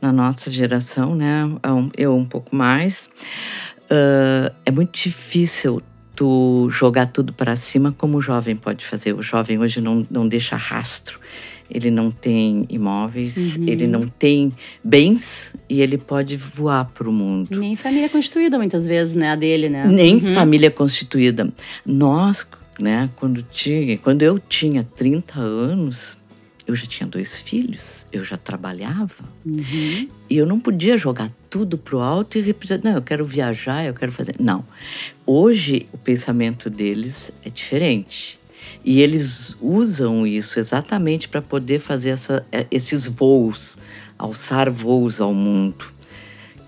Na 0.00 0.12
nossa 0.12 0.50
geração, 0.50 1.14
né, 1.14 1.44
um- 1.66 1.90
eu 1.96 2.16
um 2.16 2.24
pouco 2.24 2.54
mais, 2.54 3.10
ah, 3.90 4.52
é 4.64 4.70
muito 4.70 4.92
difícil 4.98 5.82
tu 6.14 6.68
jogar 6.70 7.06
tudo 7.06 7.32
para 7.32 7.56
cima 7.56 7.92
como 7.96 8.18
o 8.18 8.20
jovem 8.20 8.54
pode 8.54 8.84
fazer. 8.84 9.14
O 9.14 9.22
jovem 9.22 9.58
hoje 9.58 9.80
não, 9.80 10.06
não 10.10 10.28
deixa 10.28 10.56
rastro. 10.56 11.18
Ele 11.70 11.90
não 11.90 12.10
tem 12.10 12.66
imóveis, 12.68 13.56
Uhum. 13.56 13.64
ele 13.66 13.86
não 13.86 14.06
tem 14.06 14.52
bens 14.84 15.54
e 15.70 15.80
ele 15.80 15.96
pode 15.96 16.36
voar 16.36 16.84
para 16.84 17.08
o 17.08 17.12
mundo. 17.12 17.58
Nem 17.58 17.74
família 17.76 18.10
constituída, 18.10 18.58
muitas 18.58 18.84
vezes, 18.84 19.14
né? 19.14 19.30
A 19.30 19.36
dele, 19.36 19.70
né? 19.70 19.86
Nem 19.88 20.16
Uhum. 20.16 20.34
família 20.34 20.70
constituída. 20.70 21.50
Nós, 21.86 22.46
né, 22.78 23.10
quando, 23.16 23.42
tinha, 23.42 23.98
quando 23.98 24.22
eu 24.22 24.38
tinha 24.38 24.82
30 24.82 25.38
anos, 25.38 26.18
eu 26.66 26.74
já 26.74 26.86
tinha 26.86 27.06
dois 27.06 27.38
filhos, 27.38 28.06
eu 28.12 28.24
já 28.24 28.36
trabalhava. 28.36 29.24
Uhum. 29.44 30.08
E 30.30 30.36
eu 30.36 30.46
não 30.46 30.60
podia 30.60 30.96
jogar 30.96 31.30
tudo 31.50 31.76
pro 31.76 32.00
alto 32.00 32.38
e 32.38 32.40
repetir, 32.40 32.80
não, 32.82 32.92
eu 32.92 33.02
quero 33.02 33.26
viajar, 33.26 33.84
eu 33.84 33.94
quero 33.94 34.12
fazer. 34.12 34.34
Não. 34.38 34.64
Hoje, 35.26 35.86
o 35.92 35.98
pensamento 35.98 36.70
deles 36.70 37.32
é 37.44 37.50
diferente. 37.50 38.40
E 38.84 39.00
eles 39.00 39.56
usam 39.60 40.26
isso 40.26 40.58
exatamente 40.58 41.28
para 41.28 41.42
poder 41.42 41.78
fazer 41.80 42.10
essa, 42.10 42.44
eh, 42.50 42.66
esses 42.70 43.06
voos, 43.06 43.76
alçar 44.18 44.70
voos 44.70 45.20
ao 45.20 45.34
mundo. 45.34 45.91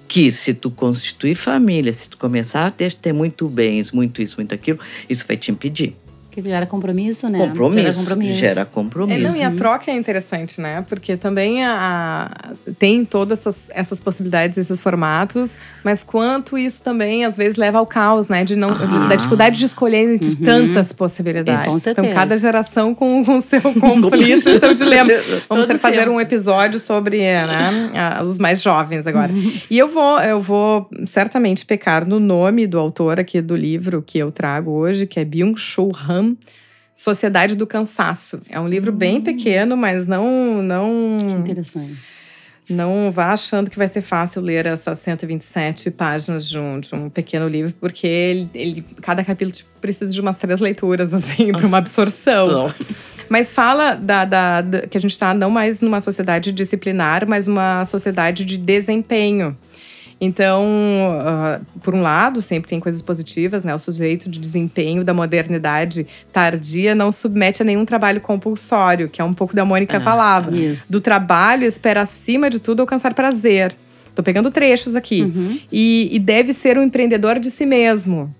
Que 0.06 0.30
se 0.30 0.54
tu 0.54 0.70
constituir 0.70 1.34
família, 1.34 1.92
se 1.92 2.08
tu 2.08 2.16
começar 2.18 2.66
a 2.66 2.70
ter, 2.70 2.92
ter 2.94 3.12
muito 3.12 3.48
bens, 3.48 3.90
muito 3.90 4.20
isso, 4.22 4.36
muito 4.36 4.54
aquilo, 4.54 4.78
isso 5.08 5.26
vai 5.26 5.36
te 5.36 5.50
impedir. 5.50 5.96
Que 6.34 6.42
gera 6.42 6.66
compromisso, 6.66 7.28
né? 7.28 7.38
Compromisso. 7.38 7.78
Gera 7.80 7.92
compromisso. 7.94 8.38
Gera 8.40 8.60
É, 8.62 8.64
compromisso. 8.64 9.34
não, 9.34 9.40
e 9.40 9.44
a 9.44 9.50
Uhum. 9.50 9.56
troca 9.56 9.88
é 9.90 9.94
interessante, 9.94 10.60
né? 10.60 10.84
Porque 10.88 11.16
também 11.16 11.64
a, 11.64 12.28
a- 12.34 12.72
tem 12.76 13.04
todas 13.04 13.38
essas, 13.38 13.70
essas 13.72 14.00
possibilidades, 14.00 14.58
esses 14.58 14.80
formatos, 14.80 15.56
mas 15.84 16.02
quanto 16.02 16.58
isso 16.58 16.82
também 16.82 17.24
às 17.24 17.36
vezes 17.36 17.56
leva 17.56 17.78
ao 17.78 17.86
caos, 17.86 18.26
né? 18.28 18.42
De 18.42 18.56
não, 18.56 18.68
de- 18.68 18.96
Ah. 18.96 19.06
da 19.08 19.14
dificuldade 19.14 19.58
de 19.58 19.64
escolher 19.64 20.12
entre 20.14 20.28
Uhum. 20.30 20.44
tantas 20.44 20.92
possibilidades. 20.92 21.52
É, 21.60 21.64
com 21.66 21.76
então, 21.76 21.78
certeza. 21.78 22.14
cada 22.14 22.36
geração 22.36 22.94
com 22.96 23.20
o 23.22 23.40
seu 23.40 23.60
conflito, 23.78 24.58
seu 24.58 24.74
dilema. 24.74 25.12
Vamos 25.48 25.66
Todos 25.66 25.80
fazer 25.80 25.98
temos. 25.98 26.14
um 26.16 26.20
episódio 26.20 26.80
sobre 26.80 27.18
né, 27.20 27.90
a- 27.94 28.24
os 28.24 28.40
mais 28.40 28.60
jovens 28.60 29.06
agora. 29.06 29.30
Uhum. 29.32 29.52
E 29.70 29.78
eu 29.78 29.88
vou, 29.88 30.18
eu 30.20 30.40
vou 30.40 30.88
certamente 31.06 31.64
pecar 31.64 32.04
no 32.04 32.18
nome 32.18 32.66
do 32.66 32.78
autor 32.78 33.20
aqui 33.20 33.40
do 33.40 33.54
livro 33.54 34.02
que 34.04 34.18
eu 34.18 34.32
trago 34.32 34.72
hoje, 34.72 35.06
que 35.06 35.20
é 35.20 35.24
Byung-Chul 35.24 35.92
Han, 36.08 36.23
Sociedade 36.94 37.56
do 37.56 37.66
Cansaço. 37.66 38.40
É 38.48 38.58
um 38.60 38.68
livro 38.68 38.92
bem 38.92 39.20
pequeno, 39.20 39.76
mas 39.76 40.06
não 40.06 40.62
não 40.62 41.18
Que 41.20 41.32
interessante. 41.34 41.98
não 42.70 43.10
vá 43.10 43.30
achando 43.32 43.68
que 43.68 43.76
vai 43.76 43.88
ser 43.88 44.00
fácil 44.00 44.40
ler 44.40 44.64
essas 44.66 45.00
127 45.00 45.90
páginas 45.90 46.48
de 46.48 46.56
um, 46.58 46.78
de 46.78 46.94
um 46.94 47.10
pequeno 47.10 47.48
livro, 47.48 47.74
porque 47.80 48.06
ele, 48.06 48.50
ele- 48.54 48.84
cada 49.02 49.24
capítulo 49.24 49.50
tipo, 49.56 49.68
precisa 49.80 50.10
de 50.12 50.20
umas 50.20 50.38
três 50.38 50.60
leituras 50.60 51.12
assim 51.14 51.50
para 51.52 51.66
uma 51.66 51.78
absorção. 51.78 52.44
Então, 52.44 52.74
Mas 53.28 53.52
fala 53.52 53.94
da, 53.96 54.24
da- 54.24 54.60
da- 54.60 54.86
que 54.86 54.96
a 54.96 55.00
gente 55.00 55.10
está 55.12 55.34
não 55.34 55.50
mais 55.50 55.80
numa 55.80 56.00
sociedade 56.00 56.52
disciplinar, 56.52 57.26
mas 57.26 57.48
uma 57.48 57.84
sociedade 57.86 58.44
de 58.44 58.56
desempenho. 58.56 59.56
Então, 60.20 60.64
ah, 61.20 61.60
por 61.82 61.94
um 61.94 62.00
lado, 62.02 62.40
sempre 62.40 62.68
tem 62.68 62.80
coisas 62.80 63.02
positivas, 63.02 63.64
né? 63.64 63.74
O 63.74 63.78
sujeito 63.78 64.28
de 64.30 64.38
desempenho 64.38 65.04
da 65.04 65.12
modernidade 65.12 66.06
tardia 66.32 66.94
não 66.94 67.10
submete 67.12 67.62
a 67.62 67.64
nenhum 67.64 67.84
trabalho 67.84 68.20
compulsório, 68.20 69.08
que 69.08 69.20
é 69.20 69.24
um 69.24 69.32
pouco 69.32 69.54
da 69.54 69.64
Mônica 69.64 69.96
Ah, 69.96 70.00
falava. 70.00 70.56
Isso. 70.56 70.90
Do 70.90 71.00
trabalho, 71.00 71.64
espera 71.64 72.02
acima 72.02 72.48
de 72.48 72.58
tudo 72.58 72.80
alcançar 72.80 73.12
prazer. 73.14 73.74
Tô 74.14 74.22
pegando 74.22 74.50
trechos 74.50 74.94
aqui 74.94 75.22
Uhum. 75.22 75.58
e, 75.72 76.08
e 76.12 76.18
deve 76.20 76.52
ser 76.52 76.78
um 76.78 76.82
empreendedor 76.84 77.38
de 77.38 77.50
si 77.50 77.66
mesmo. 77.66 78.32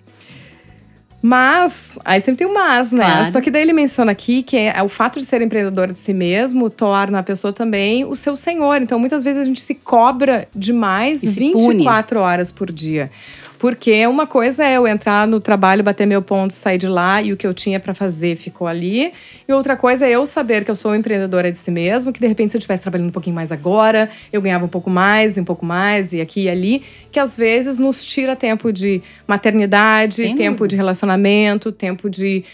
Mas, 1.27 1.99
aí 2.05 2.21
sempre 2.21 2.41
tem 2.41 2.47
um 2.47 2.53
mas, 2.53 2.93
né? 2.93 3.03
Claro. 3.03 3.33
Só 3.33 3.41
que 3.41 3.51
daí 3.51 3.63
ele 3.63 3.73
menciona 3.73 4.13
aqui 4.13 4.43
que 4.43 4.59
é, 4.59 4.83
o 4.83 4.91
fato 4.91 5.19
de 5.19 5.25
ser 5.25 5.41
empreendedor 5.41 5.91
de 5.91 5.99
si 5.99 6.13
mesmo 6.13 6.69
torna 6.69 7.21
a 7.21 7.23
pessoa 7.23 7.51
também 7.51 8.05
o 8.05 8.15
seu 8.15 8.37
senhor. 8.37 8.83
Então, 8.83 8.99
muitas 8.99 9.23
vezes 9.23 9.41
a 9.41 9.45
gente 9.45 9.63
se 9.63 9.75
cobra 9.75 10.47
demais 10.55 11.23
E 11.23 11.29
se 11.29 11.41
24 11.41 12.21
horas 12.21 12.53
por 12.53 12.71
dia. 12.71 13.11
Porque 13.59 14.07
uma 14.07 14.27
coisa 14.27 14.65
é 14.65 14.77
eu 14.77 14.87
entrar 14.87 15.27
no 15.27 15.41
trabalho, 15.41 15.83
bater 15.83 16.07
meu 16.07 16.21
ponto, 16.21 16.53
sair 16.53 16.79
de 16.79 16.89
lá 16.89 17.23
e 17.23 17.33
o 17.33 17.37
que 17.37 17.47
eu 17.47 17.55
tinha 17.55 17.81
para 17.81 17.95
fazer 17.95 18.37
ficou 18.37 18.67
ali. 18.67 19.13
E 19.49 19.53
outra 19.53 19.77
coisa 19.77 20.07
é 20.07 20.11
eu 20.11 20.27
saber 20.27 20.65
que 20.65 20.71
eu 20.71 20.77
sou 20.77 20.95
empreendedora 20.95 21.51
de 21.51 21.59
si 21.59 21.71
mesmo, 21.71 22.13
que 22.13 22.21
de 22.21 22.27
repente 22.27 22.51
se 22.51 22.57
eu 22.57 22.59
estivesse 22.59 22.83
trabalhando 22.83 23.09
um 23.09 23.13
pouquinho 23.13 23.37
mais 23.37 23.51
agora, 23.53 24.11
eu 24.33 24.43
ganhava 24.43 24.65
um 24.65 24.69
pouco 24.69 24.91
mais, 24.91 25.39
um 25.39 25.45
pouco 25.45 25.65
mais, 25.65 26.13
e 26.13 26.21
aqui 26.21 26.43
e 26.43 26.49
ali, 26.49 26.83
que 27.11 27.19
às 27.19 27.37
vezes 27.37 27.79
nos 27.79 28.05
tira 28.05 28.37
tempo 28.37 28.73
de 28.73 29.03
maternidade, 29.27 30.17
Sem 30.17 30.37
tempo 30.37 30.67
de 30.67 30.77
relacionamento, 30.77 31.73
tempo 31.73 32.11
de, 32.11 32.45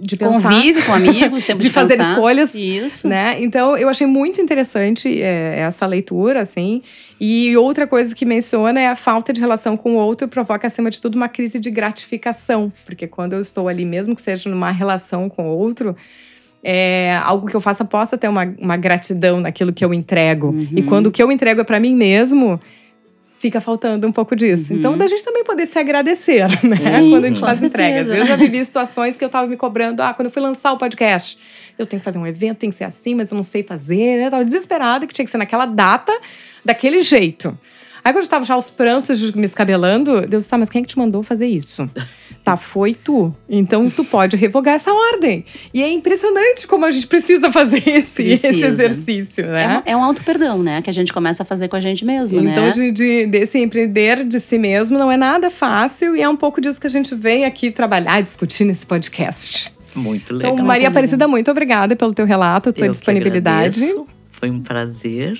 de 0.00 0.16
pensar, 0.16 0.48
Convive 0.50 0.82
com 0.82 0.94
amigos, 0.94 1.44
tempo 1.44 1.58
de 1.60 1.68
de, 1.68 1.72
fazer 1.72 1.96
pensar. 1.96 2.12
escolhas. 2.12 2.54
Isso. 2.54 3.08
né? 3.08 3.36
Então 3.40 3.76
eu 3.76 3.88
achei 3.88 4.06
muito 4.06 4.40
interessante 4.40 5.20
é, 5.20 5.60
essa 5.60 5.86
leitura, 5.86 6.42
assim. 6.42 6.82
E 7.20 7.56
outra 7.56 7.86
coisa 7.86 8.14
que 8.14 8.24
menciona 8.24 8.80
é 8.80 8.88
a 8.88 8.94
falta 8.94 9.32
de 9.32 9.40
relação 9.40 9.76
com 9.76 9.96
o 9.96 9.98
outro 9.98 10.28
provoca, 10.28 10.66
acima 10.66 10.90
de 10.90 11.00
tudo, 11.00 11.16
uma 11.16 11.28
crise 11.28 11.58
de 11.58 11.70
gratificação. 11.70 12.72
Porque 12.84 13.06
quando 13.06 13.32
eu 13.32 13.40
estou 13.40 13.68
ali, 13.68 13.84
mesmo 13.84 14.14
que 14.14 14.22
seja 14.22 14.48
numa 14.48 14.70
relação 14.70 15.28
com 15.28 15.48
o 15.50 15.56
outro, 15.58 15.96
é, 16.62 17.18
algo 17.22 17.46
que 17.46 17.56
eu 17.56 17.60
faça 17.60 17.84
possa 17.84 18.16
ter 18.16 18.28
uma, 18.28 18.44
uma 18.58 18.76
gratidão 18.76 19.40
naquilo 19.40 19.72
que 19.72 19.84
eu 19.84 19.92
entrego. 19.92 20.48
Uhum. 20.48 20.68
E 20.76 20.82
quando 20.82 21.06
o 21.06 21.10
que 21.10 21.22
eu 21.22 21.30
entrego 21.30 21.60
é 21.60 21.64
para 21.64 21.80
mim 21.80 21.94
mesmo, 21.94 22.60
fica 23.38 23.60
faltando 23.60 24.06
um 24.06 24.12
pouco 24.12 24.34
disso. 24.34 24.72
Uhum. 24.72 24.78
Então, 24.78 24.98
da 24.98 25.06
gente 25.06 25.24
também 25.24 25.44
poder 25.44 25.66
se 25.66 25.78
agradecer, 25.78 26.48
né? 26.62 26.76
Sim, 26.76 27.10
quando 27.10 27.24
a 27.24 27.28
gente 27.28 27.40
faz 27.40 27.62
entregas. 27.62 28.08
certeza. 28.08 28.16
Eu 28.22 28.26
já 28.26 28.36
vivi 28.36 28.64
situações 28.64 29.16
que 29.16 29.24
eu 29.24 29.28
tava 29.28 29.46
me 29.46 29.56
cobrando. 29.56 30.02
Ah, 30.02 30.12
quando 30.12 30.26
eu 30.26 30.30
fui 30.30 30.42
lançar 30.42 30.72
o 30.72 30.78
podcast, 30.78 31.38
eu 31.78 31.86
tenho 31.86 32.00
que 32.00 32.04
fazer 32.04 32.18
um 32.18 32.26
evento, 32.26 32.58
tem 32.58 32.70
que 32.70 32.76
ser 32.76 32.84
assim, 32.84 33.14
mas 33.14 33.30
eu 33.30 33.36
não 33.36 33.42
sei 33.42 33.62
fazer. 33.62 34.18
né? 34.18 34.26
Eu 34.26 34.30
tava 34.30 34.44
desesperada 34.44 35.06
que 35.06 35.14
tinha 35.14 35.24
que 35.24 35.30
ser 35.30 35.38
naquela 35.38 35.66
data, 35.66 36.12
daquele 36.64 37.00
jeito. 37.02 37.56
Aí 38.08 38.12
quando 38.14 38.24
eu 38.24 38.30
tava 38.30 38.44
já 38.46 38.54
aos 38.54 38.70
prantos, 38.70 39.18
de 39.18 39.36
me 39.36 39.44
escabelando, 39.44 40.22
Deus, 40.26 40.46
tá, 40.46 40.56
mas 40.56 40.70
quem 40.70 40.80
é 40.80 40.82
que 40.82 40.88
te 40.88 40.96
mandou 40.98 41.22
fazer 41.22 41.46
isso? 41.46 41.86
tá, 42.42 42.56
foi 42.56 42.94
tu. 42.94 43.34
Então 43.46 43.90
tu 43.90 44.02
pode 44.02 44.34
revogar 44.34 44.76
essa 44.76 44.90
ordem. 44.90 45.44
E 45.74 45.82
é 45.82 45.90
impressionante 45.92 46.66
como 46.66 46.86
a 46.86 46.90
gente 46.90 47.06
precisa 47.06 47.52
fazer 47.52 47.86
esse, 47.86 48.22
esse 48.22 48.46
Precisa. 48.48 48.66
exercício, 48.68 49.46
né? 49.46 49.82
É, 49.84 49.92
um- 49.92 49.92
é 49.92 49.96
um 49.98 50.04
auto-perdão, 50.04 50.62
né? 50.62 50.80
Que 50.80 50.88
a 50.88 50.92
gente 50.94 51.12
começa 51.12 51.42
a 51.42 51.46
fazer 51.46 51.68
com 51.68 51.76
a 51.76 51.80
gente 51.82 52.02
mesmo, 52.06 52.40
Então, 52.40 52.64
né? 52.66 52.70
de, 52.70 52.90
de- 52.92 53.26
desse 53.26 53.58
empreender 53.58 54.24
de 54.24 54.40
si 54.40 54.56
mesmo 54.56 54.98
não 54.98 55.12
é 55.12 55.16
nada 55.18 55.50
fácil 55.50 56.16
e 56.16 56.22
é 56.22 56.28
um 56.28 56.36
pouco 56.36 56.62
disso 56.62 56.80
que 56.80 56.86
a 56.86 56.90
gente 56.90 57.14
vem 57.14 57.44
aqui 57.44 57.70
trabalhar, 57.70 58.22
discutir 58.22 58.64
nesse 58.64 58.86
podcast. 58.86 59.70
muito 59.94 60.32
legal. 60.32 60.54
Então, 60.54 60.64
Maria. 60.64 60.88
Aparecida, 60.88 61.28
muito 61.28 61.50
obrigada 61.50 61.94
pelo 61.94 62.14
teu 62.14 62.24
relato, 62.24 62.72
tua 62.72 62.86
Eu 62.86 62.90
disponibilidade. 62.90 63.80
Foi 64.32 64.48
um 64.48 64.60
prazer 64.62 65.38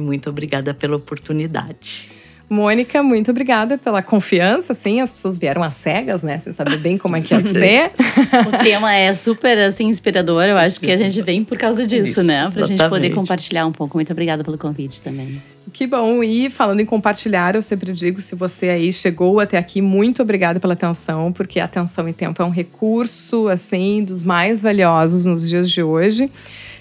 e 0.00 0.02
muito 0.02 0.30
obrigada 0.30 0.74
pela 0.74 0.96
oportunidade. 0.96 2.08
Mônica, 2.48 3.00
muito 3.00 3.30
obrigada 3.30 3.78
pela 3.78 4.02
confiança, 4.02 4.72
assim, 4.72 5.00
as 5.00 5.12
pessoas 5.12 5.38
vieram 5.38 5.62
às 5.62 5.74
cegas, 5.74 6.24
né, 6.24 6.36
sem 6.36 6.52
saber 6.52 6.78
bem 6.78 6.98
como 6.98 7.14
é 7.14 7.20
que 7.20 7.32
ia 7.32 7.38
ser. 7.44 7.92
O 8.48 8.64
tema 8.64 8.92
é 8.92 9.14
super 9.14 9.56
assim 9.56 9.86
inspirador. 9.86 10.42
Eu 10.42 10.58
acho 10.58 10.80
que 10.80 10.90
a 10.90 10.96
gente 10.96 11.22
vem 11.22 11.44
por 11.44 11.56
causa 11.56 11.86
disso, 11.86 12.10
Isso, 12.10 12.22
né? 12.24 12.50
Pra 12.50 12.64
gente 12.66 12.78
poder 12.78 13.06
exatamente. 13.06 13.14
compartilhar 13.14 13.66
um 13.66 13.72
pouco. 13.72 13.96
Muito 13.96 14.12
obrigada 14.12 14.42
pelo 14.42 14.58
convite 14.58 15.00
também. 15.00 15.40
Que 15.72 15.86
bom. 15.86 16.22
E 16.22 16.50
falando 16.50 16.80
em 16.80 16.86
compartilhar, 16.86 17.54
eu 17.54 17.62
sempre 17.62 17.92
digo, 17.92 18.20
se 18.20 18.34
você 18.34 18.68
aí 18.68 18.92
chegou 18.92 19.40
até 19.40 19.56
aqui, 19.56 19.80
muito 19.80 20.22
obrigada 20.22 20.58
pela 20.58 20.74
atenção, 20.74 21.32
porque 21.32 21.60
atenção 21.60 22.08
e 22.08 22.12
tempo 22.12 22.42
é 22.42 22.44
um 22.44 22.50
recurso, 22.50 23.48
assim, 23.48 24.02
dos 24.02 24.22
mais 24.22 24.60
valiosos 24.60 25.26
nos 25.26 25.48
dias 25.48 25.70
de 25.70 25.82
hoje. 25.82 26.30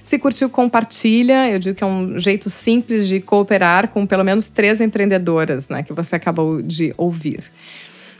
Se 0.01 0.17
curtiu, 0.17 0.49
compartilha. 0.49 1.49
Eu 1.49 1.59
digo 1.59 1.75
que 1.75 1.83
é 1.83 1.87
um 1.87 2.17
jeito 2.17 2.49
simples 2.49 3.07
de 3.07 3.19
cooperar 3.19 3.89
com 3.89 4.07
pelo 4.07 4.23
menos 4.23 4.49
três 4.49 4.81
empreendedoras, 4.81 5.69
né, 5.69 5.83
que 5.83 5.93
você 5.93 6.15
acabou 6.15 6.61
de 6.61 6.93
ouvir. 6.97 7.51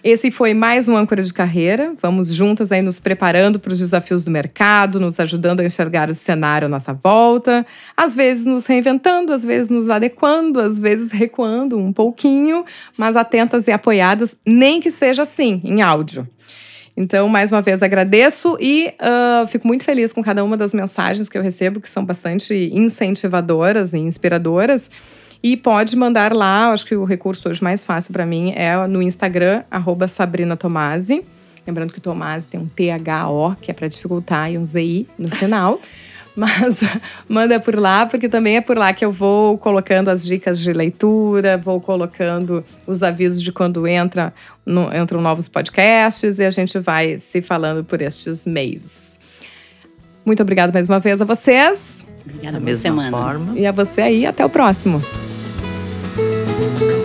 Esse 0.02 0.32
foi 0.32 0.54
mais 0.54 0.88
um 0.88 0.96
âncora 0.96 1.22
de 1.22 1.34
carreira. 1.34 1.94
Vamos 2.02 2.34
juntas 2.34 2.72
aí 2.72 2.82
nos 2.82 3.02
preparando 3.02 3.60
para 3.60 3.74
os 3.74 3.80
desafios 3.80 4.24
do 4.24 4.32
mercado, 4.32 5.00
nos 5.00 5.20
ajudando 5.20 5.60
a 5.60 5.66
enxergar 5.66 6.10
o 6.10 6.16
cenário 6.16 6.68
à 6.68 6.70
nossa 6.70 6.94
volta, 6.94 7.66
às 7.98 8.16
vezes 8.16 8.46
nos 8.46 8.66
reinventando, 8.66 9.34
às 9.34 9.44
vezes 9.44 9.70
nos 9.70 9.90
adequando, 9.90 10.62
às 10.62 10.80
vezes 10.80 11.12
recuando 11.12 11.78
um 11.78 11.92
pouquinho, 11.92 12.64
mas 12.98 13.18
atentas 13.18 13.68
e 13.68 13.72
apoiadas, 13.72 14.38
nem 14.46 14.80
que 14.80 14.90
seja 14.90 15.24
assim, 15.24 15.60
em 15.66 15.82
áudio. 15.82 16.26
Então, 16.96 17.28
mais 17.28 17.52
uma 17.52 17.62
vez, 17.62 17.84
agradeço 17.84 18.58
e 18.60 18.94
uh, 19.02 19.48
fico 19.48 19.68
muito 19.68 19.84
feliz 19.84 20.12
com 20.14 20.24
cada 20.24 20.44
uma 20.44 20.56
das 20.56 20.74
mensagens 20.74 21.28
que 21.28 21.38
eu 21.38 21.42
recebo, 21.42 21.80
que 21.82 21.90
são 21.90 22.06
bastante 22.06 22.70
incentivadoras 22.74 23.94
e 23.94 24.00
inspiradoras. 24.00 24.90
E 25.42 25.56
pode 25.56 25.96
mandar 25.96 26.34
lá, 26.34 26.72
acho 26.72 26.86
que 26.86 26.96
o 26.96 27.06
recurso 27.06 27.50
hoje 27.50 27.64
mais 27.64 27.84
fácil 27.84 28.12
para 28.12 28.26
mim 28.26 28.52
é 28.56 28.76
no 28.88 29.02
Instagram, 29.02 29.64
arroba 29.72 30.08
Sabrina 30.08 30.58
Tomasi. 30.58 31.24
Lembrando 31.66 31.94
que 31.94 32.02
Tomasi 32.02 32.50
tem 32.50 32.60
um 32.60 32.68
T-H-O, 32.68 33.56
que 33.62 33.72
é 33.72 33.74
para 33.74 33.88
dificultar, 33.88 34.52
e 34.52 34.58
um 34.58 34.66
Z-I 34.66 35.08
no 35.18 35.30
final. 35.30 35.80
Mas 36.36 36.80
manda 37.28 37.60
por 37.60 37.78
lá, 37.78 38.06
porque 38.06 38.30
também 38.30 38.58
é 38.58 38.62
por 38.62 38.78
lá 38.78 38.94
que 38.94 39.04
eu 39.04 39.12
vou 39.12 39.58
colocando 39.58 40.10
as 40.10 40.26
dicas 40.26 40.60
de 40.60 40.72
leitura, 40.72 41.58
vou 41.58 41.82
colocando 41.82 42.64
os 42.88 43.04
avisos 43.04 43.42
de 43.42 43.52
quando 43.52 43.86
entra, 43.88 44.34
no, 44.66 44.94
entram 44.96 45.22
novos 45.22 45.48
podcasts 45.48 46.40
e 46.40 46.44
a 46.44 46.52
gente 46.52 46.80
vai 46.80 47.20
se 47.20 47.42
falando 47.42 47.84
por 47.84 48.02
estes 48.02 48.46
meios. 48.46 49.20
Muito 50.26 50.42
obrigada 50.42 50.72
mais 50.72 50.88
uma 50.88 51.00
vez 51.00 51.22
a 51.22 51.26
vocês. 51.26 52.06
Obrigada, 52.26 52.54
da 52.54 52.60
mesma 52.60 52.82
semana. 52.82 53.18
forma. 53.18 53.60
E 53.60 53.66
a 53.66 53.72
você 53.72 54.02
aí, 54.02 54.26
até 54.26 54.46
o 54.46 54.50
próximo. 54.50 55.02
Thank 56.60 56.82
you. 56.82 56.99